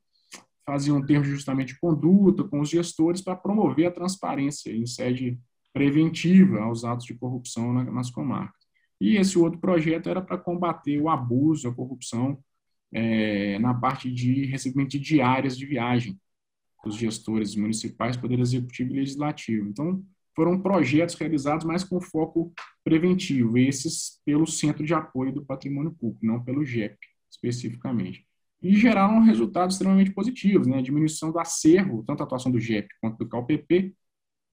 faziam 0.65 1.05
termos 1.05 1.27
de 1.27 1.33
ajustamento 1.33 1.73
de 1.73 1.79
conduta 1.79 2.43
com 2.43 2.59
os 2.59 2.69
gestores 2.69 3.21
para 3.21 3.36
promover 3.36 3.88
a 3.88 3.91
transparência 3.91 4.71
em 4.71 4.86
sede 4.86 5.39
preventiva 5.73 6.61
aos 6.61 6.83
atos 6.83 7.05
de 7.05 7.13
corrupção 7.15 7.73
nas 7.73 8.09
comarcas. 8.09 8.64
E 8.99 9.17
esse 9.17 9.37
outro 9.37 9.59
projeto 9.59 10.09
era 10.09 10.21
para 10.21 10.37
combater 10.37 10.99
o 11.01 11.09
abuso, 11.09 11.67
a 11.67 11.73
corrupção 11.73 12.39
é, 12.91 13.59
na 13.59 13.73
parte 13.73 14.11
de 14.11 14.45
recebimento 14.45 14.91
de 14.91 14.99
diárias 14.99 15.57
de 15.57 15.65
viagem 15.65 16.19
dos 16.83 16.95
gestores 16.95 17.55
municipais, 17.55 18.15
Poder 18.15 18.39
Executivo 18.39 18.91
e 18.91 18.99
Legislativo. 18.99 19.67
Então, 19.67 20.03
foram 20.35 20.61
projetos 20.61 21.15
realizados 21.15 21.65
mais 21.65 21.83
com 21.83 21.99
foco 21.99 22.53
preventivo, 22.83 23.57
esses 23.57 24.21
pelo 24.25 24.45
Centro 24.45 24.85
de 24.85 24.93
Apoio 24.93 25.33
do 25.33 25.45
Patrimônio 25.45 25.91
Público, 25.91 26.25
não 26.25 26.43
pelo 26.43 26.63
GEP, 26.63 26.97
especificamente. 27.31 28.25
E 28.61 28.75
geraram 28.75 29.21
resultados 29.21 29.75
extremamente 29.75 30.11
positivos, 30.11 30.67
né? 30.67 30.81
Diminuição 30.81 31.31
do 31.31 31.39
acervo, 31.39 32.03
tanto 32.05 32.21
a 32.21 32.25
atuação 32.25 32.51
do 32.51 32.59
GEP 32.59 32.87
quanto 33.01 33.17
do 33.17 33.27
CalPP, 33.27 33.95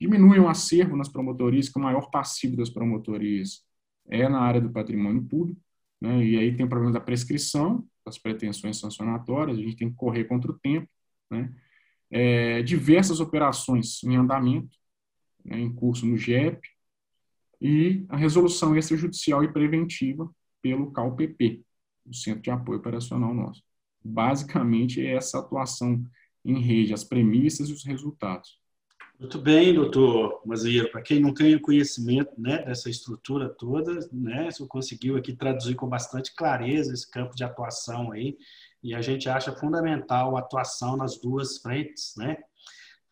diminui 0.01 0.39
o 0.39 0.49
acervo 0.49 0.97
nas 0.97 1.09
promotorias, 1.09 1.69
que 1.69 1.79
o 1.79 1.83
maior 1.83 2.11
passivo 2.11 2.57
das 2.57 2.71
promotorias 2.71 3.63
é 4.09 4.29
na 4.29 4.41
área 4.41 4.61
do 4.61 4.71
patrimônio 4.71 5.23
público, 5.25 5.61
né? 6.01 6.25
e 6.25 6.39
aí 6.39 6.57
tem 6.57 6.67
o 6.67 6.69
problema 6.69 6.93
da 6.93 7.01
prescrição, 7.01 7.87
das 8.05 8.19
pretensões 8.19 8.79
sancionatórias, 8.79 9.59
a 9.59 9.63
gente 9.63 9.77
tem 9.77 9.91
que 9.91 9.97
correr 9.97 10.25
contra 10.25 10.51
o 10.51 10.59
tempo, 10.59 10.89
né? 11.31 11.55
É, 12.11 12.63
diversas 12.63 13.21
operações 13.21 14.03
em 14.05 14.17
andamento, 14.17 14.77
né, 15.43 15.59
em 15.59 15.73
curso 15.73 16.05
no 16.05 16.17
GEP, 16.17 16.61
e 17.59 18.05
a 18.09 18.17
resolução 18.17 18.77
extrajudicial 18.77 19.43
e 19.43 19.53
preventiva 19.53 20.29
pelo 20.61 20.91
CAUPP, 20.93 21.65
o 22.05 22.13
Centro 22.13 22.43
de 22.43 22.51
Apoio 22.51 22.81
Operacional 22.81 23.33
nosso. 23.33 23.63
Basicamente, 24.05 25.01
é 25.01 25.15
essa 25.15 25.39
atuação 25.39 26.05
em 26.45 26.61
rede, 26.61 26.93
as 26.93 27.05
premissas 27.05 27.69
e 27.69 27.73
os 27.73 27.85
resultados. 27.85 28.59
Muito 29.23 29.39
bem, 29.39 29.73
doutor 29.73 30.43
Mazieiro. 30.45 30.91
Para 30.91 31.01
quem 31.01 31.21
não 31.21 31.33
tem 31.33 31.57
conhecimento 31.57 32.33
né, 32.37 32.65
dessa 32.65 32.91
estrutura 32.91 33.49
toda, 33.49 34.01
né, 34.13 34.51
você 34.51 34.67
conseguiu 34.67 35.17
aqui 35.17 35.33
traduzir 35.33 35.77
com 35.77 35.89
bastante 35.89 36.35
clareza 36.35 36.93
esse 36.93 37.09
campo 37.09 37.33
de 37.37 37.45
atuação 37.45 38.11
aí, 38.11 38.37
e 38.83 38.93
a 38.93 39.01
gente 39.01 39.29
acha 39.29 39.53
fundamental 39.53 40.37
a 40.37 40.41
atuação 40.41 40.97
nas 40.97 41.21
duas 41.21 41.59
frentes, 41.59 42.15
né, 42.17 42.37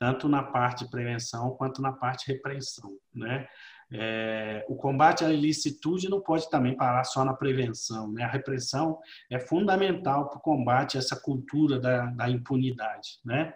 tanto 0.00 0.28
na 0.28 0.42
parte 0.42 0.82
de 0.84 0.90
prevenção 0.90 1.50
quanto 1.50 1.80
na 1.80 1.92
parte 1.92 2.26
de 2.26 2.32
repreensão. 2.32 2.90
Né. 3.14 3.46
é, 3.92 4.64
o 4.68 4.74
combate 4.74 5.24
à 5.24 5.32
ilicitude 5.32 6.08
não 6.08 6.20
pode 6.20 6.50
também 6.50 6.76
parar 6.76 7.04
só 7.04 7.24
na 7.24 7.34
prevenção. 7.34 8.10
Né? 8.12 8.22
A 8.22 8.28
repressão 8.28 8.98
é 9.30 9.38
fundamental 9.38 10.28
para 10.28 10.38
o 10.38 10.42
combate 10.42 10.96
a 10.96 11.00
essa 11.00 11.14
cultura 11.14 11.78
da, 11.78 12.06
da 12.06 12.28
impunidade. 12.28 13.20
Né? 13.24 13.54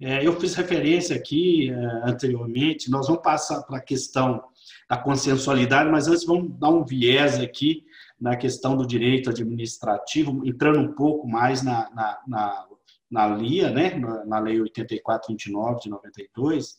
É, 0.00 0.26
eu 0.26 0.38
fiz 0.40 0.54
referência 0.54 1.14
aqui 1.14 1.70
é, 1.70 1.74
anteriormente, 2.08 2.90
nós 2.90 3.06
vamos 3.06 3.22
passar 3.22 3.62
para 3.62 3.78
a 3.78 3.82
questão 3.82 4.42
da 4.88 4.96
consensualidade, 4.96 5.90
mas 5.90 6.08
antes 6.08 6.24
vamos 6.24 6.58
dar 6.58 6.70
um 6.70 6.84
viés 6.84 7.38
aqui 7.38 7.84
na 8.20 8.36
questão 8.36 8.76
do 8.76 8.86
direito 8.86 9.30
administrativo, 9.30 10.46
entrando 10.46 10.80
um 10.80 10.94
pouco 10.94 11.28
mais 11.28 11.62
na, 11.62 11.90
na, 11.90 12.18
na, 12.26 12.66
na 13.10 13.26
LIA, 13.36 13.70
né? 13.70 13.94
na 14.26 14.38
Lei 14.40 14.60
8429 14.60 15.80
de 15.80 15.90
92, 15.90 16.76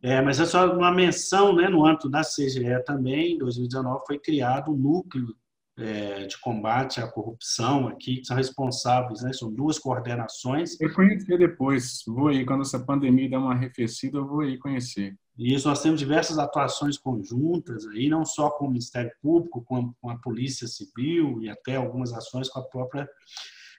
é, 0.00 0.20
mas 0.22 0.38
é 0.38 0.46
só 0.46 0.72
uma 0.72 0.92
menção, 0.92 1.52
né, 1.54 1.68
no 1.68 1.84
âmbito 1.84 2.08
da 2.08 2.20
CGE 2.20 2.84
também, 2.84 3.34
em 3.34 3.38
2019 3.38 4.04
foi 4.06 4.18
criado 4.18 4.70
um 4.70 4.76
núcleo 4.76 5.34
é, 5.78 6.26
de 6.26 6.38
combate 6.40 7.00
à 7.00 7.06
corrupção 7.06 7.86
aqui, 7.88 8.16
que 8.16 8.26
são 8.26 8.36
responsáveis, 8.36 9.22
né, 9.22 9.32
são 9.32 9.52
duas 9.52 9.78
coordenações. 9.78 10.78
Eu 10.80 10.92
conhecer 10.92 11.38
depois, 11.38 12.02
vou 12.06 12.28
aí, 12.28 12.44
quando 12.44 12.62
essa 12.62 12.80
pandemia 12.80 13.30
der 13.30 13.38
uma 13.38 13.54
arrefecida, 13.54 14.18
eu 14.18 14.26
vou 14.26 14.40
aí 14.40 14.58
conhecer. 14.58 15.16
E 15.36 15.54
isso 15.54 15.68
nós 15.68 15.80
temos 15.80 16.00
diversas 16.00 16.36
atuações 16.36 16.98
conjuntas 16.98 17.86
aí, 17.86 18.08
não 18.08 18.24
só 18.24 18.50
com 18.50 18.66
o 18.66 18.68
Ministério 18.68 19.12
Público, 19.22 19.62
com 19.62 19.76
a, 19.76 19.90
com 20.00 20.10
a 20.10 20.18
Polícia 20.18 20.66
Civil 20.66 21.40
e 21.42 21.48
até 21.48 21.76
algumas 21.76 22.12
ações 22.12 22.48
com 22.48 22.58
a 22.58 22.64
própria 22.64 23.08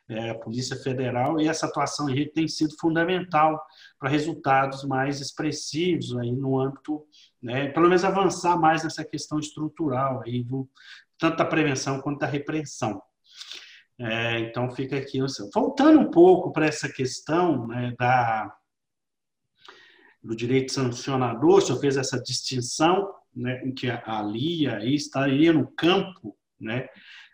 é, 0.07 0.33
Polícia 0.33 0.75
Federal, 0.77 1.39
e 1.39 1.47
essa 1.47 1.67
atuação 1.67 2.09
em 2.09 2.15
rede 2.15 2.31
tem 2.31 2.47
sido 2.47 2.75
fundamental 2.79 3.61
para 3.99 4.09
resultados 4.09 4.83
mais 4.83 5.21
expressivos 5.21 6.17
aí 6.17 6.31
no 6.31 6.59
âmbito, 6.59 7.05
né, 7.41 7.67
pelo 7.69 7.87
menos 7.87 8.03
avançar 8.03 8.57
mais 8.57 8.83
nessa 8.83 9.05
questão 9.05 9.37
estrutural 9.37 10.23
aí 10.25 10.43
do 10.43 10.67
tanto 11.19 11.37
da 11.37 11.45
prevenção 11.45 12.01
quanto 12.01 12.19
da 12.19 12.27
repressão. 12.27 12.99
É, 13.99 14.39
então 14.39 14.71
fica 14.71 14.97
aqui, 14.97 15.19
voltando 15.53 15.99
um 15.99 16.09
pouco 16.09 16.53
para 16.53 16.65
essa 16.65 16.87
questão 16.87 17.67
né, 17.67 17.93
da 17.99 18.55
do 20.21 20.35
direito 20.35 20.73
sancionador, 20.73 21.57
o 21.57 21.61
senhor 21.61 21.79
fez 21.79 21.95
essa 21.95 22.21
distinção, 22.21 23.09
né, 23.33 23.61
em 23.63 23.73
que 23.73 23.89
a 23.89 24.21
LIA 24.21 24.77
aí 24.77 24.93
estaria 24.93 25.53
no 25.53 25.67
campo, 25.71 26.37
né, 26.59 26.89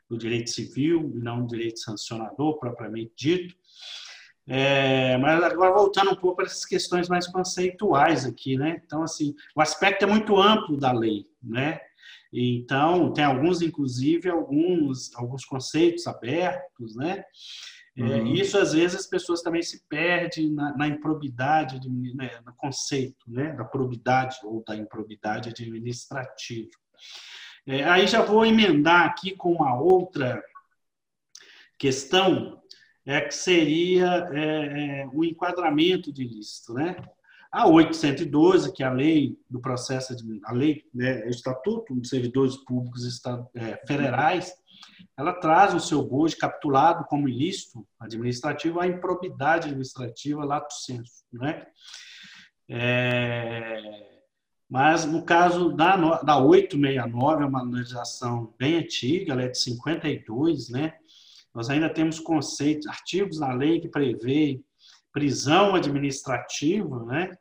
do 0.07 0.17
direito 0.17 0.51
civil 0.51 1.11
e 1.15 1.19
não 1.19 1.41
do 1.41 1.47
direito 1.47 1.79
sancionador, 1.79 2.59
propriamente 2.59 3.11
dito. 3.17 3.55
É, 4.47 5.17
mas 5.17 5.43
agora 5.43 5.73
voltando 5.73 6.11
um 6.11 6.15
pouco 6.15 6.35
para 6.35 6.45
essas 6.45 6.65
questões 6.65 7.09
mais 7.09 7.25
conceituais 7.25 8.25
aqui, 8.25 8.55
né? 8.55 8.79
Então, 8.85 9.01
assim, 9.01 9.33
o 9.55 9.61
aspecto 9.61 10.05
é 10.05 10.07
muito 10.07 10.39
amplo 10.39 10.77
da 10.77 10.91
lei, 10.91 11.25
né? 11.41 11.79
Então, 12.37 13.13
tem 13.13 13.23
alguns, 13.23 13.61
inclusive, 13.61 14.29
alguns, 14.29 15.15
alguns 15.15 15.45
conceitos 15.45 16.05
abertos, 16.05 16.93
né? 16.95 17.23
É, 17.97 18.01
uhum. 18.01 18.33
isso, 18.33 18.57
às 18.57 18.73
vezes, 18.73 18.99
as 18.99 19.07
pessoas 19.07 19.41
também 19.41 19.63
se 19.63 19.87
perdem 19.87 20.51
na, 20.51 20.75
na 20.75 20.85
improbidade, 20.85 21.79
né, 21.89 22.41
no 22.45 22.53
conceito 22.53 23.23
né, 23.25 23.53
da 23.53 23.63
probidade 23.63 24.35
ou 24.43 24.61
da 24.67 24.75
improbidade 24.75 25.47
administrativa. 25.47 26.69
É, 27.65 27.85
aí 27.85 28.05
já 28.05 28.21
vou 28.21 28.45
emendar 28.45 29.05
aqui 29.05 29.31
com 29.31 29.53
uma 29.53 29.79
outra 29.79 30.43
questão, 31.77 32.61
é, 33.05 33.21
que 33.21 33.33
seria 33.33 34.27
é, 34.33 35.01
é, 35.03 35.07
o 35.13 35.23
enquadramento 35.23 36.11
de 36.11 36.23
ilícito. 36.23 36.73
Né? 36.73 36.97
A 37.55 37.65
812, 37.67 38.73
que 38.73 38.83
é 38.83 38.85
a 38.85 38.91
lei 38.91 39.39
do 39.49 39.61
processo, 39.61 40.13
a 40.43 40.51
lei, 40.51 40.83
né, 40.93 41.23
o 41.23 41.29
Estatuto 41.29 41.95
dos 41.95 42.09
Servidores 42.09 42.57
Públicos 42.57 43.21
é, 43.55 43.81
Federais, 43.87 44.53
ela 45.17 45.31
traz 45.31 45.73
o 45.73 45.79
seu 45.79 46.03
bojo 46.03 46.35
capturado 46.37 47.05
como 47.05 47.29
ilícito 47.29 47.87
administrativo 47.97 48.81
a 48.81 48.87
improbidade 48.87 49.69
administrativa 49.69 50.43
lato 50.43 50.73
sensu. 50.73 51.23
Né? 51.31 51.65
É, 52.69 53.79
mas 54.69 55.05
no 55.05 55.23
caso 55.23 55.71
da, 55.71 55.95
da 56.23 56.37
869, 56.37 57.41
é 57.41 57.47
uma 57.47 57.63
legislação 57.63 58.53
bem 58.59 58.79
antiga, 58.79 59.31
ela 59.31 59.43
é 59.43 59.47
de 59.47 59.59
52, 59.59 60.67
né? 60.67 60.93
Nós 61.53 61.69
ainda 61.69 61.89
temos 61.89 62.19
conceitos, 62.19 62.85
artigos 62.85 63.39
na 63.39 63.53
lei 63.53 63.79
que 63.79 63.87
prevê 63.87 64.59
prisão 65.13 65.73
administrativa, 65.73 67.05
né? 67.05 67.31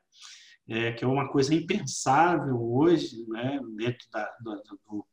É, 0.67 0.93
que 0.93 1.05
é 1.05 1.07
uma 1.07 1.29
coisa 1.29 1.55
impensável 1.55 2.59
hoje, 2.59 3.27
né? 3.29 3.61
Dentro 3.77 4.07
da, 4.11 4.35
do, 4.41 4.63
do, 4.87 5.07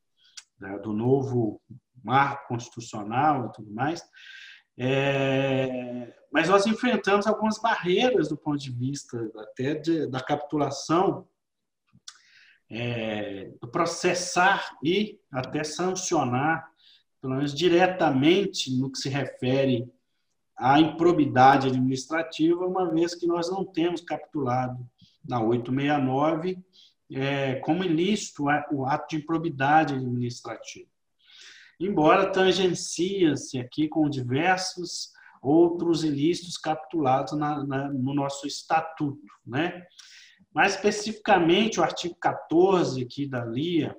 da, 0.58 0.78
do 0.78 0.94
novo 0.94 1.62
marco 2.04 2.48
constitucional 2.48 3.48
e 3.48 3.52
tudo 3.54 3.72
mais. 3.72 4.02
É, 4.78 6.14
mas 6.32 6.48
nós 6.48 6.66
enfrentamos 6.66 7.28
algumas 7.28 7.60
barreiras 7.60 8.30
do 8.30 8.38
ponto 8.38 8.58
de 8.58 8.72
vista 8.72 9.30
até 9.38 9.76
de, 9.76 10.08
da 10.08 10.22
capitulação 10.22 11.28
é, 12.70 13.52
processar 13.72 14.78
e 14.82 15.20
até 15.30 15.64
sancionar, 15.64 16.72
pelo 17.22 17.36
menos 17.36 17.54
diretamente 17.54 18.74
no 18.80 18.90
que 18.90 18.98
se 18.98 19.10
refere 19.10 19.92
à 20.58 20.80
improbidade 20.80 21.68
administrativa, 21.68 22.66
uma 22.66 22.90
vez 22.90 23.14
que 23.14 23.28
nós 23.28 23.50
não 23.52 23.66
temos 23.66 24.02
capturado 24.02 24.88
na 25.28 25.42
869 25.42 26.58
é, 27.14 27.56
como 27.56 27.84
ilícito 27.84 28.46
o 28.72 28.86
ato 28.86 29.10
de 29.10 29.22
improbidade 29.22 29.94
administrativa. 29.94 30.90
Embora 31.80 32.32
tangencia-se 32.32 33.60
aqui 33.60 33.88
com 33.88 34.10
diversos 34.10 35.12
outros 35.42 36.04
ilícitos 36.04 36.58
capturados 36.58 37.34
na, 37.34 37.66
na, 37.66 37.90
no 37.90 38.14
nosso 38.14 38.46
estatuto, 38.46 39.26
né? 39.46 39.84
Mais 40.54 40.76
especificamente, 40.76 41.80
o 41.80 41.84
artigo 41.84 42.16
14 42.20 43.02
aqui 43.02 43.28
da 43.28 43.44
LIA, 43.44 43.96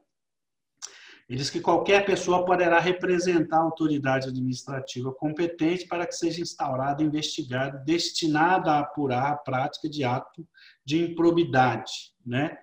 ele 1.33 1.39
diz 1.39 1.49
que 1.49 1.63
qualquer 1.63 2.05
pessoa 2.05 2.45
poderá 2.45 2.79
representar 2.79 3.57
a 3.57 3.63
autoridade 3.63 4.29
administrativa 4.29 5.11
competente 5.15 5.87
para 5.87 6.07
que 6.07 6.15
seja 6.15 6.43
instaurado, 6.43 7.03
investigado, 7.03 7.83
destinado 7.87 8.69
a 8.69 8.81
apurar 8.81 9.33
a 9.33 9.37
prática 9.37 9.89
de 9.89 10.05
ato 10.05 10.47
de 10.85 11.03
improbidade, 11.03 12.13
né? 12.25 12.55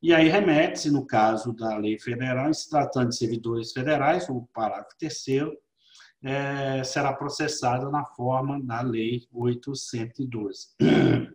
E 0.00 0.14
aí 0.14 0.28
remete-se, 0.28 0.92
no 0.92 1.04
caso 1.04 1.52
da 1.54 1.76
lei 1.76 1.98
federal, 1.98 2.54
se 2.54 2.70
tratando 2.70 3.08
de 3.08 3.16
servidores 3.16 3.72
federais, 3.72 4.28
o 4.28 4.48
parágrafo 4.54 4.96
terceiro, 4.96 5.52
é, 6.22 6.84
será 6.84 7.12
processado 7.12 7.90
na 7.90 8.04
forma 8.04 8.62
da 8.62 8.80
lei 8.80 9.26
812. 9.32 10.68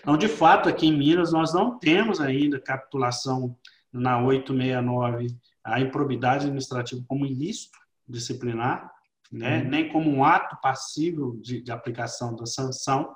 Então, 0.00 0.16
de 0.16 0.28
fato, 0.28 0.68
aqui 0.68 0.86
em 0.86 0.96
Minas, 0.96 1.32
nós 1.32 1.52
não 1.52 1.76
temos 1.76 2.20
ainda 2.20 2.58
capitulação 2.58 3.58
na 3.92 4.22
869 4.22 5.36
a 5.68 5.80
improbidade 5.80 6.46
administrativa 6.46 7.04
como 7.06 7.26
ilícito 7.26 7.78
disciplinar, 8.08 8.90
né? 9.30 9.58
Uhum. 9.58 9.68
nem 9.68 9.88
como 9.90 10.10
um 10.10 10.24
ato 10.24 10.56
passível 10.62 11.36
de, 11.42 11.60
de 11.60 11.70
aplicação 11.70 12.34
da 12.34 12.46
sanção. 12.46 13.14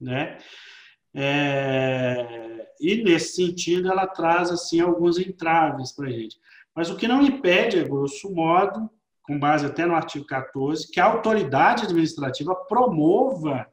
Né? 0.00 0.38
É, 1.14 2.66
e, 2.80 3.02
nesse 3.04 3.34
sentido, 3.34 3.90
ela 3.90 4.06
traz 4.06 4.50
assim, 4.50 4.80
alguns 4.80 5.18
entraves 5.18 5.92
para 5.92 6.08
a 6.08 6.10
gente. 6.10 6.38
Mas 6.74 6.88
o 6.88 6.96
que 6.96 7.06
não 7.06 7.20
impede, 7.20 7.78
a 7.78 7.84
grosso 7.84 8.32
modo, 8.34 8.88
com 9.22 9.38
base 9.38 9.66
até 9.66 9.84
no 9.84 9.94
artigo 9.94 10.24
14, 10.24 10.90
que 10.90 10.98
a 10.98 11.04
autoridade 11.04 11.84
administrativa 11.84 12.54
promova 12.54 13.66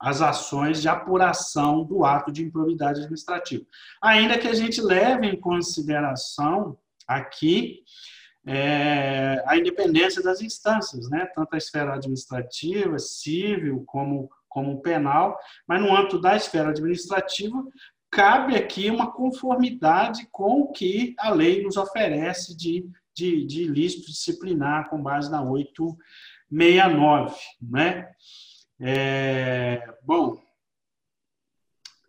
as 0.00 0.22
ações 0.22 0.80
de 0.80 0.88
apuração 0.88 1.84
do 1.84 2.04
ato 2.06 2.32
de 2.32 2.42
improbidade 2.42 3.00
administrativa. 3.00 3.66
Ainda 4.02 4.38
que 4.38 4.48
a 4.48 4.54
gente 4.54 4.80
leve 4.80 5.26
em 5.26 5.38
consideração 5.38 6.78
aqui 7.10 7.82
é, 8.46 9.42
a 9.46 9.56
independência 9.56 10.22
das 10.22 10.40
instâncias, 10.40 11.10
né? 11.10 11.26
tanto 11.34 11.54
a 11.54 11.58
esfera 11.58 11.94
administrativa, 11.94 12.98
civil, 12.98 13.84
como, 13.86 14.30
como 14.48 14.80
penal, 14.80 15.38
mas 15.66 15.80
no 15.80 15.94
âmbito 15.94 16.20
da 16.20 16.36
esfera 16.36 16.70
administrativa, 16.70 17.62
cabe 18.10 18.56
aqui 18.56 18.88
uma 18.90 19.12
conformidade 19.12 20.26
com 20.32 20.62
o 20.62 20.72
que 20.72 21.14
a 21.18 21.30
lei 21.30 21.62
nos 21.62 21.76
oferece 21.76 22.56
de, 22.56 22.88
de, 23.14 23.44
de 23.44 23.64
ilícito 23.64 24.06
disciplinar 24.06 24.88
com 24.88 25.02
base 25.02 25.30
na 25.30 25.42
869. 25.42 27.36
Né? 27.60 28.10
É, 28.80 29.86
bom, 30.02 30.40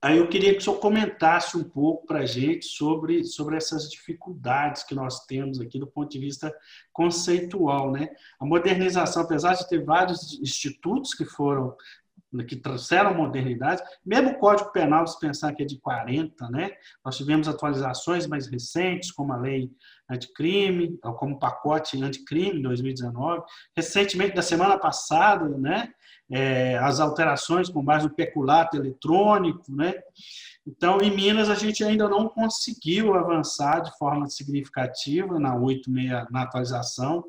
aí 0.01 0.17
eu 0.17 0.27
queria 0.27 0.53
que 0.53 0.59
o 0.59 0.61
senhor 0.61 0.79
comentasse 0.79 1.55
um 1.55 1.63
pouco 1.63 2.07
para 2.07 2.19
a 2.19 2.25
gente 2.25 2.65
sobre, 2.65 3.23
sobre 3.23 3.55
essas 3.55 3.89
dificuldades 3.89 4.83
que 4.83 4.95
nós 4.95 5.25
temos 5.25 5.59
aqui 5.59 5.77
do 5.77 5.85
ponto 5.85 6.09
de 6.09 6.19
vista 6.19 6.53
conceitual. 6.91 7.91
Né? 7.91 8.09
A 8.39 8.45
modernização, 8.45 9.23
apesar 9.23 9.53
de 9.53 9.67
ter 9.69 9.83
vários 9.85 10.39
institutos 10.41 11.13
que 11.13 11.25
foram 11.25 11.75
que 12.47 12.55
trouxeram 12.55 13.13
modernidade, 13.13 13.81
mesmo 14.05 14.31
o 14.31 14.39
Código 14.39 14.71
Penal, 14.71 15.05
se 15.05 15.19
pensar 15.19 15.53
que 15.53 15.63
é 15.63 15.65
de 15.65 15.77
40, 15.79 16.49
né? 16.49 16.71
nós 17.03 17.17
tivemos 17.17 17.47
atualizações 17.47 18.25
mais 18.25 18.47
recentes, 18.47 19.11
como 19.11 19.33
a 19.33 19.37
lei 19.37 19.69
anticrime, 20.09 20.97
como 21.17 21.35
o 21.35 21.39
pacote 21.39 22.01
anticrime 22.01 22.61
2019, 22.61 23.43
recentemente, 23.75 24.35
da 24.35 24.41
semana 24.41 24.77
passada, 24.77 25.47
né? 25.57 25.89
É, 26.33 26.77
as 26.77 27.01
alterações 27.01 27.67
com 27.67 27.83
base 27.83 28.05
no 28.05 28.13
peculato 28.13 28.77
eletrônico, 28.77 29.63
né? 29.69 29.93
Então, 30.65 30.99
em 31.01 31.13
Minas, 31.13 31.49
a 31.49 31.55
gente 31.55 31.83
ainda 31.83 32.07
não 32.07 32.29
conseguiu 32.29 33.15
avançar 33.15 33.81
de 33.81 33.97
forma 33.97 34.29
significativa 34.29 35.39
na 35.39 35.55
86, 35.55 36.27
na 36.29 36.43
atualização, 36.43 37.25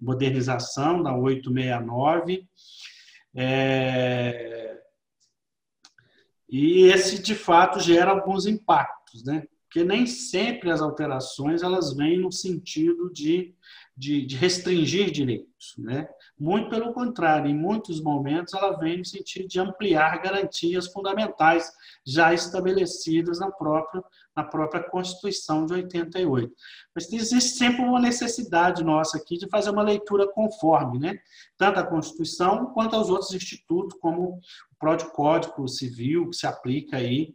modernização 0.00 1.02
da 1.02 1.14
869, 1.14 2.48
é... 3.36 4.80
E 6.48 6.84
esse, 6.84 7.20
de 7.20 7.34
fato, 7.34 7.80
gera 7.80 8.10
alguns 8.10 8.46
impactos, 8.46 9.24
né? 9.24 9.46
Porque 9.64 9.84
nem 9.84 10.06
sempre 10.06 10.70
as 10.70 10.80
alterações 10.80 11.62
elas 11.62 11.92
vêm 11.92 12.18
no 12.18 12.32
sentido 12.32 13.12
de, 13.12 13.54
de, 13.96 14.26
de 14.26 14.36
restringir 14.36 15.10
direitos, 15.10 15.74
né? 15.78 16.06
Muito 16.38 16.68
pelo 16.68 16.92
contrário, 16.92 17.50
em 17.50 17.56
muitos 17.56 17.98
momentos 17.98 18.52
ela 18.52 18.76
vem 18.76 18.98
no 18.98 19.04
sentido 19.06 19.48
de 19.48 19.58
ampliar 19.58 20.20
garantias 20.20 20.86
fundamentais 20.88 21.72
já 22.04 22.34
estabelecidas 22.34 23.40
na 23.40 23.50
própria, 23.50 24.04
na 24.36 24.44
própria 24.44 24.82
Constituição 24.82 25.64
de 25.64 25.72
88. 25.72 26.54
Mas 26.94 27.10
existe 27.10 27.56
sempre 27.56 27.80
uma 27.80 27.98
necessidade 27.98 28.84
nossa 28.84 29.16
aqui 29.16 29.38
de 29.38 29.48
fazer 29.48 29.70
uma 29.70 29.82
leitura 29.82 30.30
conforme, 30.30 30.98
né? 30.98 31.18
tanto 31.56 31.80
a 31.80 31.86
Constituição 31.86 32.66
quanto 32.74 32.94
aos 32.94 33.08
outros 33.08 33.32
institutos, 33.32 33.98
como 33.98 34.34
o 34.34 34.40
próprio 34.78 35.10
Código 35.12 35.66
Civil, 35.66 36.28
que 36.28 36.36
se 36.36 36.46
aplica 36.46 36.98
aí 36.98 37.34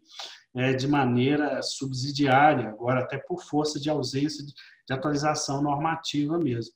é, 0.53 0.73
de 0.73 0.87
maneira 0.87 1.61
subsidiária, 1.63 2.69
agora 2.69 2.99
até 2.99 3.17
por 3.17 3.41
força 3.41 3.79
de 3.79 3.89
ausência 3.89 4.45
de, 4.45 4.53
de 4.91 4.97
atualização 4.97 5.61
normativa 5.61 6.37
mesmo. 6.37 6.73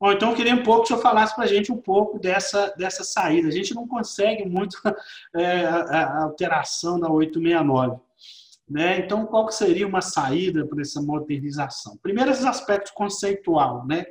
Bom, 0.00 0.12
então 0.12 0.30
eu 0.30 0.36
queria 0.36 0.54
um 0.54 0.62
pouco 0.62 0.80
que 0.80 0.84
o 0.84 0.88
senhor 0.88 1.02
falasse 1.02 1.34
para 1.34 1.44
a 1.44 1.46
gente 1.46 1.70
um 1.70 1.76
pouco 1.76 2.18
dessa, 2.18 2.74
dessa 2.76 3.04
saída. 3.04 3.48
A 3.48 3.52
gente 3.52 3.74
não 3.74 3.86
consegue 3.86 4.48
muito 4.48 4.78
é, 5.36 5.66
a, 5.66 6.22
alteração 6.22 6.98
da 6.98 7.10
869. 7.10 8.00
Né? 8.66 9.00
Então, 9.00 9.26
qual 9.26 9.46
que 9.46 9.54
seria 9.54 9.86
uma 9.86 10.00
saída 10.00 10.64
para 10.66 10.80
essa 10.80 11.02
modernização? 11.02 11.98
Primeiro, 12.00 12.30
esses 12.30 12.46
aspectos 12.46 12.92
conceitual. 12.92 13.86
Né? 13.86 14.06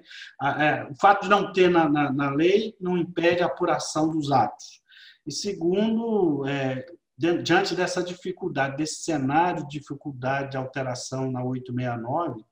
É, 0.60 0.88
o 0.91 0.95
fato 0.95 1.24
de 1.24 1.30
não 1.30 1.52
ter 1.52 1.70
na, 1.70 1.89
na, 1.89 2.12
na, 2.12 2.30
lei 2.30 2.76
não 2.80 2.97
impede 2.97 3.41
a 3.41 3.47
apuração 3.47 4.12
dos 4.12 4.32
atos. 4.32 4.82
E 5.26 5.32
segundo, 5.32 6.45
é, 6.45 6.86
diante 7.18 7.74
dessa 7.74 8.04
dificuldade, 8.04 8.78
desse 8.78 9.02
cenário 9.02 9.64
de 9.64 9.80
dificuldade 9.80 10.52
de 10.52 10.58
alteração 10.58 11.32
na 11.32 11.43
869, 11.43 12.43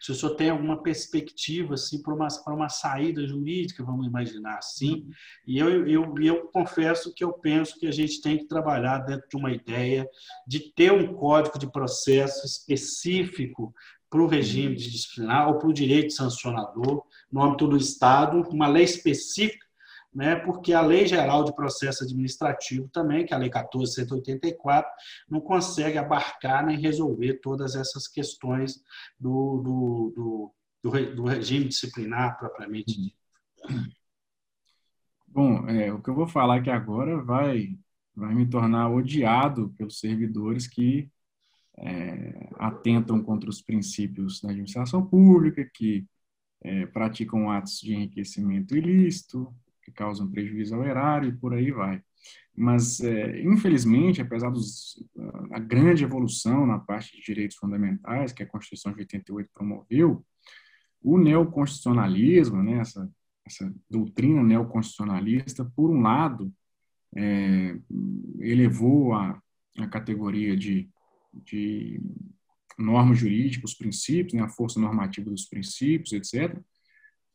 se 0.00 0.12
o 0.12 0.14
senhor 0.14 0.34
tem 0.34 0.50
alguma 0.50 0.82
perspectiva 0.82 1.74
assim, 1.74 2.02
para, 2.02 2.14
uma, 2.14 2.28
uma 2.48 2.68
saída 2.68 3.26
jurídica, 3.26 3.84
vamos 3.84 4.06
imaginar 4.06 4.58
assim. 4.58 5.08
E 5.46 5.58
eu, 5.58 5.86
eu, 5.86 6.14
eu 6.20 6.48
confesso 6.48 7.12
que 7.14 7.24
eu 7.24 7.32
penso 7.32 7.78
que 7.78 7.86
a 7.86 7.92
gente 7.92 8.20
tem 8.20 8.38
que 8.38 8.46
trabalhar 8.46 8.98
dentro 8.98 9.28
de 9.28 9.36
uma 9.36 9.52
ideia 9.52 10.08
de 10.46 10.72
ter 10.72 10.92
um 10.92 11.14
código 11.14 11.58
de 11.58 11.70
processo 11.70 12.46
específico 12.46 13.74
para 14.08 14.22
o 14.22 14.26
regime 14.26 14.76
disciplinar 14.76 15.48
ou 15.48 15.58
para 15.58 15.68
o 15.68 15.72
direito 15.72 16.12
sancionador, 16.12 17.02
no 17.30 17.42
âmbito 17.42 17.66
do 17.66 17.76
Estado, 17.76 18.40
uma 18.50 18.68
lei 18.68 18.84
específica 18.84 19.65
né, 20.16 20.34
porque 20.34 20.72
a 20.72 20.80
Lei 20.80 21.06
Geral 21.06 21.44
de 21.44 21.54
Processo 21.54 22.02
Administrativo 22.02 22.88
também, 22.88 23.26
que 23.26 23.34
é 23.34 23.36
a 23.36 23.38
Lei 23.38 23.50
1484, 23.50 24.90
não 25.28 25.42
consegue 25.42 25.98
abarcar 25.98 26.64
nem 26.64 26.80
resolver 26.80 27.34
todas 27.34 27.76
essas 27.76 28.08
questões 28.08 28.82
do, 29.20 29.60
do, 29.62 30.52
do, 30.82 31.14
do 31.14 31.24
regime 31.24 31.68
disciplinar 31.68 32.38
propriamente 32.38 32.98
dito. 32.98 33.16
Bom, 35.28 35.68
é, 35.68 35.92
o 35.92 36.00
que 36.00 36.08
eu 36.08 36.14
vou 36.14 36.26
falar 36.26 36.56
aqui 36.56 36.70
agora 36.70 37.22
vai, 37.22 37.78
vai 38.14 38.34
me 38.34 38.48
tornar 38.48 38.88
odiado 38.88 39.68
pelos 39.76 40.00
servidores 40.00 40.66
que 40.66 41.10
é, 41.76 42.48
atentam 42.58 43.22
contra 43.22 43.50
os 43.50 43.60
princípios 43.60 44.40
da 44.40 44.48
administração 44.48 45.04
pública, 45.04 45.62
que 45.74 46.06
é, 46.62 46.86
praticam 46.86 47.50
atos 47.50 47.80
de 47.80 47.92
enriquecimento 47.92 48.74
ilícito, 48.74 49.54
que 49.86 49.92
causam 49.92 50.28
prejuízo 50.28 50.74
ao 50.74 50.84
erário 50.84 51.28
e 51.28 51.36
por 51.36 51.54
aí 51.54 51.70
vai. 51.70 52.02
Mas, 52.54 53.00
é, 53.00 53.40
infelizmente, 53.42 54.20
apesar 54.20 54.52
da 55.48 55.58
grande 55.60 56.02
evolução 56.02 56.66
na 56.66 56.78
parte 56.78 57.16
de 57.16 57.22
direitos 57.22 57.56
fundamentais 57.56 58.32
que 58.32 58.42
a 58.42 58.46
Constituição 58.46 58.92
de 58.92 59.00
88 59.00 59.48
promoveu, 59.54 60.24
o 61.00 61.18
neoconstitucionalismo, 61.18 62.62
né, 62.64 62.80
essa, 62.80 63.08
essa 63.46 63.72
doutrina 63.88 64.42
neoconstitucionalista, 64.42 65.64
por 65.76 65.88
um 65.90 66.00
lado, 66.00 66.52
é, 67.14 67.78
elevou 68.40 69.14
a, 69.14 69.40
a 69.78 69.86
categoria 69.86 70.56
de, 70.56 70.90
de 71.32 72.00
normas 72.76 73.18
jurídicas, 73.18 73.70
os 73.70 73.76
princípios, 73.76 74.32
né, 74.34 74.42
a 74.42 74.48
força 74.48 74.80
normativa 74.80 75.30
dos 75.30 75.44
princípios, 75.44 76.12
etc., 76.12 76.60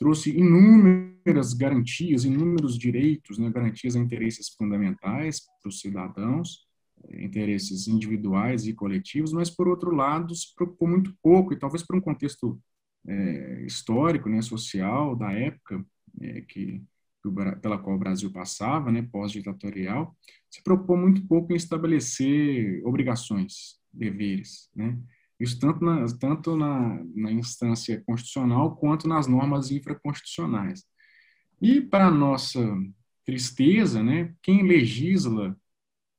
trouxe 0.02 0.36
inúmeras 0.36 1.54
garantias, 1.54 2.26
inúmeros 2.26 2.76
direitos, 2.76 3.38
né, 3.38 3.52
garantias 3.52 3.96
a 3.96 4.00
interesses 4.00 4.50
fundamentais 4.50 5.42
para 5.62 5.70
os 5.70 5.80
cidadãos, 5.80 6.66
eh, 7.04 7.24
interesses 7.24 7.88
individuais 7.88 8.66
e 8.66 8.74
coletivos, 8.74 9.32
mas, 9.32 9.52
por 9.52 9.68
outro 9.68 9.94
lado, 9.96 10.34
se 10.34 10.56
preocupou 10.56 10.88
muito 10.88 11.16
pouco, 11.22 11.54
e 11.54 11.60
talvez 11.60 11.84
por 11.84 11.96
um 11.96 12.02
contexto 12.02 12.60
é, 13.08 13.64
histórico, 13.64 14.28
né, 14.28 14.42
social, 14.42 15.16
da 15.16 15.32
época 15.32 15.86
é, 16.20 16.42
que, 16.42 16.82
pela 17.62 17.78
qual 17.78 17.96
o 17.96 18.00
Brasil 18.00 18.32
passava, 18.32 18.92
né, 18.92 19.04
pós-ditatorial, 19.04 20.18
se 20.50 20.64
preocupou 20.64 20.98
muito 20.98 21.28
pouco 21.28 21.54
em 21.54 21.56
estabelecer 21.56 22.82
obrigações, 22.84 23.80
deveres, 23.94 24.68
né, 24.76 24.98
isso 25.42 25.60
tanto 25.60 25.84
na, 25.84 26.06
tanto 26.20 26.56
na, 26.56 27.04
na 27.16 27.32
instância 27.32 28.02
constitucional 28.06 28.76
quanto 28.76 29.08
nas 29.08 29.28
normas 29.28 29.72
infraconstitucionais. 29.72 30.84
E, 31.62 31.82
para 31.82 32.12
nossa 32.12 32.60
tristeza, 33.26 34.04
né, 34.04 34.34
quem 34.42 34.64
legisla 34.64 35.56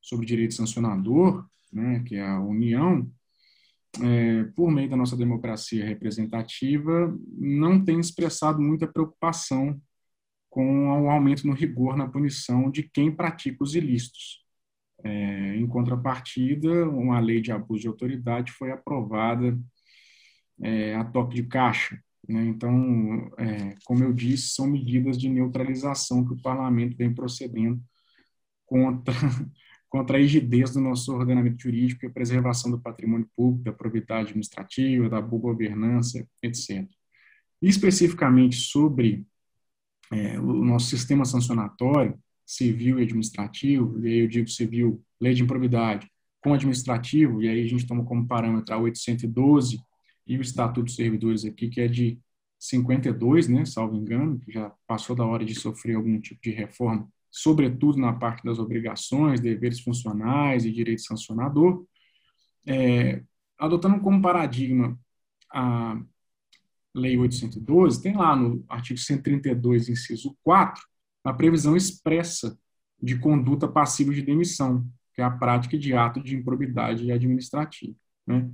sobre 0.01 0.27
direito 0.27 0.55
sancionador, 0.55 1.47
né, 1.73 2.03
que 2.07 2.17
é 2.17 2.27
a 2.27 2.41
União, 2.41 3.11
é, 4.01 4.45
por 4.57 4.71
meio 4.71 4.89
da 4.89 4.97
nossa 4.97 5.17
democracia 5.17 5.85
representativa, 5.85 7.17
não 7.39 7.85
tem 7.85 8.01
expressado 8.01 8.61
muita 8.61 8.87
preocupação 8.87 9.81
com 10.49 11.05
o 11.05 11.11
aumento 11.11 11.47
no 11.47 11.53
rigor 11.53 11.97
na 11.97 12.09
punição 12.09 12.71
de 12.71 12.83
quem 12.83 13.15
pratica 13.15 13.63
os 13.63 13.75
ilícitos. 13.75 14.42
É, 15.05 15.57
em 15.57 15.67
contrapartida, 15.67 16.89
uma 16.89 17.19
lei 17.19 17.41
de 17.41 17.51
abuso 17.51 17.83
de 17.83 17.89
autoridade 17.89 18.53
foi 18.53 18.71
aprovada 18.71 19.59
é, 20.61 20.95
a 20.95 21.05
toque 21.05 21.35
de 21.35 21.45
caixa. 21.45 21.99
Né? 22.29 22.45
Então, 22.47 23.31
é, 23.39 23.75
como 23.85 24.05
eu 24.05 24.13
disse, 24.13 24.55
são 24.55 24.67
medidas 24.67 25.19
de 25.19 25.29
neutralização 25.29 26.25
que 26.25 26.35
o 26.35 26.43
parlamento 26.43 26.97
vem 26.97 27.13
procedendo 27.13 27.83
contra, 28.65 29.15
contra 29.91 30.17
a 30.17 30.21
rigidez 30.21 30.73
do 30.73 30.81
nosso 30.81 31.13
ordenamento 31.15 31.63
jurídico 31.63 32.05
e 32.05 32.09
a 32.09 32.13
preservação 32.13 32.71
do 32.71 32.81
patrimônio 32.81 33.29
público, 33.37 33.65
da 33.65 33.73
probidade 33.73 34.29
administrativa, 34.29 35.09
da 35.09 35.21
boa 35.21 35.43
governança, 35.43 36.27
etc. 36.43 36.89
E, 37.61 37.69
especificamente 37.69 38.57
sobre 38.57 39.27
é, 40.13 40.39
o 40.39 40.65
nosso 40.65 40.89
sistema 40.89 41.25
sancionatório, 41.25 42.19
civil 42.45 42.99
e 42.99 43.03
administrativo, 43.03 43.99
e 44.05 44.13
aí 44.13 44.19
eu 44.21 44.29
digo 44.29 44.49
civil, 44.49 45.03
lei 45.21 45.35
de 45.35 45.43
improbidade, 45.43 46.11
com 46.43 46.53
administrativo, 46.53 47.43
e 47.43 47.49
aí 47.49 47.63
a 47.63 47.69
gente 47.69 47.87
toma 47.87 48.05
como 48.05 48.27
parâmetro 48.27 48.75
a 48.75 48.79
812 48.79 49.81
e 50.27 50.37
o 50.37 50.43
Estatuto 50.43 50.85
dos 50.85 50.97
Servidores 50.97 51.45
aqui, 51.45 51.69
que 51.69 51.81
é 51.81 51.89
de 51.89 52.19
52, 52.59 53.49
né, 53.49 53.65
salvo 53.65 53.97
engano, 53.97 54.39
que 54.39 54.53
já 54.53 54.73
passou 54.87 55.17
da 55.17 55.25
hora 55.25 55.45
de 55.45 55.55
sofrer 55.55 55.97
algum 55.97 56.21
tipo 56.21 56.41
de 56.43 56.51
reforma, 56.51 57.09
sobretudo 57.31 57.99
na 57.99 58.13
parte 58.13 58.45
das 58.45 58.59
obrigações, 58.59 59.41
deveres 59.41 59.81
funcionais 59.81 60.65
e 60.65 60.71
direito 60.71 61.03
sancionador, 61.03 61.85
é, 62.67 63.23
adotando 63.59 64.01
como 64.01 64.23
paradigma 64.23 64.99
a 65.53 66.01
Lei 66.95 67.17
812, 67.17 68.03
tem 68.03 68.15
lá 68.15 68.37
no 68.37 68.65
artigo 68.69 68.99
132, 68.99 69.89
inciso 69.89 70.37
4, 70.43 70.83
a 71.25 71.33
previsão 71.33 71.77
expressa 71.77 72.59
de 73.01 73.19
conduta 73.19 73.69
passiva 73.69 74.13
de 74.13 74.23
demissão, 74.23 74.87
que 75.15 75.21
é 75.21 75.25
a 75.25 75.31
prática 75.31 75.77
de 75.77 75.93
ato 75.95 76.23
de 76.23 76.37
improbidade 76.37 77.11
administrativa. 77.11 77.95
Né? 78.27 78.51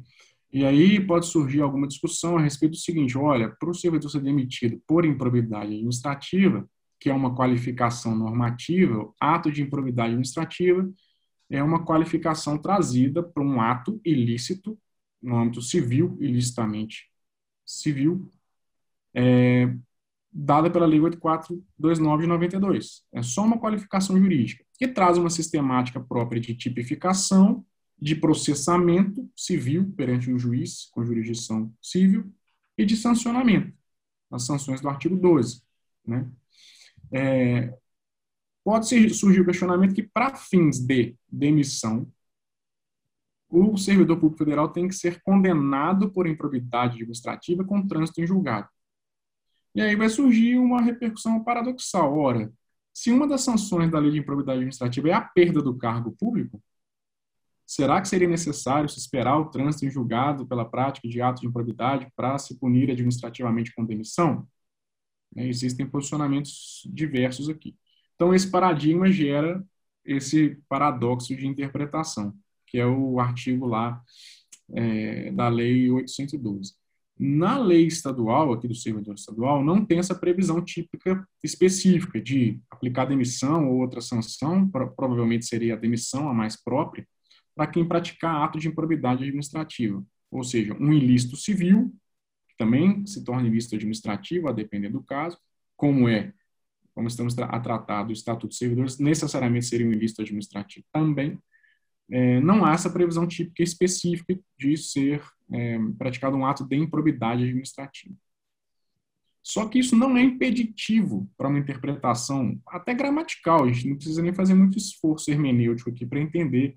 E 0.52 0.64
aí 0.64 0.98
pode 0.98 1.26
surgir 1.26 1.60
alguma 1.60 1.86
discussão 1.86 2.36
a 2.36 2.40
respeito 2.40 2.72
do 2.72 2.78
seguinte: 2.78 3.18
olha, 3.18 3.50
para 3.58 3.70
o 3.70 3.74
servidor 3.74 4.10
ser 4.10 4.20
demitido 4.20 4.80
por 4.86 5.04
improbidade 5.04 5.72
administrativa, 5.72 6.68
que 6.98 7.10
é 7.10 7.14
uma 7.14 7.34
qualificação 7.34 8.16
normativa, 8.16 9.12
ato 9.20 9.52
de 9.52 9.62
improbidade 9.62 10.08
administrativa 10.08 10.88
é 11.50 11.62
uma 11.62 11.84
qualificação 11.84 12.58
trazida 12.58 13.22
para 13.22 13.42
um 13.42 13.60
ato 13.60 14.00
ilícito, 14.04 14.78
no 15.20 15.36
âmbito 15.36 15.62
civil, 15.62 16.16
ilicitamente 16.20 17.10
civil, 17.64 18.30
é, 19.14 19.74
dada 20.30 20.70
pela 20.70 20.86
Lei 20.86 21.00
8429 21.00 22.22
de 22.22 22.28
92. 22.28 23.02
É 23.12 23.22
só 23.22 23.44
uma 23.44 23.58
qualificação 23.58 24.18
jurídica, 24.18 24.64
que 24.78 24.88
traz 24.88 25.18
uma 25.18 25.30
sistemática 25.30 26.00
própria 26.00 26.40
de 26.40 26.54
tipificação, 26.54 27.64
de 28.00 28.14
processamento 28.14 29.28
civil 29.36 29.92
perante 29.96 30.32
um 30.32 30.38
juiz 30.38 30.88
com 30.92 31.04
jurisdição 31.04 31.72
civil 31.82 32.32
e 32.76 32.84
de 32.84 32.96
sancionamento, 32.96 33.72
as 34.30 34.46
sanções 34.46 34.80
do 34.80 34.88
artigo 34.88 35.16
12. 35.16 35.62
Né? 36.06 36.30
É, 37.10 37.74
pode 38.62 38.86
surgir 39.10 39.40
o 39.40 39.46
questionamento 39.46 39.94
que, 39.94 40.02
para 40.02 40.36
fins 40.36 40.78
de 40.78 41.16
demissão, 41.28 42.06
o 43.50 43.76
servidor 43.76 44.18
público 44.20 44.44
federal 44.44 44.68
tem 44.68 44.86
que 44.86 44.94
ser 44.94 45.22
condenado 45.22 46.10
por 46.10 46.26
improbidade 46.26 46.96
administrativa 46.96 47.64
com 47.64 47.86
trânsito 47.86 48.20
em 48.20 48.26
julgado. 48.26 48.68
E 49.78 49.80
aí 49.80 49.94
vai 49.94 50.08
surgir 50.08 50.58
uma 50.58 50.82
repercussão 50.82 51.44
paradoxal. 51.44 52.18
Ora, 52.18 52.52
se 52.92 53.12
uma 53.12 53.28
das 53.28 53.42
sanções 53.42 53.88
da 53.88 54.00
lei 54.00 54.10
de 54.10 54.18
improbidade 54.18 54.56
administrativa 54.58 55.08
é 55.08 55.12
a 55.12 55.20
perda 55.20 55.62
do 55.62 55.78
cargo 55.78 56.10
público, 56.18 56.60
será 57.64 58.00
que 58.00 58.08
seria 58.08 58.26
necessário 58.26 58.88
se 58.88 58.98
esperar 58.98 59.38
o 59.38 59.50
trânsito 59.50 59.86
em 59.86 59.90
julgado 59.90 60.48
pela 60.48 60.68
prática 60.68 61.06
de 61.06 61.22
ato 61.22 61.42
de 61.42 61.46
improbidade 61.46 62.08
para 62.16 62.36
se 62.38 62.58
punir 62.58 62.90
administrativamente 62.90 63.72
com 63.72 63.84
demissão? 63.84 64.48
É, 65.36 65.46
existem 65.46 65.86
posicionamentos 65.86 66.82
diversos 66.92 67.48
aqui. 67.48 67.76
Então, 68.16 68.34
esse 68.34 68.50
paradigma 68.50 69.08
gera 69.12 69.64
esse 70.04 70.60
paradoxo 70.68 71.36
de 71.36 71.46
interpretação, 71.46 72.34
que 72.66 72.78
é 72.78 72.84
o 72.84 73.20
artigo 73.20 73.64
lá 73.64 74.02
é, 74.74 75.30
da 75.30 75.48
Lei 75.48 75.88
812. 75.88 76.74
Na 77.18 77.58
lei 77.58 77.86
estadual, 77.86 78.52
aqui 78.52 78.68
do 78.68 78.74
servidor 78.74 79.14
estadual, 79.14 79.64
não 79.64 79.84
tem 79.84 79.98
essa 79.98 80.14
previsão 80.14 80.64
típica 80.64 81.26
específica 81.42 82.20
de 82.20 82.60
aplicar 82.70 83.06
demissão 83.06 83.68
ou 83.68 83.80
outra 83.80 84.00
sanção, 84.00 84.68
provavelmente 84.68 85.44
seria 85.44 85.74
a 85.74 85.76
demissão 85.76 86.28
a 86.28 86.34
mais 86.34 86.56
própria, 86.56 87.06
para 87.56 87.66
quem 87.66 87.86
praticar 87.86 88.42
ato 88.42 88.58
de 88.58 88.68
improbidade 88.68 89.24
administrativa, 89.24 90.00
ou 90.30 90.44
seja, 90.44 90.76
um 90.78 90.92
ilícito 90.92 91.36
civil, 91.36 91.92
que 92.48 92.56
também 92.56 93.04
se 93.04 93.24
torna 93.24 93.48
ilícito 93.48 93.74
administrativo, 93.74 94.48
a 94.48 94.52
depender 94.52 94.90
do 94.90 95.02
caso, 95.02 95.36
como 95.76 96.08
é, 96.08 96.32
como 96.94 97.08
estamos 97.08 97.36
a 97.36 97.60
tratar 97.60 98.04
do 98.04 98.12
Estatuto 98.12 98.48
dos 98.48 98.58
Servidores, 98.58 98.98
necessariamente 98.98 99.66
seria 99.66 99.86
um 99.86 99.92
ilícito 99.92 100.22
administrativo 100.22 100.86
também, 100.92 101.36
é, 102.10 102.40
não 102.40 102.64
há 102.64 102.72
essa 102.72 102.88
previsão 102.88 103.26
típica 103.26 103.62
específica 103.62 104.38
de 104.56 104.76
ser 104.76 105.22
é, 105.52 105.78
praticado 105.96 106.36
um 106.36 106.46
ato 106.46 106.64
de 106.64 106.76
improbidade 106.76 107.44
administrativa. 107.44 108.14
Só 109.42 109.66
que 109.66 109.78
isso 109.78 109.96
não 109.96 110.16
é 110.16 110.22
impeditivo 110.22 111.26
para 111.36 111.48
uma 111.48 111.58
interpretação 111.58 112.60
até 112.66 112.92
gramatical, 112.92 113.64
a 113.64 113.72
gente 113.72 113.88
não 113.88 113.96
precisa 113.96 114.22
nem 114.22 114.34
fazer 114.34 114.54
muito 114.54 114.76
esforço 114.76 115.30
hermenêutico 115.30 115.88
aqui 115.88 116.04
para 116.04 116.20
entender 116.20 116.76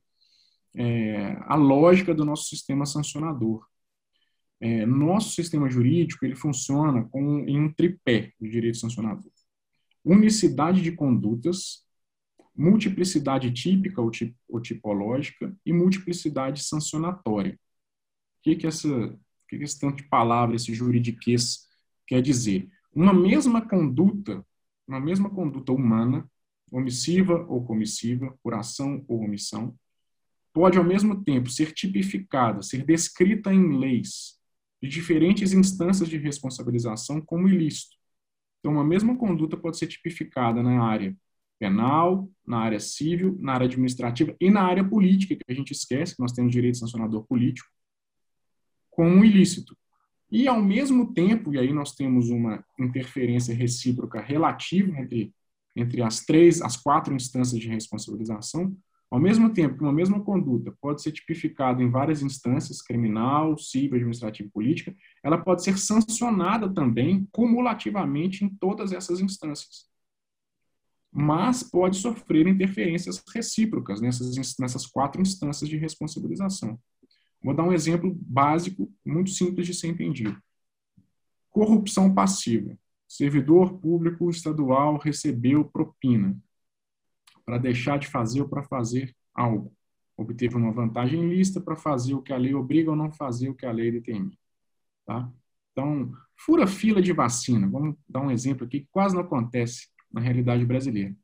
é, 0.76 1.38
a 1.42 1.56
lógica 1.56 2.14
do 2.14 2.24
nosso 2.24 2.46
sistema 2.46 2.86
sancionador. 2.86 3.66
É, 4.60 4.86
nosso 4.86 5.32
sistema 5.32 5.70
jurídico 5.70 6.24
ele 6.24 6.36
funciona 6.36 7.04
com, 7.06 7.40
em 7.48 7.60
um 7.60 7.74
tripé 7.74 8.32
de 8.40 8.50
direito 8.50 8.78
sancionador. 8.78 9.32
Unicidade 10.06 10.82
de 10.82 10.92
condutas, 10.92 11.84
multiplicidade 12.56 13.52
típica 13.52 14.02
ou, 14.02 14.12
tip, 14.12 14.36
ou 14.48 14.62
tipológica 14.62 15.54
e 15.66 15.74
multiplicidade 15.74 16.64
sancionatória. 16.64 17.60
Que, 18.42 18.56
que, 18.56 18.68
essa, 18.68 18.90
que, 19.48 19.58
que 19.58 19.64
esse 19.64 19.80
tanto 19.80 19.98
de 19.98 20.10
palavra, 20.10 20.56
esse 20.56 20.74
juridiquês 20.74 21.68
quer 22.08 22.22
dizer? 22.22 22.70
Uma 22.94 23.14
mesma 23.14 23.62
conduta, 23.62 24.46
uma 24.88 25.00
mesma 25.00 25.30
conduta 25.30 25.72
humana, 25.72 26.30
omissiva 26.72 27.46
ou 27.48 27.64
comissiva, 27.64 28.38
por 28.42 28.54
ação 28.54 29.04
ou 29.08 29.24
omissão, 29.24 29.78
pode 30.54 30.78
ao 30.78 30.84
mesmo 30.84 31.24
tempo 31.24 31.50
ser 31.50 31.74
tipificada, 31.74 32.62
ser 32.62 32.84
descrita 32.86 33.54
em 33.54 33.78
leis 33.78 34.40
de 34.82 34.90
diferentes 34.90 35.54
instâncias 35.54 36.10
de 36.10 36.18
responsabilização 36.18 37.22
como 37.22 37.48
ilícito. 37.48 37.96
Então, 38.60 38.74
uma 38.74 38.84
mesma 38.84 39.16
conduta 39.18 39.58
pode 39.58 39.78
ser 39.78 39.88
tipificada 39.88 40.62
na 40.62 40.84
área 40.84 41.16
penal, 41.60 42.30
na 42.46 42.60
área 42.60 42.80
civil, 42.80 43.38
na 43.40 43.54
área 43.54 43.66
administrativa 43.68 44.36
e 44.40 44.50
na 44.50 44.64
área 44.64 44.84
política, 44.84 45.36
que 45.36 45.52
a 45.52 45.54
gente 45.54 45.72
esquece 45.72 46.16
que 46.16 46.22
nós 46.22 46.32
temos 46.32 46.52
direito 46.52 46.78
sancionador 46.78 47.24
político, 47.26 47.70
como 49.02 49.16
um 49.16 49.26
ilícito. 49.26 49.76
E, 50.32 50.48
ao 50.48 50.62
mesmo 50.62 51.12
tempo, 51.12 51.52
e 51.52 51.58
aí 51.58 51.74
nós 51.74 51.96
temos 51.96 52.30
uma 52.30 52.64
interferência 52.80 53.52
recíproca 53.52 54.22
relativa 54.22 54.96
entre, 55.00 55.34
entre 55.76 56.04
as 56.04 56.24
três, 56.24 56.62
as 56.62 56.78
quatro 56.78 57.12
instâncias 57.12 57.60
de 57.60 57.68
responsabilização, 57.68 58.78
ao 59.10 59.20
mesmo 59.20 59.52
tempo 59.52 59.76
que 59.76 59.84
uma 59.84 59.92
mesma 59.92 60.22
conduta 60.24 60.72
pode 60.80 61.02
ser 61.02 61.14
tipificada 61.14 61.82
em 61.82 61.90
várias 61.90 62.22
instâncias, 62.22 62.80
criminal, 62.80 63.58
civil, 63.58 63.96
administrativa 63.96 64.48
e 64.48 64.52
política, 64.52 64.96
ela 65.24 65.40
pode 65.40 65.64
ser 65.64 65.80
sancionada 65.80 66.72
também 66.72 67.28
cumulativamente 67.32 68.46
em 68.46 68.50
todas 68.50 68.92
essas 68.92 69.20
instâncias 69.20 69.90
mas 71.14 71.62
pode 71.62 71.98
sofrer 71.98 72.48
interferências 72.48 73.22
recíprocas 73.36 74.00
nessas, 74.00 74.34
nessas 74.58 74.86
quatro 74.86 75.22
instâncias 75.22 75.70
de 75.70 75.76
responsabilização. 75.76 76.80
Vou 77.44 77.54
dar 77.54 77.64
um 77.64 77.74
exemplo 77.74 78.16
básico, 78.22 78.92
muito 79.06 79.32
simples 79.32 79.66
de 79.66 79.74
ser 79.74 79.88
entendido. 79.88 80.42
Corrupção 81.50 82.14
passiva. 82.14 82.78
Servidor 83.08 83.80
público 83.80 84.30
estadual 84.30 84.98
recebeu 84.98 85.66
propina 85.66 86.38
para 87.46 87.58
deixar 87.58 87.98
de 87.98 88.08
fazer 88.08 88.42
ou 88.42 88.48
para 88.48 88.64
fazer 88.64 89.14
algo. 89.34 89.74
Obteve 90.16 90.56
uma 90.56 90.72
vantagem 90.72 91.28
lista 91.28 91.60
para 91.60 91.76
fazer 91.76 92.14
o 92.14 92.22
que 92.22 92.32
a 92.32 92.38
lei 92.38 92.54
obriga 92.54 92.92
ou 92.92 92.96
não 92.96 93.12
fazer 93.12 93.50
o 93.50 93.56
que 93.56 93.66
a 93.66 93.72
lei 93.72 93.92
determina. 93.92 94.38
Tá? 95.06 95.30
Então, 95.72 96.14
fura 96.38 96.68
fila 96.68 97.02
de 97.02 97.12
vacina. 97.12 97.68
Vamos 97.68 97.96
dar 98.08 98.22
um 98.22 98.32
exemplo 98.32 98.66
aqui 98.66 98.82
que 98.82 98.88
quase 98.92 99.16
não 99.16 99.24
acontece 99.24 99.88
na 100.12 100.22
realidade 100.22 100.64
brasileira. 100.66 101.16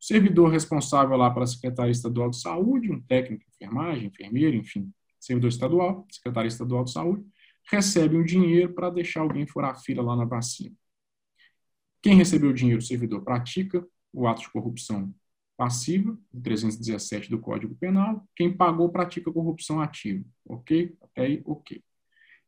O 0.00 0.04
servidor 0.04 0.50
responsável 0.50 1.16
lá 1.16 1.30
pela 1.30 1.46
Secretaria 1.46 1.90
Estadual 1.90 2.30
de 2.30 2.40
Saúde, 2.40 2.92
um 2.92 3.00
técnico 3.00 3.44
de 3.44 3.50
enfermagem, 3.50 4.06
enfermeiro, 4.06 4.56
enfim, 4.56 4.92
servidor 5.26 5.48
estadual, 5.48 6.06
Secretaria 6.10 6.48
Estadual 6.48 6.84
de 6.84 6.92
Saúde, 6.92 7.26
recebe 7.70 8.16
um 8.16 8.24
dinheiro 8.24 8.72
para 8.72 8.90
deixar 8.90 9.20
alguém 9.20 9.46
furar 9.46 9.72
a 9.72 9.74
fila 9.74 10.02
lá 10.02 10.16
na 10.16 10.24
vacina. 10.24 10.74
Quem 12.02 12.14
recebeu 12.14 12.50
o 12.50 12.54
dinheiro, 12.54 12.80
o 12.80 12.84
servidor, 12.84 13.22
pratica 13.22 13.86
o 14.12 14.26
ato 14.26 14.42
de 14.42 14.50
corrupção 14.50 15.12
passiva, 15.56 16.16
317 16.42 17.30
do 17.30 17.40
Código 17.40 17.74
Penal. 17.74 18.26
Quem 18.36 18.54
pagou 18.54 18.90
pratica 18.90 19.32
corrupção 19.32 19.80
ativa. 19.80 20.24
Ok? 20.44 20.94
Até 21.00 21.22
aí, 21.22 21.42
ok. 21.44 21.82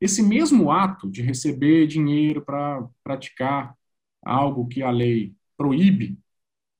Esse 0.01 0.23
mesmo 0.23 0.71
ato 0.71 1.11
de 1.11 1.23
receber 1.23 1.87
dinheiro 1.87 2.45
para 2.45 2.87
praticar 3.03 3.75
algo 4.23 4.69
que 4.69 4.83
a 4.83 4.91
lei 4.91 5.35
proíbe, 5.57 6.19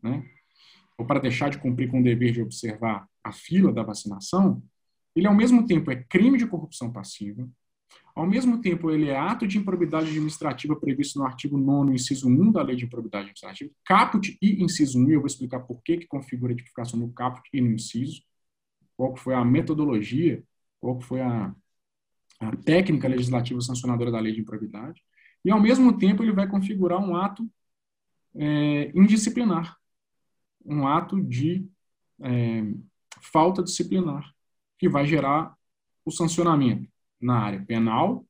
né, 0.01 0.25
ou 0.97 1.05
para 1.05 1.21
deixar 1.21 1.51
de 1.51 1.59
cumprir 1.59 1.91
com 1.91 2.01
o 2.01 2.05
dever 2.05 2.33
de 2.33 2.43
observar 2.43 3.09
a 3.25 3.33
fila 3.33 3.73
da 3.73 3.83
vacinação, 3.83 4.63
ele 5.19 5.27
ao 5.27 5.35
mesmo 5.35 5.67
tempo 5.67 5.91
é 5.91 5.97
crime 5.97 6.39
de 6.39 6.47
corrupção 6.47 6.93
passiva, 6.93 7.49
ao 8.15 8.27
mesmo 8.27 8.61
tempo 8.61 8.89
ele 8.89 9.09
é 9.09 9.17
ato 9.17 9.49
de 9.49 9.59
improbidade 9.59 10.09
administrativa 10.09 10.77
previsto 10.77 11.19
no 11.19 11.25
artigo 11.25 11.59
9 11.59 11.93
inciso 11.93 12.29
1 12.29 12.53
da 12.53 12.63
Lei 12.63 12.77
de 12.77 12.85
Improbidade 12.85 13.23
Administrativa, 13.23 13.71
caput 13.85 14.39
e 14.41 14.63
inciso 14.63 14.99
1, 14.99 15.11
eu 15.11 15.21
vou 15.21 15.27
explicar 15.27 15.61
por 15.61 15.83
que, 15.83 15.99
que 15.99 16.07
configura 16.07 16.53
a 16.53 16.57
tipificação 16.57 17.01
no 17.01 17.13
caput 17.13 17.49
e 17.53 17.61
no 17.61 17.73
inciso, 17.73 18.23
qual 18.97 19.17
foi 19.17 19.35
a 19.35 19.45
metodologia, 19.45 20.43
qual 20.81 21.01
foi 21.01 21.21
a, 21.21 21.53
a 22.41 22.57
técnica 22.59 23.09
legislativa 23.09 23.61
sancionadora 23.61 24.13
da 24.13 24.21
Lei 24.21 24.33
de 24.33 24.41
Improbidade, 24.41 25.03
e 25.45 25.51
ao 25.51 25.61
mesmo 25.61 25.99
tempo 25.99 26.23
ele 26.23 26.33
vai 26.33 26.49
configurar 26.49 27.01
um 27.01 27.17
ato 27.17 27.49
é, 28.37 28.93
indisciplinar, 28.95 29.77
um 30.65 30.87
ato 30.87 31.21
de 31.21 31.69
é, 32.21 32.63
falta 33.21 33.65
disciplinar, 33.65 34.33
que 34.79 34.89
vai 34.89 35.07
gerar 35.07 35.55
o 36.05 36.11
sancionamento 36.11 36.89
na 37.21 37.39
área 37.39 37.65
penal, 37.65 38.25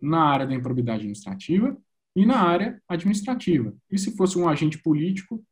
na 0.00 0.24
área 0.24 0.46
da 0.46 0.54
improbidade 0.54 0.98
administrativa 0.98 1.76
e 2.14 2.26
na 2.26 2.38
área 2.38 2.82
administrativa. 2.88 3.74
E 3.90 3.98
se 3.98 4.16
fosse 4.16 4.38
um 4.38 4.48
agente 4.48 4.78
político, 4.78 5.44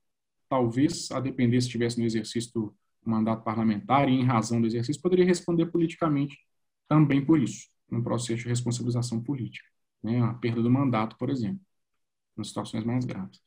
talvez, 0.49 1.11
a 1.11 1.21
depender 1.21 1.61
se 1.61 1.67
estivesse 1.69 1.99
no 1.99 2.05
exercício 2.05 2.53
do 2.53 2.77
mandato 3.05 3.43
parlamentar 3.43 4.09
e 4.09 4.13
em 4.13 4.25
razão 4.25 4.61
do 4.61 4.67
exercício, 4.67 5.01
poderia 5.01 5.25
responder 5.25 5.67
politicamente 5.67 6.39
também 6.89 7.25
por 7.25 7.41
isso, 7.41 7.69
no 7.91 8.03
processo 8.03 8.43
de 8.43 8.49
responsabilização 8.49 9.23
política, 9.23 9.67
né? 10.03 10.21
a 10.23 10.35
perda 10.35 10.63
do 10.63 10.71
mandato, 10.71 11.17
por 11.17 11.31
exemplo, 11.31 11.61
nas 12.37 12.49
situações 12.49 12.85
mais 12.85 13.05
graves. 13.05 13.41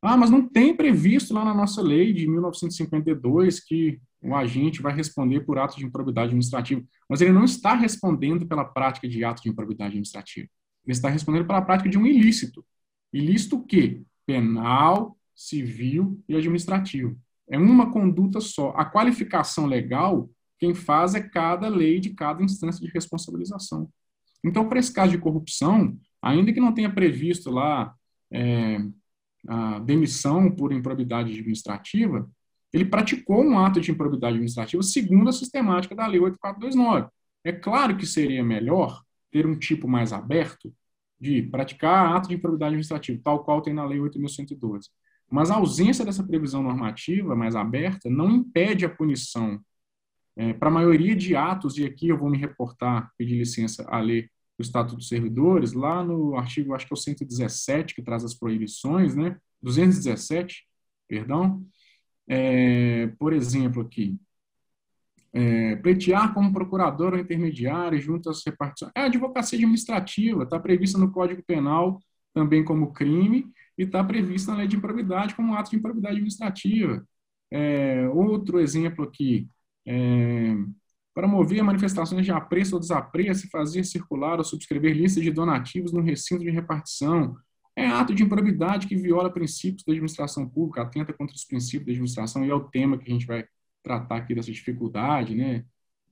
Ah, 0.00 0.16
mas 0.16 0.30
não 0.30 0.46
tem 0.46 0.76
previsto 0.76 1.32
lá 1.32 1.44
na 1.44 1.54
nossa 1.54 1.80
lei 1.80 2.12
de 2.12 2.26
1952 2.28 3.60
que 3.60 4.00
o 4.22 4.34
agente 4.36 4.80
vai 4.80 4.94
responder 4.94 5.40
por 5.40 5.58
ato 5.58 5.76
de 5.76 5.84
improbidade 5.84 6.26
administrativa. 6.26 6.82
Mas 7.08 7.20
ele 7.20 7.32
não 7.32 7.44
está 7.44 7.74
respondendo 7.74 8.46
pela 8.46 8.64
prática 8.64 9.08
de 9.08 9.24
ato 9.24 9.42
de 9.42 9.48
improbidade 9.48 9.90
administrativa. 9.90 10.48
Ele 10.84 10.92
está 10.92 11.08
respondendo 11.08 11.46
pela 11.46 11.62
prática 11.62 11.90
de 11.90 11.98
um 11.98 12.06
ilícito. 12.06 12.64
Ilícito 13.12 13.56
o 13.56 13.64
quê? 13.64 14.02
Penal, 14.24 15.18
civil 15.34 16.22
e 16.28 16.36
administrativo. 16.36 17.18
É 17.50 17.58
uma 17.58 17.90
conduta 17.90 18.40
só. 18.40 18.70
A 18.76 18.84
qualificação 18.84 19.66
legal, 19.66 20.30
quem 20.58 20.72
faz 20.74 21.14
é 21.14 21.20
cada 21.20 21.68
lei 21.68 21.98
de 21.98 22.10
cada 22.10 22.42
instância 22.42 22.84
de 22.84 22.92
responsabilização. 22.92 23.90
Então, 24.44 24.68
para 24.68 24.78
esse 24.78 24.92
caso 24.92 25.12
de 25.12 25.18
corrupção, 25.18 25.96
ainda 26.20 26.52
que 26.52 26.60
não 26.60 26.72
tenha 26.72 26.92
previsto 26.92 27.50
lá 27.50 27.94
é, 28.30 28.78
a 29.46 29.80
demissão 29.80 30.50
por 30.50 30.72
improbidade 30.72 31.32
administrativa, 31.32 32.28
ele 32.72 32.84
praticou 32.84 33.44
um 33.44 33.58
ato 33.58 33.80
de 33.80 33.90
improbidade 33.90 34.34
administrativa 34.34 34.82
segundo 34.82 35.28
a 35.28 35.32
sistemática 35.32 35.94
da 35.94 36.06
Lei 36.06 36.20
8429. 36.20 37.08
É 37.44 37.52
claro 37.52 37.96
que 37.96 38.06
seria 38.06 38.42
melhor 38.42 39.02
ter 39.30 39.46
um 39.46 39.58
tipo 39.58 39.88
mais 39.88 40.12
aberto 40.12 40.72
de 41.20 41.42
praticar 41.42 42.16
ato 42.16 42.28
de 42.28 42.34
improbidade 42.34 42.70
administrativa, 42.70 43.20
tal 43.22 43.44
qual 43.44 43.60
tem 43.60 43.72
na 43.72 43.84
Lei 43.84 43.98
8.112. 43.98 44.88
Mas 45.30 45.50
a 45.50 45.54
ausência 45.54 46.04
dessa 46.04 46.22
previsão 46.22 46.62
normativa 46.62 47.34
mais 47.34 47.56
aberta 47.56 48.10
não 48.10 48.30
impede 48.30 48.84
a 48.84 48.88
punição. 48.88 49.60
É, 50.36 50.52
Para 50.52 50.68
a 50.68 50.72
maioria 50.72 51.14
de 51.14 51.36
atos, 51.36 51.78
e 51.78 51.84
aqui 51.84 52.08
eu 52.08 52.18
vou 52.18 52.28
me 52.28 52.38
reportar, 52.38 53.10
pedir 53.16 53.36
licença 53.36 53.84
a 53.88 54.00
ler 54.00 54.30
o 54.58 54.62
Estatuto 54.62 54.96
dos 54.96 55.08
Servidores, 55.08 55.72
lá 55.72 56.04
no 56.04 56.36
artigo, 56.36 56.74
acho 56.74 56.86
que 56.86 56.92
é 56.92 56.96
o 56.96 56.98
117, 56.98 57.94
que 57.94 58.02
traz 58.02 58.24
as 58.24 58.34
proibições, 58.34 59.14
né? 59.14 59.38
217, 59.62 60.66
perdão. 61.08 61.64
É, 62.28 63.08
por 63.18 63.32
exemplo, 63.32 63.82
aqui, 63.82 64.18
é, 65.32 65.76
pleitear 65.76 66.34
como 66.34 66.52
procurador 66.52 67.14
ou 67.14 67.18
intermediário 67.18 68.00
junto 68.00 68.28
às 68.30 68.44
repartições. 68.44 68.92
É 68.94 69.02
advocacia 69.02 69.56
administrativa, 69.56 70.42
está 70.44 70.60
prevista 70.60 70.98
no 70.98 71.10
Código 71.10 71.42
Penal 71.42 71.98
também 72.34 72.64
como 72.64 72.92
crime 72.92 73.50
e 73.76 73.82
está 73.84 74.02
prevista 74.04 74.52
na 74.52 74.58
lei 74.58 74.68
de 74.68 74.76
improbidade 74.76 75.34
como 75.34 75.54
ato 75.54 75.70
de 75.70 75.76
improbidade 75.76 76.14
administrativa. 76.14 77.04
É, 77.50 78.08
outro 78.08 78.60
exemplo 78.60 79.04
aqui, 79.04 79.48
é, 79.86 80.54
promover 81.14 81.62
manifestações 81.62 82.24
de 82.24 82.32
apreço 82.32 82.74
ou 82.76 82.80
desapreço 82.80 83.50
fazer 83.50 83.84
circular 83.84 84.38
ou 84.38 84.44
subscrever 84.44 84.96
listas 84.96 85.22
de 85.22 85.30
donativos 85.30 85.92
no 85.92 86.00
recinto 86.00 86.42
de 86.42 86.50
repartição. 86.50 87.36
É 87.74 87.86
ato 87.86 88.14
de 88.14 88.22
improbidade 88.22 88.86
que 88.86 88.96
viola 88.96 89.32
princípios 89.32 89.82
da 89.84 89.92
administração 89.92 90.48
pública, 90.48 90.82
atenta 90.82 91.12
contra 91.12 91.34
os 91.34 91.44
princípios 91.44 91.86
da 91.86 91.92
administração, 91.92 92.44
e 92.44 92.50
é 92.50 92.54
o 92.54 92.68
tema 92.68 92.98
que 92.98 93.10
a 93.10 93.12
gente 93.12 93.26
vai 93.26 93.44
tratar 93.82 94.16
aqui 94.16 94.34
dessa 94.34 94.52
dificuldade, 94.52 95.34
né, 95.34 95.64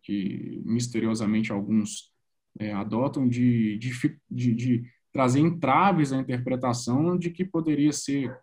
que 0.03 0.63
misteriosamente 0.65 1.53
alguns 1.53 2.13
é, 2.59 2.73
adotam 2.73 3.29
de, 3.29 3.79
de, 3.79 3.91
de, 4.31 4.55
de, 4.55 4.85
trazer 5.13 5.41
entraves 5.41 6.13
à 6.13 6.17
interpretação 6.19 7.19
de 7.19 7.31
que 7.31 7.45
poderia 7.45 7.93
ser 7.93 8.35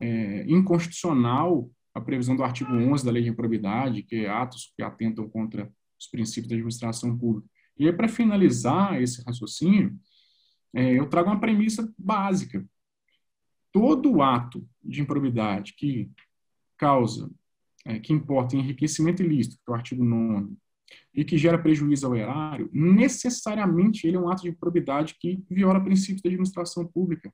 é, 0.00 0.44
inconstitucional 0.48 1.70
a 1.94 2.00
previsão 2.00 2.36
do 2.36 2.42
artigo 2.42 2.72
11 2.72 3.04
da 3.04 3.10
Lei 3.10 3.22
de 3.22 3.30
Improbidade, 3.30 4.02
que 4.02 4.24
é 4.24 4.28
atos 4.28 4.72
que 4.76 4.82
atentam 4.82 5.28
contra 5.28 5.70
os 5.98 6.06
princípios 6.06 6.48
da 6.48 6.54
administração 6.54 7.16
pública. 7.16 7.48
E 7.78 7.86
aí, 7.86 7.92
para 7.92 8.08
finalizar 8.08 9.00
esse 9.00 9.22
raciocínio, 9.24 9.94
é, 10.74 10.98
eu 10.98 11.08
trago 11.08 11.30
uma 11.30 11.40
premissa 11.40 11.92
básica. 11.98 12.64
Todo 13.72 14.22
ato 14.22 14.66
de 14.82 15.02
improbidade 15.02 15.74
que 15.74 16.10
causa, 16.76 17.30
é, 17.84 17.98
que 17.98 18.12
importa 18.12 18.56
enriquecimento 18.56 19.22
ilícito, 19.22 19.56
que 19.56 19.70
é 19.70 19.72
o 19.72 19.74
artigo 19.76 20.04
9 20.04 20.54
e 21.12 21.24
que 21.24 21.36
gera 21.36 21.58
prejuízo 21.58 22.06
ao 22.06 22.14
erário, 22.14 22.70
necessariamente 22.72 24.06
ele 24.06 24.16
é 24.16 24.20
um 24.20 24.28
ato 24.28 24.42
de 24.42 24.50
improbidade 24.50 25.16
que 25.18 25.42
viola 25.50 25.82
princípios 25.82 26.22
da 26.22 26.28
administração 26.28 26.86
pública. 26.86 27.32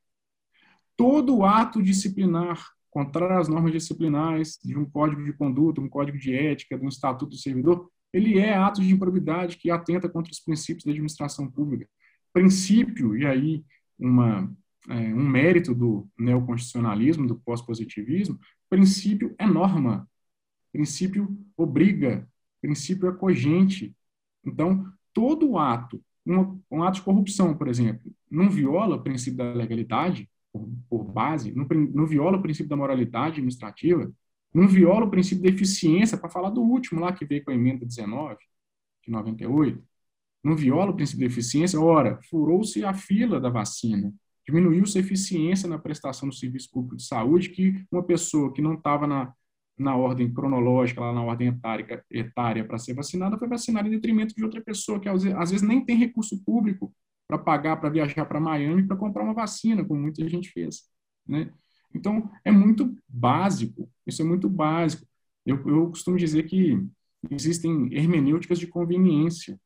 Todo 0.97 1.45
ato 1.45 1.83
disciplinar 1.83 2.73
contrário 2.93 3.39
às 3.39 3.49
normas 3.49 3.73
disciplinares 3.73 4.59
de 4.63 4.79
um 4.79 4.85
código 4.85 5.25
de 5.25 5.33
conduta, 5.33 5.81
um 5.81 5.89
código 5.89 6.19
de 6.19 6.37
ética, 6.37 6.79
de 6.79 6.85
um 6.85 6.89
estatuto 6.89 7.31
do 7.31 7.39
servidor, 7.39 7.91
ele 8.13 8.39
é 8.39 8.55
ato 8.55 8.83
de 8.83 8.93
improbidade 8.93 9.57
que 9.57 9.71
atenta 9.71 10.11
contra 10.11 10.31
os 10.31 10.39
princípios 10.39 10.85
da 10.85 10.91
administração 10.91 11.51
pública. 11.51 11.89
Princípio, 12.33 13.17
e 13.17 13.27
aí 13.27 13.65
uma, 13.99 14.51
é, 14.89 14.95
um 14.95 15.29
mérito 15.29 15.75
do 15.75 16.09
neoconstitucionalismo, 16.19 17.27
do 17.27 17.37
pós-positivismo, 17.37 18.39
princípio 18.69 19.35
é 19.39 19.47
norma, 19.47 20.09
princípio 20.73 21.37
obriga, 21.57 22.27
princípio 22.61 23.09
é 23.09 23.13
cogente. 23.13 23.95
Então, 24.45 24.91
todo 25.13 25.59
ato, 25.59 26.03
um, 26.27 26.61
um 26.71 26.83
ato 26.83 26.97
de 26.97 27.03
corrupção, 27.03 27.57
por 27.57 27.69
exemplo, 27.69 28.11
não 28.31 28.49
viola 28.49 28.97
o 28.97 29.03
princípio 29.03 29.39
da 29.39 29.53
legalidade, 29.53 30.29
por, 30.53 30.69
por 30.89 31.05
base, 31.05 31.53
não, 31.53 31.67
não 31.95 32.07
viola 32.07 32.39
o 32.39 32.43
princípio 32.43 32.69
da 32.69 32.77
moralidade 32.77 33.35
administrativa, 33.35 34.13
não 34.55 34.69
viola 34.69 35.07
o 35.07 35.11
princípio 35.11 35.43
da 35.43 35.51
eficiência, 35.51 36.19
para 36.19 36.29
falar 36.29 36.51
do 36.51 36.63
último 36.63 37.01
lá 37.01 37.13
que 37.13 37.25
veio 37.25 37.45
com 37.45 37.51
a 37.51 37.55
emenda 37.55 37.87
19, 37.87 38.37
de 39.05 39.11
98. 39.11 39.83
Não 40.43 40.57
viola 40.57 40.91
o 40.91 40.97
princípio 40.97 41.21
da 41.21 41.27
eficiência. 41.27 41.81
Ora, 41.81 42.19
furou-se 42.29 42.85
a 42.85 42.93
fila 42.93 43.41
da 43.41 43.49
vacina. 43.49 44.13
Diminuiu-se 44.47 44.99
a 44.99 45.01
eficiência 45.01 45.69
na 45.69 45.79
prestação 45.79 46.29
do 46.29 46.35
serviço 46.35 46.71
público 46.71 46.97
de 46.97 47.05
saúde, 47.05 47.51
que 47.51 47.85
uma 47.91 48.03
pessoa 48.03 48.53
que 48.53 48.61
não 48.61 48.75
estava 48.75 49.07
na, 49.07 49.33
na 49.79 49.97
ordem 49.97 50.33
cronológica, 50.33 51.01
lá 51.01 51.13
na 51.13 51.23
ordem 51.23 51.49
etária, 51.49 52.05
etária 52.11 52.65
para 52.65 52.79
ser 52.79 52.95
vacinada, 52.95 53.39
foi 53.39 53.49
vacinada 53.49 53.87
em 53.87 53.93
detrimento 53.93 54.35
de 54.35 54.45
outra 54.45 54.61
pessoa, 54.61 54.99
que 54.99 55.09
às 55.09 55.23
vezes 55.23 55.63
nem 55.63 55.85
tem 55.85 55.97
recurso 55.97 56.43
público 56.45 56.93
para 57.29 57.39
pagar 57.39 57.77
para 57.77 57.89
viajar 57.89 58.27
para 58.27 58.41
Miami 58.41 58.87
para 58.87 58.97
comprar 58.97 59.23
uma 59.23 59.35
vacina, 59.35 59.85
como 59.85 60.01
muita 60.01 60.29
gente 60.29 60.51
fez. 60.51 60.83
Né? 61.27 61.51
Então, 61.95 62.31
é 62.45 62.51
muito 62.51 62.97
básico, 63.09 63.89
isso 64.07 64.23
é 64.23 64.25
muito 64.25 64.49
básico. 64.49 65.07
Eu, 65.45 65.57
eu 65.69 65.89
costumo 65.89 66.17
dizer 66.17 66.45
que 66.45 66.85
existem 67.31 67.93
hermenêuticas 67.93 68.59
de 68.59 68.67
conveniência. 68.67 69.59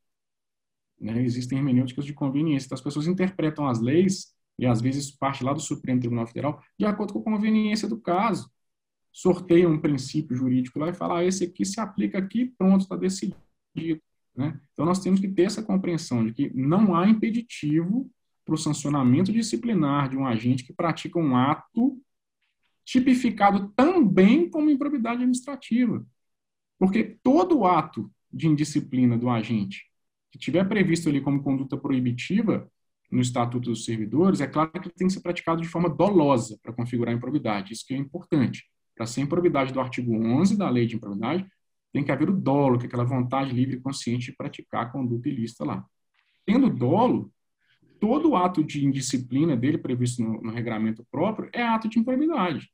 Né? 1.01 1.23
Existem 1.23 1.59
hermenêuticas 1.59 2.05
de 2.05 2.13
conveniência. 2.13 2.67
Então, 2.67 2.77
as 2.77 2.83
pessoas 2.83 3.07
interpretam 3.07 3.67
as 3.67 3.81
leis, 3.81 4.35
e 4.59 4.67
às 4.67 4.81
vezes 4.81 5.11
parte 5.11 5.45
lá 5.45 5.53
do 5.53 5.61
Supremo 5.61 6.01
Tribunal 6.01 6.27
Federal, 6.27 6.63
de 6.79 6.87
acordo 6.87 7.13
com 7.13 7.21
a 7.21 7.25
conveniência 7.25 7.89
do 7.89 8.01
caso. 8.01 8.51
Sorteia 9.13 9.69
um 9.69 9.81
princípio 9.81 10.37
jurídico 10.37 10.79
lá 10.79 10.91
e 10.91 10.95
fala, 10.95 11.19
ah, 11.19 11.25
esse 11.25 11.45
aqui 11.45 11.65
se 11.65 11.81
aplica 11.81 12.19
aqui, 12.19 12.47
pronto, 12.59 12.83
está 12.83 12.97
decidido. 12.97 13.37
Né? 14.35 14.61
Então, 14.73 14.85
nós 14.85 14.99
temos 14.99 15.21
que 15.21 15.29
ter 15.29 15.45
essa 15.45 15.63
compreensão 15.63 16.25
de 16.25 16.33
que 16.33 16.55
não 16.55 16.95
há 16.95 17.09
impeditivo 17.09 18.11
para 18.45 18.55
o 18.55 18.59
sancionamento 18.59 19.33
disciplinar 19.33 20.09
de 20.09 20.17
um 20.17 20.27
agente 20.27 20.65
que 20.65 20.73
pratica 20.73 21.19
um 21.19 21.35
ato 21.35 22.01
tipificado 22.85 23.73
também 23.75 24.49
como 24.49 24.71
improbidade 24.71 25.17
administrativa. 25.17 26.07
Porque 26.79 27.19
todo 27.23 27.65
ato 27.65 28.11
de 28.33 28.47
indisciplina 28.47 29.17
do 29.19 29.29
agente 29.29 29.91
que 30.37 30.45
tiver 30.45 30.69
previsto 30.69 31.09
ali 31.09 31.21
como 31.21 31.43
conduta 31.43 31.77
proibitiva 31.77 32.71
no 33.11 33.21
Estatuto 33.21 33.71
dos 33.71 33.85
Servidores, 33.85 34.41
é 34.41 34.47
claro 34.47 34.71
que 34.73 34.91
tem 34.91 35.07
que 35.07 35.13
ser 35.13 35.21
praticado 35.21 35.63
de 35.63 35.69
forma 35.69 35.89
dolosa 35.89 36.59
para 36.63 36.73
configurar 36.73 37.15
a 37.15 37.17
improbidade. 37.17 37.73
Isso 37.73 37.85
que 37.87 37.95
é 37.95 37.97
importante. 37.97 38.65
Para 38.95 39.07
ser 39.07 39.21
improbidade 39.21 39.73
do 39.73 39.81
artigo 39.81 40.15
11 40.15 40.57
da 40.57 40.69
Lei 40.69 40.87
de 40.87 40.97
Improbidade, 40.97 41.47
tem 41.93 42.05
que 42.05 42.13
haver 42.13 42.29
o 42.29 42.37
dolo, 42.37 42.79
que 42.79 42.85
é 42.85 42.89
aquela 42.89 43.05
vontade 43.05 43.53
livre 43.53 43.77
e 43.77 43.81
consciente 43.81 44.31
de 44.31 44.37
praticar 44.37 44.83
a 44.83 44.87
conduta 44.91 45.29
ilícita 45.29 45.65
lá. 45.65 45.85
Tendo 46.45 46.69
dolo, 46.69 47.33
todo 48.01 48.37
ato 48.37 48.63
de 48.63 48.85
indisciplina 48.85 49.57
dele 49.57 49.79
previsto 49.79 50.23
no, 50.23 50.43
no 50.43 50.51
regramento 50.51 51.07
próprio 51.11 51.49
é 51.53 51.63
ato 51.63 51.89
de 51.89 51.99
improbidade. 51.99 52.71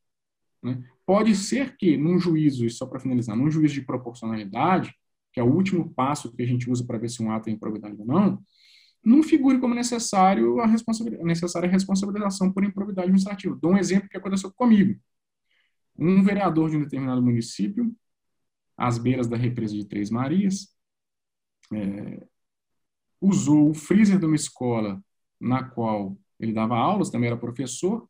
Né? 0.63 0.83
Pode 1.05 1.35
ser 1.35 1.77
que, 1.77 1.97
num 1.97 2.19
juízo, 2.19 2.65
e 2.65 2.71
só 2.71 2.87
para 2.87 3.01
finalizar, 3.01 3.37
num 3.37 3.51
juízo 3.51 3.75
de 3.75 3.83
proporcionalidade, 3.83 4.95
que 5.33 5.41
é 5.41 5.43
o 5.43 5.53
último 5.53 5.93
passo 5.95 6.33
que 6.33 6.43
a 6.43 6.47
gente 6.47 6.71
usa 6.71 6.85
para 6.85 6.99
ver 6.99 7.09
se 7.09 7.23
um 7.23 7.31
ato 7.31 7.49
é 7.49 7.53
improbidade 7.53 7.97
ou 7.99 8.07
não, 8.07 8.43
não 9.05 9.23
figure 9.23 9.59
como 9.59 9.75
necessário 9.75 10.61
a, 10.61 10.67
responsabilidade, 10.67 11.23
a 11.23 11.27
necessária 11.27 11.69
responsabilização 11.69 12.53
por 12.53 12.65
improbidade 12.65 13.07
administrativa. 13.07 13.59
Dou 13.61 13.73
um 13.73 13.79
exemplo 13.79 14.09
que 14.09 14.17
aconteceu 14.17 14.53
comigo. 14.53 15.01
Um 15.99 16.23
vereador 16.23 16.71
de 16.71 16.77
um 16.77 16.83
determinado 16.83 17.23
município, 17.23 17.95
às 18.77 18.99
beiras 18.99 19.27
da 19.27 19.37
represa 19.37 19.75
de 19.75 19.85
Três 19.85 20.11
Marias, 20.11 20.69
é, 21.73 22.27
usou 23.21 23.71
o 23.71 23.75
freezer 23.75 24.19
de 24.19 24.27
uma 24.27 24.37
escola 24.37 25.03
na 25.41 25.65
qual 25.65 26.17
ele 26.39 26.53
dava 26.53 26.77
aulas, 26.77 27.11
também 27.11 27.29
era 27.29 27.37
professor, 27.37 28.09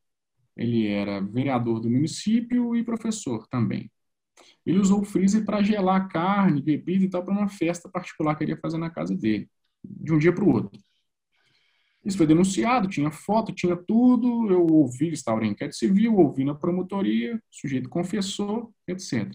ele 0.56 0.86
era 0.86 1.20
vereador 1.20 1.80
do 1.80 1.90
município 1.90 2.76
e 2.76 2.84
professor 2.84 3.46
também. 3.48 3.90
Ele 4.64 4.78
usou 4.78 5.00
o 5.00 5.04
freezer 5.04 5.44
para 5.44 5.62
gelar 5.62 6.08
carne, 6.08 6.62
bebida 6.62 7.04
e 7.04 7.10
tal 7.10 7.24
para 7.24 7.34
uma 7.34 7.48
festa 7.48 7.88
particular 7.88 8.34
que 8.36 8.44
ele 8.44 8.52
ia 8.52 8.60
fazer 8.60 8.78
na 8.78 8.90
casa 8.90 9.16
dele, 9.16 9.48
de 9.84 10.12
um 10.12 10.18
dia 10.18 10.32
para 10.32 10.44
o 10.44 10.52
outro. 10.52 10.80
Isso 12.04 12.16
foi 12.16 12.26
denunciado, 12.26 12.88
tinha 12.88 13.10
foto, 13.10 13.52
tinha 13.52 13.76
tudo, 13.76 14.50
eu 14.50 14.66
ouvi, 14.66 15.12
estava 15.12 15.44
em 15.44 15.50
inquérito 15.50 15.76
civil, 15.76 16.16
ouvi 16.16 16.44
na 16.44 16.54
promotoria, 16.54 17.36
o 17.36 17.40
sujeito 17.50 17.88
confessou, 17.88 18.74
etc. 18.88 19.32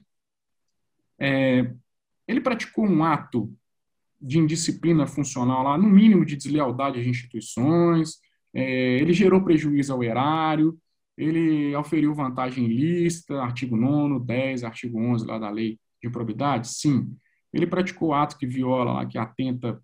É, 1.20 1.74
ele 2.28 2.42
praticou 2.42 2.86
um 2.86 3.04
ato 3.04 3.54
de 4.20 4.38
indisciplina 4.38 5.08
funcional 5.08 5.64
lá, 5.64 5.78
no 5.78 5.90
mínimo 5.90 6.26
de 6.26 6.36
deslealdade 6.36 7.00
às 7.00 7.06
instituições, 7.06 8.20
é, 8.54 8.98
ele 8.98 9.14
gerou 9.14 9.44
prejuízo 9.44 9.94
ao 9.94 10.04
erário, 10.04 10.78
ele 11.18 11.74
auferiu 11.74 12.14
vantagem 12.14 12.66
ilícita, 12.66 13.42
artigo 13.42 13.76
9 13.76 14.24
10, 14.24 14.64
artigo 14.64 15.00
11 15.00 15.26
lá 15.26 15.40
da 15.40 15.50
lei 15.50 15.80
de 16.02 16.10
probidade? 16.10 16.68
Sim. 16.68 17.18
Ele 17.52 17.66
praticou 17.66 18.14
ato 18.14 18.38
que 18.38 18.46
viola, 18.46 18.94
lá, 18.94 19.06
que 19.06 19.18
atenta 19.18 19.82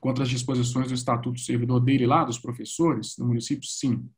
contra 0.00 0.24
as 0.24 0.30
disposições 0.30 0.88
do 0.88 0.94
Estatuto 0.94 1.34
do 1.34 1.40
Servidor 1.40 1.80
dele 1.80 2.06
lá, 2.06 2.24
dos 2.24 2.38
professores 2.38 3.14
do 3.16 3.26
município? 3.26 3.68
Sim. 3.68 4.08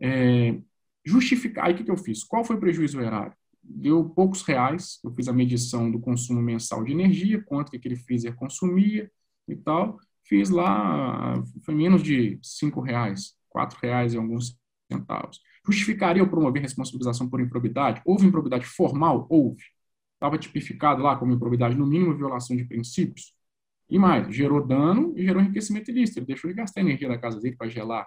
É, 0.00 0.58
justificar, 1.04 1.66
aí 1.66 1.74
o 1.74 1.76
que, 1.76 1.84
que 1.84 1.90
eu 1.90 1.96
fiz? 1.96 2.24
Qual 2.24 2.44
foi 2.44 2.56
o 2.56 2.60
prejuízo 2.60 3.00
erário? 3.00 3.36
Deu 3.62 4.04
poucos 4.10 4.42
reais, 4.42 4.98
eu 5.04 5.10
fiz 5.12 5.28
a 5.28 5.32
medição 5.32 5.90
do 5.90 6.00
consumo 6.00 6.42
mensal 6.42 6.82
de 6.82 6.92
energia, 6.92 7.42
quanto 7.42 7.70
que 7.70 7.76
aquele 7.76 7.96
freezer 7.96 8.34
consumia 8.34 9.10
e 9.48 9.54
tal, 9.54 9.98
fiz 10.24 10.50
lá, 10.50 11.34
foi 11.64 11.74
menos 11.74 12.02
de 12.02 12.38
cinco 12.42 12.80
reais, 12.80 13.34
quatro 13.48 13.78
reais 13.80 14.14
e 14.14 14.16
alguns 14.16 14.58
centavos. 14.98 15.40
Justificaria 15.66 16.22
eu 16.22 16.28
promover 16.28 16.62
responsabilização 16.62 17.28
por 17.28 17.40
improbidade? 17.40 18.02
Houve 18.04 18.26
improbidade 18.26 18.66
formal? 18.66 19.26
Houve. 19.30 19.62
Estava 20.14 20.38
tipificado 20.38 21.02
lá 21.02 21.16
como 21.16 21.32
improbidade, 21.32 21.76
no 21.76 21.86
mínimo, 21.86 22.16
violação 22.16 22.56
de 22.56 22.64
princípios? 22.64 23.34
E 23.90 23.98
mais, 23.98 24.34
gerou 24.34 24.66
dano 24.66 25.12
e 25.16 25.24
gerou 25.24 25.42
enriquecimento 25.42 25.90
ilícito. 25.90 26.18
Ele 26.18 26.26
deixou 26.26 26.50
de 26.50 26.56
gastar 26.56 26.80
energia 26.80 27.08
da 27.08 27.18
casa 27.18 27.40
dele 27.40 27.56
para 27.56 27.68
gelar 27.68 28.06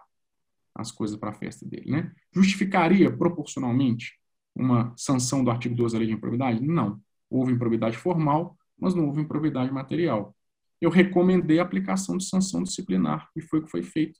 as 0.74 0.92
coisas 0.92 1.18
para 1.18 1.32
a 1.32 1.34
festa 1.34 1.66
dele, 1.66 1.90
né? 1.90 2.12
Justificaria 2.32 3.16
proporcionalmente 3.16 4.14
uma 4.56 4.94
sanção 4.96 5.44
do 5.44 5.52
artigo 5.52 5.76
12 5.76 5.94
da 5.94 6.00
lei 6.00 6.08
de 6.08 6.14
improbidade? 6.14 6.62
Não. 6.62 7.00
Houve 7.30 7.52
improbidade 7.52 7.98
formal, 7.98 8.58
mas 8.80 8.94
não 8.94 9.08
houve 9.08 9.22
improbidade 9.22 9.72
material. 9.72 10.36
Eu 10.80 10.90
recomendei 10.90 11.60
a 11.60 11.64
aplicação 11.64 12.18
de 12.18 12.26
sanção 12.26 12.64
disciplinar 12.64 13.30
e 13.36 13.42
foi 13.42 13.60
o 13.60 13.64
que 13.64 13.72
foi 13.72 13.84
feito. 13.84 14.20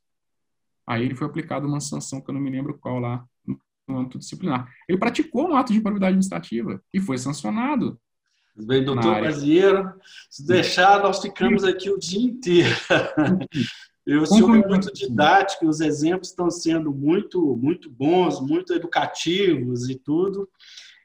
Aí 0.88 1.04
ele 1.04 1.16
foi 1.16 1.28
aplicado 1.28 1.68
uma 1.68 1.82
sanção 1.82 2.22
que 2.22 2.30
eu 2.30 2.34
não 2.34 2.42
me 2.42 2.50
lembro 2.50 2.78
qual 2.78 3.00
lá 3.00 3.26
no 3.88 4.00
âmbito 4.00 4.20
disciplinar. 4.20 4.72
Ele 4.88 4.98
praticou 4.98 5.50
um 5.50 5.56
ato 5.56 5.72
de 5.72 5.80
improbidade 5.80 6.12
administrativa 6.12 6.82
e 6.94 7.00
foi 7.00 7.18
sancionado. 7.18 8.00
Bem, 8.56 8.84
doutor 8.84 9.22
Mazieiro, 9.22 9.94
se 10.30 10.46
deixar, 10.46 11.04
nós 11.04 11.22
ficamos 11.22 11.64
aqui 11.64 11.90
o 11.90 12.00
dia 12.00 12.22
inteiro. 12.22 12.76
Eu 14.04 14.26
sou 14.26 14.48
muito 14.48 14.92
didático, 14.94 15.68
os 15.68 15.82
exemplos 15.82 16.30
estão 16.30 16.50
sendo 16.50 16.94
muito, 16.94 17.58
muito 17.58 17.90
bons, 17.90 18.40
muito 18.40 18.74
educativos 18.74 19.90
e 19.90 19.96
tudo. 19.96 20.50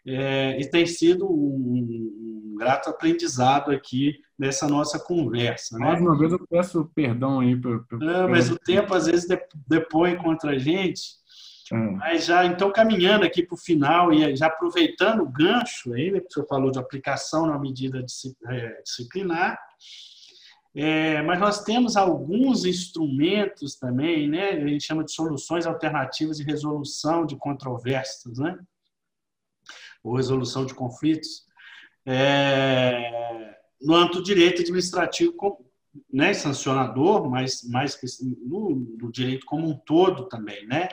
É, 0.06 0.56
e 0.60 0.70
tem 0.70 0.86
sido 0.86 1.26
um, 1.26 1.78
um, 1.78 2.54
grato 2.56 2.88
aprendizado 2.88 3.72
aqui 3.72 4.20
nessa 4.42 4.66
nossa 4.66 4.98
conversa. 4.98 5.78
Né? 5.78 5.86
Mais 5.86 6.00
uma 6.00 6.18
vez 6.18 6.32
eu 6.32 6.46
peço 6.48 6.90
perdão 6.96 7.38
aí. 7.38 7.54
Por, 7.54 7.86
por, 7.86 8.00
Não, 8.00 8.28
mas 8.28 8.50
o 8.50 8.58
tempo 8.58 8.92
às 8.92 9.06
vezes 9.06 9.28
depõe 9.68 10.16
contra 10.16 10.50
a 10.50 10.58
gente. 10.58 11.02
Hum. 11.72 11.92
Mas 11.92 12.24
já 12.24 12.44
então 12.44 12.72
caminhando 12.72 13.24
aqui 13.24 13.44
para 13.44 13.54
o 13.54 13.58
final 13.58 14.12
e 14.12 14.34
já 14.34 14.48
aproveitando 14.48 15.20
o 15.20 15.28
gancho 15.28 15.94
aí, 15.94 16.10
né, 16.10 16.18
que 16.18 16.26
o 16.26 16.32
senhor 16.32 16.46
falou 16.48 16.72
de 16.72 16.78
aplicação 16.80 17.46
na 17.46 17.56
medida 17.56 18.04
é, 18.48 18.82
disciplinar, 18.82 19.56
é, 20.74 21.22
mas 21.22 21.38
nós 21.38 21.62
temos 21.62 21.96
alguns 21.96 22.64
instrumentos 22.64 23.76
também, 23.76 24.28
né? 24.28 24.50
A 24.50 24.66
gente 24.66 24.84
chama 24.84 25.04
de 25.04 25.12
soluções 25.12 25.66
alternativas 25.66 26.38
de 26.38 26.42
resolução 26.42 27.24
de 27.24 27.36
controvérsias, 27.36 28.38
né? 28.38 28.58
Ou 30.02 30.16
resolução 30.16 30.66
de 30.66 30.74
conflitos. 30.74 31.46
É, 32.04 33.61
no 33.84 33.94
âmbito 33.94 34.18
do 34.18 34.24
direito 34.24 34.62
administrativo 34.62 35.34
né, 36.12 36.32
sancionador, 36.32 37.28
mas 37.28 37.62
mais 37.68 37.98
no, 38.40 38.70
no, 38.98 39.12
direito 39.12 39.44
como 39.44 39.68
um 39.68 39.76
todo 39.76 40.26
também, 40.26 40.66
né? 40.66 40.88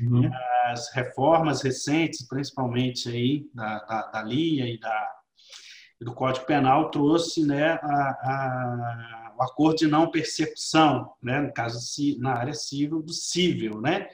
Uhum. 0.00 0.30
As 0.66 0.92
reformas 0.92 1.62
recentes, 1.62 2.26
principalmente 2.26 3.08
aí 3.08 3.46
da, 3.54 3.78
da, 3.80 4.02
da 4.08 4.22
LIA 4.22 4.66
e 4.66 4.78
da, 4.78 5.10
do 6.00 6.12
Código 6.12 6.46
Penal, 6.46 6.90
trouxe 6.90 7.46
né, 7.46 7.72
a, 7.72 7.78
a, 7.82 9.34
o 9.38 9.42
acordo 9.42 9.78
de 9.78 9.86
não 9.86 10.10
percepção, 10.10 11.12
né, 11.22 11.40
no 11.40 11.52
caso 11.52 11.78
na 12.18 12.34
área 12.34 12.54
civil 12.54 13.02
do 13.02 13.12
civil, 13.12 13.80
né? 13.80 14.08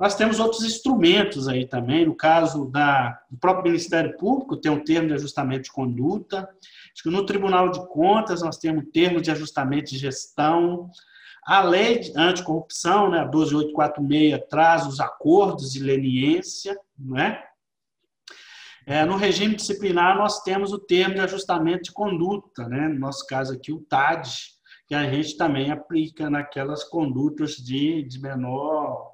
Nós 0.00 0.16
temos 0.16 0.40
outros 0.40 0.64
instrumentos 0.64 1.46
aí 1.46 1.66
também, 1.66 2.06
no 2.06 2.16
caso 2.16 2.64
da, 2.66 3.20
do 3.30 3.38
próprio 3.38 3.70
Ministério 3.70 4.16
Público, 4.16 4.56
tem 4.56 4.72
um 4.72 4.82
termo 4.82 5.08
de 5.08 5.14
ajustamento 5.14 5.64
de 5.64 5.72
conduta, 5.72 6.48
Acho 6.92 7.02
que 7.04 7.10
no 7.10 7.24
Tribunal 7.24 7.70
de 7.70 7.86
Contas 7.88 8.42
nós 8.42 8.58
temos 8.58 8.84
termo 8.92 9.20
de 9.20 9.30
ajustamento 9.30 9.90
de 9.90 9.98
gestão. 9.98 10.90
A 11.44 11.62
lei 11.62 12.00
anticorrupção, 12.16 13.10
né, 13.10 13.20
a 13.20 13.24
12846, 13.24 14.48
traz 14.48 14.86
os 14.86 15.00
acordos 15.00 15.72
de 15.72 15.82
leniência, 15.82 16.76
não 16.98 17.18
é? 17.18 17.42
É, 18.84 19.04
no 19.04 19.16
regime 19.16 19.54
disciplinar, 19.54 20.16
nós 20.16 20.42
temos 20.42 20.72
o 20.72 20.78
termo 20.78 21.14
de 21.14 21.20
ajustamento 21.20 21.84
de 21.84 21.92
conduta, 21.92 22.68
né? 22.68 22.88
no 22.88 22.98
nosso 22.98 23.24
caso 23.26 23.54
aqui, 23.54 23.72
o 23.72 23.80
TAD, 23.80 24.28
que 24.88 24.94
a 24.94 25.08
gente 25.08 25.36
também 25.36 25.70
aplica 25.70 26.28
naquelas 26.28 26.82
condutas 26.82 27.52
de, 27.56 28.02
de 28.02 28.20
menor, 28.20 29.12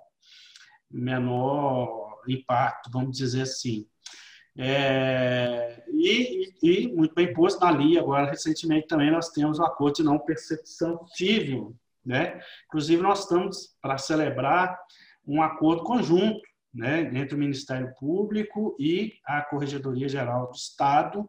menor 0.90 2.22
impacto, 2.26 2.90
vamos 2.90 3.16
dizer 3.16 3.42
assim. 3.42 3.86
É, 4.60 5.84
e, 5.88 6.52
e, 6.60 6.88
muito 6.88 7.14
bem 7.14 7.32
posto 7.32 7.60
na 7.60 7.70
LIA, 7.70 8.00
agora 8.00 8.28
recentemente 8.28 8.88
também 8.88 9.08
nós 9.08 9.28
temos 9.28 9.60
o 9.60 9.64
acordo 9.64 9.96
de 9.96 10.02
não 10.02 10.18
percepção 10.18 11.06
civil. 11.14 11.76
Né? 12.04 12.40
Inclusive, 12.66 13.00
nós 13.00 13.20
estamos 13.20 13.76
para 13.80 13.96
celebrar 13.98 14.76
um 15.24 15.40
acordo 15.40 15.84
conjunto 15.84 16.40
né, 16.74 17.02
entre 17.14 17.36
o 17.36 17.38
Ministério 17.38 17.94
Público 18.00 18.74
e 18.80 19.14
a 19.24 19.42
Corregedoria 19.42 20.08
Geral 20.08 20.48
do 20.48 20.56
Estado, 20.56 21.28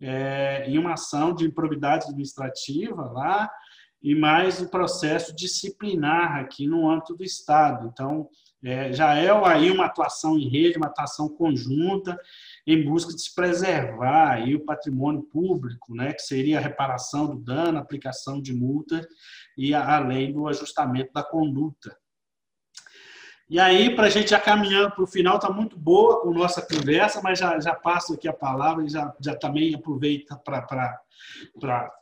é, 0.00 0.64
em 0.66 0.78
uma 0.78 0.94
ação 0.94 1.34
de 1.34 1.44
improbidade 1.44 2.04
administrativa 2.04 3.02
lá, 3.12 3.50
e 4.02 4.14
mais 4.14 4.60
o 4.60 4.68
processo 4.68 5.34
disciplinar 5.34 6.36
aqui 6.36 6.66
no 6.66 6.88
âmbito 6.88 7.14
do 7.14 7.24
Estado. 7.24 7.90
Então, 7.92 8.28
é, 8.64 8.92
já 8.92 9.14
é 9.14 9.30
aí 9.46 9.70
uma 9.70 9.86
atuação 9.86 10.38
em 10.38 10.48
rede, 10.48 10.78
uma 10.78 10.86
atuação 10.86 11.28
conjunta, 11.28 12.18
em 12.66 12.82
busca 12.82 13.12
de 13.12 13.20
se 13.20 13.34
preservar 13.34 14.32
aí 14.32 14.54
o 14.54 14.64
patrimônio 14.64 15.22
público, 15.22 15.94
né, 15.94 16.14
que 16.14 16.22
seria 16.22 16.58
a 16.58 16.62
reparação 16.62 17.26
do 17.26 17.36
dano, 17.36 17.78
aplicação 17.78 18.40
de 18.40 18.54
multa 18.54 19.06
e 19.56 19.74
além 19.74 20.32
do 20.32 20.48
ajustamento 20.48 21.12
da 21.12 21.22
conduta. 21.22 21.94
E 23.50 23.60
aí, 23.60 23.94
para 23.94 24.06
a 24.06 24.10
gente 24.10 24.30
já 24.30 24.40
caminhando 24.40 24.92
para 24.92 25.04
o 25.04 25.06
final, 25.06 25.36
está 25.36 25.50
muito 25.50 25.78
boa 25.78 26.22
a 26.26 26.30
nossa 26.32 26.62
conversa, 26.62 27.20
mas 27.22 27.38
já, 27.38 27.60
já 27.60 27.74
passo 27.74 28.14
aqui 28.14 28.26
a 28.26 28.32
palavra 28.32 28.84
e 28.86 28.88
já, 28.88 29.14
já 29.20 29.36
também 29.36 29.74
aproveita 29.74 30.36
para 30.38 30.98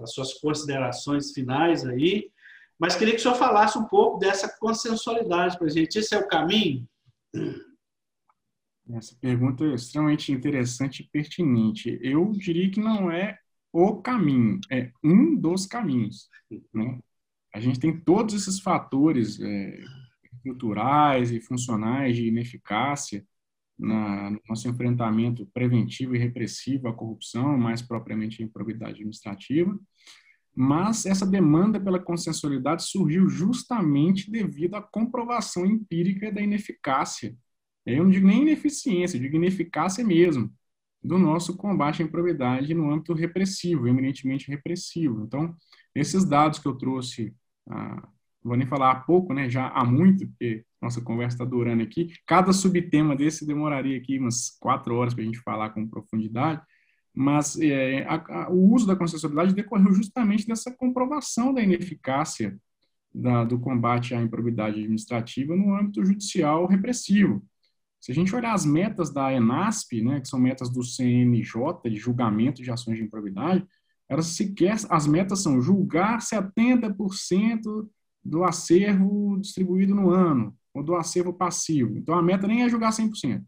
as 0.00 0.14
suas 0.14 0.34
considerações 0.34 1.32
finais 1.32 1.84
aí. 1.84 2.30
Mas 2.82 2.96
queria 2.96 3.14
que 3.14 3.20
o 3.20 3.22
senhor 3.22 3.36
falasse 3.36 3.78
um 3.78 3.84
pouco 3.84 4.18
dessa 4.18 4.52
consensualidade 4.58 5.56
para 5.56 5.68
a 5.68 5.70
gente. 5.70 6.00
Esse 6.00 6.16
é 6.16 6.18
o 6.18 6.26
caminho? 6.26 6.84
Essa 8.90 9.14
pergunta 9.20 9.64
é 9.64 9.74
extremamente 9.76 10.32
interessante 10.32 11.04
e 11.04 11.08
pertinente. 11.08 11.96
Eu 12.02 12.32
diria 12.32 12.68
que 12.72 12.80
não 12.80 13.08
é 13.08 13.38
o 13.72 14.02
caminho, 14.02 14.58
é 14.68 14.90
um 15.00 15.36
dos 15.36 15.64
caminhos. 15.64 16.28
Né? 16.74 16.98
A 17.54 17.60
gente 17.60 17.78
tem 17.78 17.96
todos 18.00 18.34
esses 18.34 18.58
fatores 18.58 19.40
é, 19.40 19.78
culturais 20.42 21.30
e 21.30 21.40
funcionais 21.40 22.16
de 22.16 22.26
ineficácia 22.26 23.24
na, 23.78 24.28
no 24.28 24.40
nosso 24.48 24.68
enfrentamento 24.68 25.48
preventivo 25.54 26.16
e 26.16 26.18
repressivo 26.18 26.88
à 26.88 26.92
corrupção, 26.92 27.56
mais 27.56 27.80
propriamente 27.80 28.42
a 28.42 28.44
improbidade 28.44 28.94
administrativa, 28.94 29.78
mas 30.54 31.06
essa 31.06 31.26
demanda 31.26 31.80
pela 31.80 31.98
consensualidade 31.98 32.84
surgiu 32.84 33.28
justamente 33.28 34.30
devido 34.30 34.74
à 34.74 34.82
comprovação 34.82 35.64
empírica 35.64 36.30
da 36.30 36.40
ineficácia 36.40 37.36
eu 37.84 38.04
não 38.04 38.10
digo 38.10 38.26
nem 38.26 38.42
ineficiência, 38.42 39.16
eu 39.16 39.20
digo 39.20 39.36
ineficácia 39.36 40.04
mesmo, 40.04 40.52
do 41.02 41.18
nosso 41.18 41.56
combate 41.56 42.02
à 42.02 42.06
improbidade 42.06 42.74
no 42.74 42.92
âmbito 42.92 43.12
repressivo, 43.12 43.88
eminentemente 43.88 44.48
repressivo. 44.48 45.24
Então, 45.24 45.56
esses 45.94 46.24
dados 46.24 46.60
que 46.60 46.66
eu 46.66 46.74
trouxe, 46.78 47.34
ah, 47.68 48.08
vou 48.42 48.56
nem 48.56 48.66
falar 48.66 48.92
há 48.92 49.00
pouco, 49.00 49.34
né, 49.34 49.50
já 49.50 49.68
há 49.68 49.84
muito, 49.84 50.26
porque 50.28 50.64
nossa 50.80 51.00
conversa 51.00 51.36
está 51.36 51.44
durando 51.44 51.82
aqui, 51.82 52.12
cada 52.26 52.52
subtema 52.52 53.16
desse 53.16 53.46
demoraria 53.46 53.98
aqui 53.98 54.18
umas 54.18 54.56
quatro 54.60 54.94
horas 54.94 55.14
para 55.14 55.22
a 55.22 55.26
gente 55.26 55.40
falar 55.40 55.70
com 55.70 55.88
profundidade, 55.88 56.62
mas 57.14 57.58
é, 57.60 58.04
a, 58.04 58.44
a, 58.44 58.50
o 58.50 58.72
uso 58.72 58.86
da 58.86 58.96
consensualidade 58.96 59.54
decorreu 59.54 59.92
justamente 59.92 60.46
dessa 60.46 60.70
comprovação 60.70 61.52
da 61.52 61.62
ineficácia 61.62 62.58
da, 63.14 63.44
do 63.44 63.58
combate 63.58 64.14
à 64.14 64.22
improbidade 64.22 64.78
administrativa 64.78 65.54
no 65.54 65.74
âmbito 65.74 66.04
judicial 66.04 66.66
repressivo. 66.66 67.44
Se 68.00 68.10
a 68.10 68.14
gente 68.14 68.34
olhar 68.34 68.52
as 68.52 68.64
metas 68.64 69.12
da 69.12 69.32
ENASP, 69.32 70.02
né, 70.02 70.20
que 70.20 70.28
são 70.28 70.40
metas 70.40 70.70
do 70.70 70.82
CNJ, 70.82 71.54
de 71.84 71.96
julgamento 71.96 72.62
de 72.62 72.70
ações 72.70 72.96
de 72.96 73.04
improbidade, 73.04 73.64
elas 74.08 74.26
sequer, 74.26 74.76
as 74.90 75.06
metas 75.06 75.42
são 75.42 75.60
julgar 75.60 76.18
70% 76.18 77.88
do 78.24 78.44
acervo 78.44 79.38
distribuído 79.40 79.94
no 79.94 80.10
ano, 80.10 80.56
ou 80.74 80.82
do 80.82 80.94
acervo 80.94 81.32
passivo. 81.32 81.96
Então, 81.96 82.14
a 82.14 82.22
meta 82.22 82.46
nem 82.46 82.62
é 82.62 82.68
julgar 82.68 82.92
100%. 82.92 83.42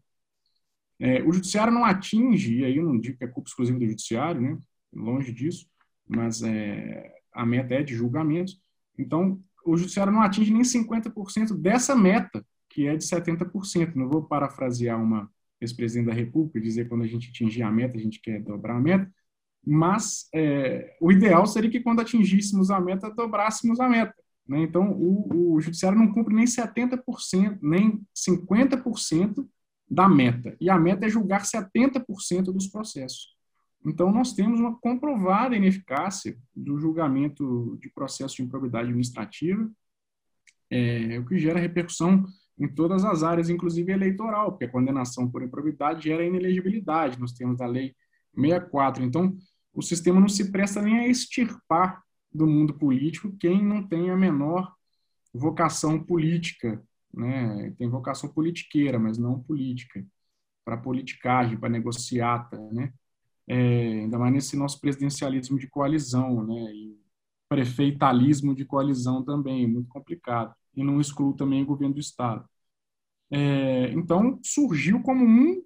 É, 0.99 1.21
o 1.23 1.31
judiciário 1.31 1.73
não 1.73 1.83
atinge, 1.83 2.59
e 2.59 2.65
aí 2.65 2.77
eu 2.77 2.83
não 2.83 2.99
digo 2.99 3.17
que 3.17 3.23
é 3.23 3.27
culpa 3.27 3.49
exclusiva 3.49 3.77
do 3.77 3.87
judiciário, 3.87 4.41
né, 4.41 4.57
longe 4.93 5.31
disso, 5.31 5.67
mas 6.07 6.41
é, 6.41 7.13
a 7.33 7.45
meta 7.45 7.73
é 7.75 7.83
de 7.83 7.93
julgamentos. 7.93 8.61
Então, 8.97 9.41
o 9.65 9.75
judiciário 9.75 10.13
não 10.13 10.21
atinge 10.21 10.53
nem 10.53 10.61
50% 10.61 11.57
dessa 11.57 11.95
meta, 11.95 12.45
que 12.69 12.87
é 12.87 12.95
de 12.95 13.03
70%. 13.03 13.95
Não 13.95 14.07
vou 14.07 14.23
parafrasear 14.23 15.01
uma 15.01 15.29
ex-presidente 15.59 16.07
da 16.07 16.13
República 16.13 16.59
e 16.59 16.61
dizer 16.61 16.87
quando 16.87 17.03
a 17.03 17.07
gente 17.07 17.29
atingir 17.29 17.63
a 17.63 17.71
meta, 17.71 17.97
a 17.97 18.01
gente 18.01 18.21
quer 18.21 18.41
dobrar 18.41 18.75
a 18.75 18.79
meta, 18.79 19.11
mas 19.65 20.29
é, 20.33 20.95
o 21.01 21.11
ideal 21.11 21.45
seria 21.47 21.69
que 21.69 21.79
quando 21.79 22.01
atingíssemos 22.01 22.69
a 22.69 22.79
meta, 22.79 23.09
dobrássemos 23.09 23.79
a 23.79 23.89
meta. 23.89 24.13
Né? 24.47 24.61
Então, 24.61 24.91
o, 24.91 25.55
o 25.55 25.61
judiciário 25.61 25.97
não 25.97 26.13
cumpre 26.13 26.35
nem 26.35 26.45
70%, 26.45 27.57
nem 27.61 28.01
50% 28.15 29.47
da 29.89 30.09
meta. 30.09 30.55
E 30.59 30.69
a 30.69 30.77
meta 30.77 31.05
é 31.05 31.09
julgar 31.09 31.43
70% 31.43 32.45
dos 32.45 32.67
processos. 32.67 33.35
Então, 33.85 34.11
nós 34.11 34.33
temos 34.33 34.59
uma 34.59 34.75
comprovada 34.79 35.55
ineficácia 35.55 36.35
do 36.55 36.79
julgamento 36.79 37.77
de 37.79 37.89
processo 37.89 38.37
de 38.37 38.43
improbidade 38.43 38.87
administrativa, 38.87 39.69
é, 40.71 41.19
o 41.19 41.25
que 41.25 41.37
gera 41.37 41.59
repercussão 41.59 42.25
em 42.57 42.67
todas 42.67 43.05
as 43.05 43.21
áreas, 43.21 43.49
inclusive 43.49 43.91
eleitoral, 43.91 44.51
porque 44.51 44.65
a 44.65 44.71
condenação 44.71 45.29
por 45.29 45.43
improbidade 45.43 46.05
gera 46.05 46.25
inelegibilidade 46.25 47.19
nos 47.19 47.33
termos 47.33 47.57
da 47.57 47.67
Lei 47.67 47.95
64. 48.33 49.03
Então, 49.03 49.37
o 49.73 49.81
sistema 49.81 50.19
não 50.19 50.29
se 50.29 50.51
presta 50.51 50.81
nem 50.81 50.99
a 50.99 51.07
extirpar 51.07 52.01
do 52.33 52.47
mundo 52.47 52.73
político 52.73 53.35
quem 53.39 53.63
não 53.63 53.87
tem 53.87 54.09
a 54.09 54.15
menor 54.15 54.73
vocação 55.33 56.01
política, 56.01 56.81
né? 57.15 57.71
tem 57.77 57.89
vocação 57.89 58.29
politiqueira, 58.31 58.99
mas 58.99 59.17
não 59.17 59.41
política, 59.41 60.05
para 60.63 60.77
politicagem, 60.77 61.57
para 61.57 61.69
negociata, 61.69 62.57
né? 62.71 62.93
é, 63.47 63.55
ainda 64.01 64.17
mais 64.17 64.33
nesse 64.33 64.57
nosso 64.57 64.79
presidencialismo 64.79 65.59
de 65.59 65.67
coalizão, 65.67 66.43
né, 66.45 66.73
e 66.73 66.99
prefeitalismo 67.47 68.55
de 68.55 68.65
coalizão 68.65 69.23
também, 69.23 69.67
muito 69.67 69.87
complicado, 69.89 70.53
e 70.75 70.83
não 70.83 70.99
exclui 70.99 71.35
também 71.35 71.63
o 71.63 71.65
governo 71.65 71.93
do 71.93 71.99
Estado. 71.99 72.47
É, 73.31 73.91
então, 73.91 74.39
surgiu 74.43 75.01
como 75.01 75.23
um, 75.25 75.63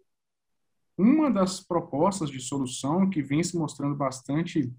uma 0.97 1.31
das 1.31 1.61
propostas 1.61 2.29
de 2.29 2.39
solução 2.39 3.09
que 3.09 3.21
vem 3.21 3.43
se 3.43 3.57
mostrando 3.57 3.95
bastante, 3.95 4.71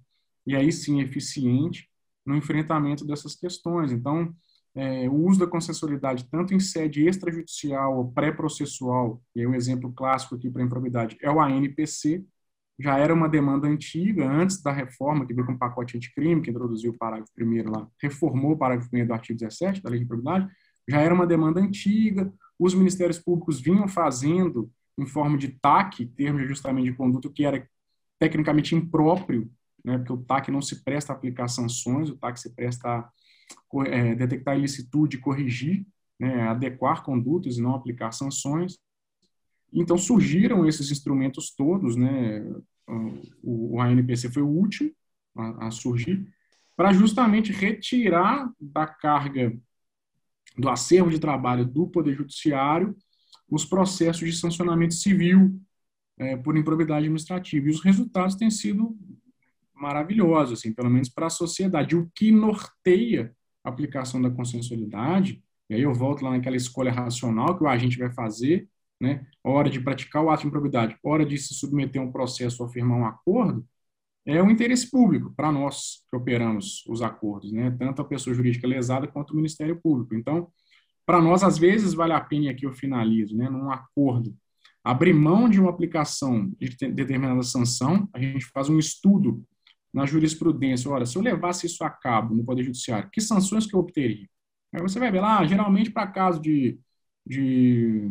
e 0.46 0.54
aí 0.54 0.70
sim, 0.72 1.00
eficiente 1.00 1.88
no 2.24 2.36
enfrentamento 2.36 3.04
dessas 3.06 3.34
questões. 3.34 3.92
Então, 3.92 4.34
é, 4.74 5.08
o 5.08 5.14
uso 5.14 5.40
da 5.40 5.46
consensualidade, 5.46 6.28
tanto 6.30 6.54
em 6.54 6.60
sede 6.60 7.06
extrajudicial 7.06 7.96
ou 7.96 8.12
pré-processual, 8.12 9.20
e 9.34 9.40
aí 9.40 9.46
um 9.46 9.54
exemplo 9.54 9.92
clássico 9.92 10.34
aqui 10.34 10.48
para 10.48 10.62
improbidade 10.62 11.16
é 11.20 11.30
o 11.30 11.40
ANPC, 11.40 12.24
já 12.78 12.96
era 12.96 13.12
uma 13.12 13.28
demanda 13.28 13.68
antiga, 13.68 14.26
antes 14.26 14.62
da 14.62 14.72
reforma, 14.72 15.26
que 15.26 15.34
veio 15.34 15.46
com 15.46 15.52
o 15.52 15.58
pacote 15.58 15.96
anticrime, 15.96 16.40
que 16.40 16.50
introduziu 16.50 16.92
o 16.92 16.98
parágrafo 16.98 17.30
primeiro 17.34 17.70
lá, 17.70 17.86
reformou 18.00 18.52
o 18.52 18.56
parágrafo 18.56 18.88
primeiro 18.88 19.08
do 19.08 19.14
artigo 19.14 19.38
17 19.38 19.82
da 19.82 19.90
Lei 19.90 20.00
de 20.00 20.06
Propriedade, 20.06 20.50
já 20.88 21.00
era 21.00 21.12
uma 21.12 21.26
demanda 21.26 21.60
antiga, 21.60 22.32
os 22.58 22.74
ministérios 22.74 23.18
públicos 23.18 23.60
vinham 23.60 23.86
fazendo 23.86 24.70
em 24.98 25.06
forma 25.06 25.36
de 25.36 25.48
TAC, 25.48 26.06
termo 26.06 26.38
de 26.38 26.44
ajustamento 26.44 26.86
de 26.86 26.96
conduta, 26.96 27.30
que 27.30 27.44
era 27.44 27.66
tecnicamente 28.18 28.74
impróprio, 28.74 29.50
né, 29.84 29.98
porque 29.98 30.12
o 30.12 30.18
TAC 30.18 30.50
não 30.50 30.60
se 30.60 30.82
presta 30.84 31.12
a 31.12 31.16
aplicar 31.16 31.48
sanções, 31.48 32.10
o 32.10 32.16
TAC 32.16 32.38
se 32.38 32.54
presta 32.54 32.88
a 32.88 33.10
é, 33.86 34.14
detectar 34.14 34.56
ilicitude 34.56 35.18
corrigir, 35.18 35.86
né, 36.18 36.42
adequar 36.48 37.02
condutas 37.02 37.56
e 37.56 37.62
não 37.62 37.74
aplicar 37.74 38.12
sanções. 38.12 38.78
Então 39.72 39.96
surgiram 39.96 40.66
esses 40.66 40.90
instrumentos 40.90 41.54
todos, 41.54 41.96
né, 41.96 42.44
o, 43.42 43.80
ANPC 43.80 44.30
foi 44.30 44.42
o 44.42 44.48
último 44.48 44.92
a, 45.36 45.68
a 45.68 45.70
surgir, 45.70 46.26
para 46.76 46.92
justamente 46.92 47.52
retirar 47.52 48.50
da 48.60 48.86
carga 48.86 49.56
do 50.56 50.68
acervo 50.68 51.10
de 51.10 51.18
trabalho 51.18 51.64
do 51.64 51.86
Poder 51.86 52.14
Judiciário 52.14 52.96
os 53.48 53.64
processos 53.64 54.28
de 54.28 54.36
sancionamento 54.36 54.94
civil 54.94 55.60
é, 56.18 56.36
por 56.36 56.56
improbidade 56.56 57.00
administrativa. 57.00 57.66
E 57.66 57.70
os 57.70 57.82
resultados 57.82 58.36
têm 58.36 58.50
sido 58.50 58.96
maravilhosos, 59.74 60.58
assim, 60.58 60.72
pelo 60.72 60.90
menos 60.90 61.08
para 61.08 61.26
a 61.26 61.30
sociedade. 61.30 61.96
O 61.96 62.10
que 62.14 62.30
norteia 62.30 63.34
aplicação 63.64 64.20
da 64.20 64.30
consensualidade, 64.30 65.42
e 65.68 65.74
aí 65.74 65.82
eu 65.82 65.94
volto 65.94 66.22
lá 66.22 66.30
naquela 66.30 66.56
escolha 66.56 66.90
racional 66.90 67.56
que 67.56 67.64
o 67.64 67.68
agente 67.68 67.98
vai 67.98 68.12
fazer, 68.12 68.68
né, 69.00 69.26
hora 69.42 69.70
de 69.70 69.80
praticar 69.80 70.22
o 70.22 70.30
ato 70.30 70.42
de 70.42 70.48
improbidade, 70.48 70.96
hora 71.02 71.24
de 71.24 71.38
se 71.38 71.54
submeter 71.54 72.00
a 72.02 72.04
um 72.04 72.12
processo 72.12 72.62
ou 72.62 72.68
afirmar 72.68 72.98
um 72.98 73.06
acordo, 73.06 73.64
é 74.26 74.42
um 74.42 74.50
interesse 74.50 74.90
público 74.90 75.32
para 75.34 75.50
nós 75.50 76.04
que 76.10 76.16
operamos 76.16 76.84
os 76.86 77.00
acordos, 77.00 77.52
né, 77.52 77.70
tanto 77.78 78.02
a 78.02 78.04
pessoa 78.04 78.34
jurídica 78.34 78.66
lesada 78.66 79.06
quanto 79.06 79.32
o 79.32 79.36
Ministério 79.36 79.80
Público. 79.80 80.14
Então, 80.14 80.48
para 81.06 81.20
nós, 81.20 81.42
às 81.42 81.56
vezes, 81.56 81.94
vale 81.94 82.12
a 82.12 82.20
pena, 82.20 82.46
e 82.46 82.48
aqui 82.48 82.66
eu 82.66 82.72
finalizo, 82.72 83.36
né, 83.36 83.48
num 83.48 83.70
acordo, 83.70 84.36
abrir 84.84 85.12
mão 85.12 85.48
de 85.48 85.60
uma 85.60 85.70
aplicação 85.70 86.52
de 86.58 86.68
determinada 86.90 87.42
sanção, 87.42 88.08
a 88.12 88.20
gente 88.20 88.44
faz 88.46 88.68
um 88.68 88.78
estudo 88.78 89.44
na 89.92 90.06
jurisprudência, 90.06 90.90
olha, 90.90 91.06
se 91.06 91.16
eu 91.16 91.22
levasse 91.22 91.66
isso 91.66 91.82
a 91.82 91.90
cabo 91.90 92.34
no 92.34 92.44
Poder 92.44 92.62
Judiciário, 92.62 93.10
que 93.10 93.20
sanções 93.20 93.66
que 93.66 93.74
eu 93.74 93.80
obteria? 93.80 94.28
Aí 94.72 94.80
você 94.80 94.98
vai 94.98 95.10
ver 95.10 95.20
lá, 95.20 95.44
geralmente 95.44 95.90
para 95.90 96.06
caso 96.06 96.40
de, 96.40 96.78
de 97.26 98.10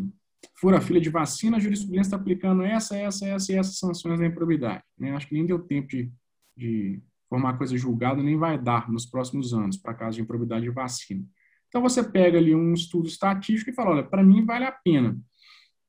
fura-fila 0.59 0.99
de 0.99 1.09
vacina, 1.09 1.57
a 1.57 1.59
jurisprudência 1.59 2.09
está 2.09 2.17
aplicando 2.17 2.63
essa, 2.63 2.97
essa, 2.97 3.25
essa 3.27 3.51
e 3.51 3.55
essas 3.55 3.77
sanções 3.77 4.19
da 4.19 4.25
improbidade. 4.25 4.83
Né? 4.97 5.11
Acho 5.11 5.27
que 5.27 5.33
nem 5.33 5.45
deu 5.45 5.59
tempo 5.59 5.87
de, 5.87 6.11
de 6.55 7.01
formar 7.29 7.57
coisa 7.57 7.77
julgada, 7.77 8.21
nem 8.21 8.37
vai 8.37 8.57
dar 8.57 8.91
nos 8.91 9.05
próximos 9.05 9.53
anos, 9.53 9.77
para 9.77 9.93
caso 9.93 10.17
de 10.17 10.21
improbidade 10.21 10.63
de 10.63 10.71
vacina. 10.71 11.25
Então, 11.69 11.81
você 11.81 12.03
pega 12.03 12.37
ali 12.37 12.53
um 12.53 12.73
estudo 12.73 13.07
estatístico 13.07 13.69
e 13.69 13.73
fala, 13.73 13.91
olha, 13.91 14.03
para 14.03 14.23
mim 14.23 14.43
vale 14.43 14.65
a 14.65 14.71
pena 14.71 15.17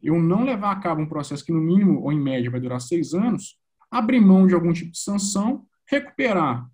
eu 0.02 0.20
não 0.20 0.44
levar 0.44 0.72
a 0.72 0.76
cabo 0.76 1.02
um 1.02 1.08
processo 1.08 1.44
que, 1.44 1.52
no 1.52 1.60
mínimo 1.60 2.00
ou 2.02 2.12
em 2.12 2.20
média, 2.20 2.50
vai 2.50 2.60
durar 2.60 2.80
seis 2.80 3.12
anos, 3.12 3.58
abrir 3.90 4.20
mão 4.20 4.46
de 4.46 4.54
algum 4.54 4.72
tipo 4.72 4.92
de 4.92 4.98
sanção, 4.98 5.66
recuperar 5.90 6.70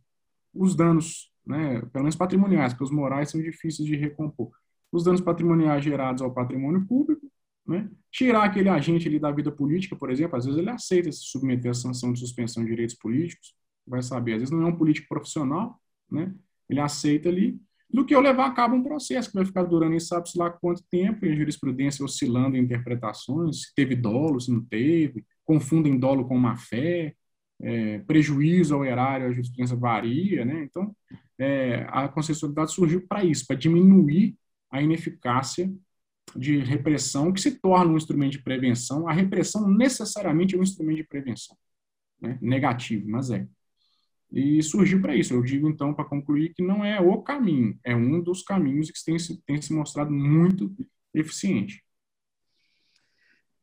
os 0.54 0.74
danos, 0.74 1.32
né, 1.46 1.80
pelo 1.92 2.04
menos 2.04 2.16
patrimoniais, 2.16 2.72
porque 2.72 2.84
os 2.84 2.90
morais 2.90 3.30
são 3.30 3.40
difíceis 3.40 3.88
de 3.88 3.96
recompor, 3.96 4.50
os 4.92 5.04
danos 5.04 5.20
patrimoniais 5.20 5.82
gerados 5.82 6.22
ao 6.22 6.32
patrimônio 6.32 6.86
público, 6.86 7.26
né? 7.66 7.90
Tirar 8.12 8.44
aquele 8.44 8.68
agente 8.68 9.08
ali 9.08 9.18
da 9.18 9.32
vida 9.32 9.50
política, 9.50 9.96
por 9.96 10.10
exemplo, 10.10 10.36
às 10.36 10.44
vezes 10.44 10.58
ele 10.58 10.70
aceita 10.70 11.10
se 11.10 11.24
submeter 11.24 11.72
à 11.72 11.74
sanção 11.74 12.12
de 12.12 12.20
suspensão 12.20 12.62
de 12.62 12.70
direitos 12.70 12.94
políticos, 12.94 13.54
vai 13.84 14.02
saber, 14.02 14.34
às 14.34 14.38
vezes 14.40 14.52
não 14.54 14.62
é 14.62 14.66
um 14.66 14.76
político 14.76 15.08
profissional, 15.08 15.80
né? 16.10 16.32
ele 16.68 16.80
aceita 16.80 17.28
ali, 17.28 17.60
do 17.88 18.04
que 18.04 18.14
eu 18.14 18.20
levar 18.20 18.46
a 18.46 18.52
cabo 18.52 18.74
um 18.74 18.82
processo 18.82 19.28
que 19.30 19.36
vai 19.36 19.44
ficar 19.44 19.64
durando 19.64 19.94
em 19.94 20.00
sabe-se 20.00 20.38
lá 20.38 20.50
quanto 20.50 20.82
tempo, 20.90 21.24
e 21.24 21.32
a 21.32 21.36
jurisprudência 21.36 22.04
oscilando 22.04 22.56
em 22.56 22.60
interpretações, 22.60 23.62
se 23.62 23.74
teve 23.74 23.94
dolo, 23.94 24.40
se 24.40 24.52
não 24.52 24.60
teve, 24.64 25.24
confundem 25.44 25.98
dolo 25.98 26.26
com 26.26 26.38
má 26.38 26.56
fé, 26.56 27.14
é, 27.60 27.98
prejuízo 28.00 28.74
ao 28.74 28.84
erário, 28.84 29.26
a 29.26 29.32
jurisprudência 29.32 29.76
varia, 29.76 30.44
né? 30.44 30.64
Então, 30.64 30.94
é, 31.38 31.86
a 31.88 32.08
consensualidade 32.08 32.72
surgiu 32.72 33.06
para 33.06 33.24
isso, 33.24 33.46
para 33.46 33.56
diminuir 33.56 34.36
a 34.70 34.82
ineficácia 34.82 35.72
de 36.34 36.58
repressão 36.58 37.32
que 37.32 37.40
se 37.40 37.60
torna 37.60 37.92
um 37.92 37.96
instrumento 37.96 38.32
de 38.32 38.42
prevenção. 38.42 39.08
A 39.08 39.12
repressão 39.12 39.68
necessariamente 39.68 40.54
é 40.54 40.58
um 40.58 40.62
instrumento 40.62 40.98
de 40.98 41.04
prevenção, 41.04 41.56
né? 42.20 42.38
negativo, 42.40 43.08
mas 43.08 43.30
é. 43.30 43.46
E 44.32 44.62
surgiu 44.62 45.00
para 45.00 45.14
isso. 45.14 45.32
Eu 45.32 45.42
digo, 45.42 45.68
então, 45.68 45.94
para 45.94 46.04
concluir, 46.04 46.52
que 46.52 46.62
não 46.62 46.84
é 46.84 47.00
o 47.00 47.22
caminho, 47.22 47.78
é 47.84 47.94
um 47.94 48.20
dos 48.20 48.42
caminhos 48.42 48.90
que 48.90 49.04
tem, 49.04 49.16
tem 49.46 49.62
se 49.62 49.72
mostrado 49.72 50.10
muito 50.10 50.74
eficiente. 51.14 51.82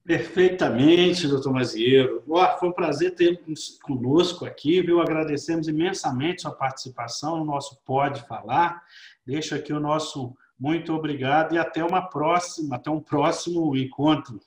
Perfeitamente, 0.06 1.28
doutor 1.28 1.54
Mazieiro. 1.54 2.24
foi 2.60 2.70
um 2.70 2.74
prazer 2.74 3.16
ter 3.16 3.42
conosco 3.82 4.46
aqui, 4.46 4.82
viu? 4.82 5.00
Agradecemos 5.00 5.68
imensamente 5.70 6.42
sua 6.42 6.52
participação 6.52 7.38
no 7.38 7.46
nosso 7.46 7.82
Pode 7.86 8.22
Falar. 8.28 8.84
Deixo 9.26 9.56
aqui 9.56 9.72
o 9.72 9.80
nosso 9.80 10.36
muito 10.60 10.94
obrigado 10.94 11.56
e 11.56 11.58
até 11.58 11.84
uma 11.84 12.02
próxima, 12.02 12.76
até 12.76 12.90
um 12.90 13.00
próximo 13.00 13.76
encontro. 13.76 14.40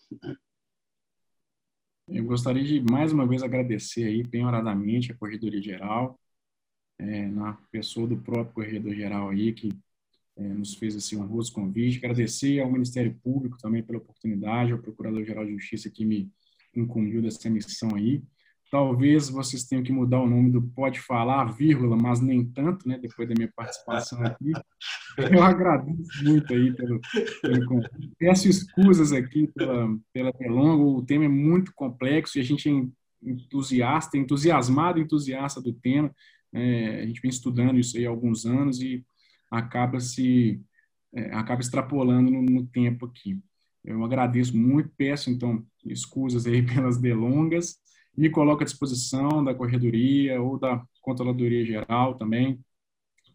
Eu 2.09 2.25
gostaria 2.25 2.63
de 2.63 2.81
mais 2.81 3.13
uma 3.13 3.27
vez 3.27 3.43
agradecer 3.43 4.05
aí 4.05 4.27
penhoradamente 4.27 5.11
a 5.11 5.17
Corredoria 5.17 5.61
Geral, 5.61 6.19
é, 6.99 7.27
na 7.27 7.55
pessoa 7.71 8.07
do 8.07 8.17
próprio 8.17 8.55
Corredor 8.55 8.95
Geral 8.95 9.31
aí, 9.31 9.53
que 9.53 9.71
nos 10.37 10.75
fez 10.75 10.95
esse 10.95 11.17
honroso 11.17 11.53
convite. 11.53 11.99
Agradecer 11.99 12.61
ao 12.61 12.71
Ministério 12.71 13.15
Público 13.23 13.57
também 13.59 13.83
pela 13.83 13.99
oportunidade, 13.99 14.73
ao 14.73 14.79
Procurador-Geral 14.79 15.47
de 15.47 15.53
Justiça 15.53 15.91
que 15.91 16.05
me 16.05 16.31
incumbiu 16.75 17.23
dessa 17.23 17.49
missão 17.49 17.95
aí. 17.95 18.23
Talvez 18.71 19.29
vocês 19.29 19.65
tenham 19.65 19.85
que 19.85 19.93
mudar 19.93 20.21
o 20.21 20.29
nome 20.29 20.51
do 20.51 20.61
Pode 20.61 21.01
Falar, 21.01 21.57
vírgula, 21.57 21.97
mas 21.97 22.21
nem 22.21 22.45
tanto, 22.45 22.89
né? 22.89 22.99
Depois 22.99 23.29
da 23.29 23.35
minha 23.35 23.51
participação 23.55 24.21
aqui. 24.25 24.51
Eu 25.17 25.43
agradeço 25.43 26.25
muito 26.25 26.53
aí 26.53 26.75
pelo, 26.75 27.01
pelo 27.41 27.67
convite. 27.67 28.13
Peço 28.19 28.49
escusas 28.49 29.13
aqui 29.13 29.47
pela, 29.55 29.97
pela 30.13 30.33
delonga. 30.33 30.83
O 30.83 31.03
tema 31.03 31.25
é 31.25 31.29
muito 31.29 31.73
complexo 31.75 32.39
e 32.39 32.41
a 32.41 32.45
gente 32.45 32.69
é 32.69 32.73
entusiasta, 33.23 34.19
entusiasmado, 34.19 34.99
entusiasta 34.99 35.63
do 35.63 35.73
tema. 35.73 36.13
É, 36.53 37.03
a 37.03 37.07
gente 37.07 37.21
vem 37.21 37.31
estudando 37.31 37.79
isso 37.79 37.97
aí 37.97 38.05
há 38.05 38.11
alguns 38.11 38.45
anos 38.45 38.81
e 38.81 39.05
acaba 39.51 40.01
se 40.01 40.61
é, 41.15 41.35
acaba 41.35 41.61
extrapolando 41.61 42.31
no, 42.31 42.43
no, 42.43 42.67
tempo 42.67 43.07
aqui. 43.07 43.41
Eu 43.85 44.05
agradeço 44.05 44.57
muito, 44.57 44.91
peço 44.97 45.31
então 45.31 45.65
escusas 45.85 46.47
aí 46.47 46.63
pelas 46.67 46.99
delongas, 46.99 47.79
me 48.17 48.31
coloco 48.31 48.63
à 48.63 48.65
disposição 48.65 49.45
da 49.45 49.55
corredoria 49.55 50.41
ou 50.41 50.59
da 50.59 50.85
controladoria 51.03 51.65
geral 51.65 52.17
também 52.17 52.59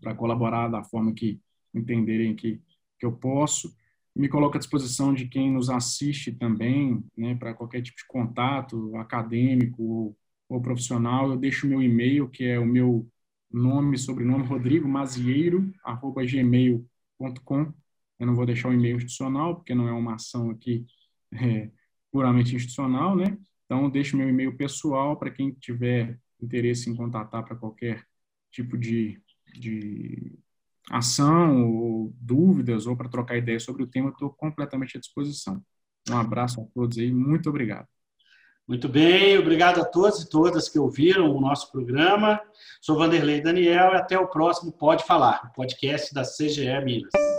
para 0.02 0.16
colaborar 0.16 0.68
da 0.68 0.84
forma 0.84 1.14
que 1.14 1.40
entenderem 1.74 2.36
que 2.36 2.62
que 3.02 3.06
eu 3.06 3.12
posso. 3.12 3.76
Me 4.16 4.30
coloco 4.30 4.56
à 4.56 4.60
disposição 4.60 5.14
de 5.14 5.28
quem 5.28 5.52
nos 5.52 5.70
assiste 5.70 6.32
também, 6.32 7.04
né, 7.18 7.34
para 7.36 7.54
qualquer 7.54 7.82
tipo 7.82 7.98
de 7.98 8.06
contato 8.06 8.96
acadêmico 8.98 9.82
ou, 9.82 10.18
ou 10.48 10.62
profissional. 10.62 11.32
Eu 11.32 11.38
deixo 11.38 11.68
meu 11.68 11.82
e-mail, 11.82 12.30
que 12.30 12.46
é 12.46 12.60
o 12.60 12.66
meu 12.66 13.10
nome, 13.52 13.98
sobrenome, 13.98 14.46
Rodrigo 14.46 14.88
Mazieiro, 14.88 15.74
arroba 15.84 16.26
gmail.com. 16.26 17.74
Eu 18.20 18.28
não 18.28 18.36
vou 18.36 18.46
deixar 18.46 18.70
o 18.70 18.74
e-mail 18.74 18.98
institucional, 18.98 19.56
porque 19.56 19.74
não 19.74 19.88
é 19.88 19.92
uma 19.92 20.16
ação 20.16 20.50
aqui 20.50 20.86
é, 21.34 21.70
puramente 22.12 22.56
institucional, 22.56 23.16
né? 23.16 23.38
Então, 23.66 23.90
deixo 23.90 24.18
meu 24.18 24.30
e-mail 24.30 24.56
pessoal 24.56 25.18
para 25.18 25.32
quem 25.32 25.52
tiver 25.54 26.20
interesse 26.42 26.90
em 26.90 26.96
contatar 26.96 27.44
para 27.44 27.56
qualquer 27.56 28.06
tipo 28.52 28.78
de, 28.78 29.22
de 29.54 30.38
ação 30.90 31.66
ou 31.72 32.14
dúvidas 32.20 32.86
ou 32.86 32.96
para 32.98 33.10
trocar 33.10 33.38
ideias 33.38 33.64
sobre 33.64 33.84
o 33.84 33.88
tema, 33.88 34.10
estou 34.10 34.30
completamente 34.30 34.98
à 34.98 35.00
disposição. 35.00 35.64
Um 36.10 36.18
abraço 36.18 36.62
a 36.62 36.66
todos 36.74 36.98
aí, 36.98 37.12
muito 37.12 37.50
obrigado. 37.50 37.88
Muito 38.68 38.88
bem, 38.88 39.38
obrigado 39.38 39.82
a 39.82 39.86
todos 39.86 40.22
e 40.22 40.30
todas 40.30 40.70
que 40.70 40.80
ouviram 40.80 41.36
o 41.36 41.42
nosso 41.42 41.72
programa. 41.72 42.40
Sou 42.80 42.98
Vanderlei 42.98 43.42
Daniel 43.42 43.94
e 43.94 43.98
até 43.98 44.18
o 44.18 44.28
próximo 44.28 44.72
Pode 44.72 45.04
Falar, 45.04 45.52
podcast 45.54 46.14
da 46.14 46.24
CGE 46.24 46.80
Minas. 46.84 47.31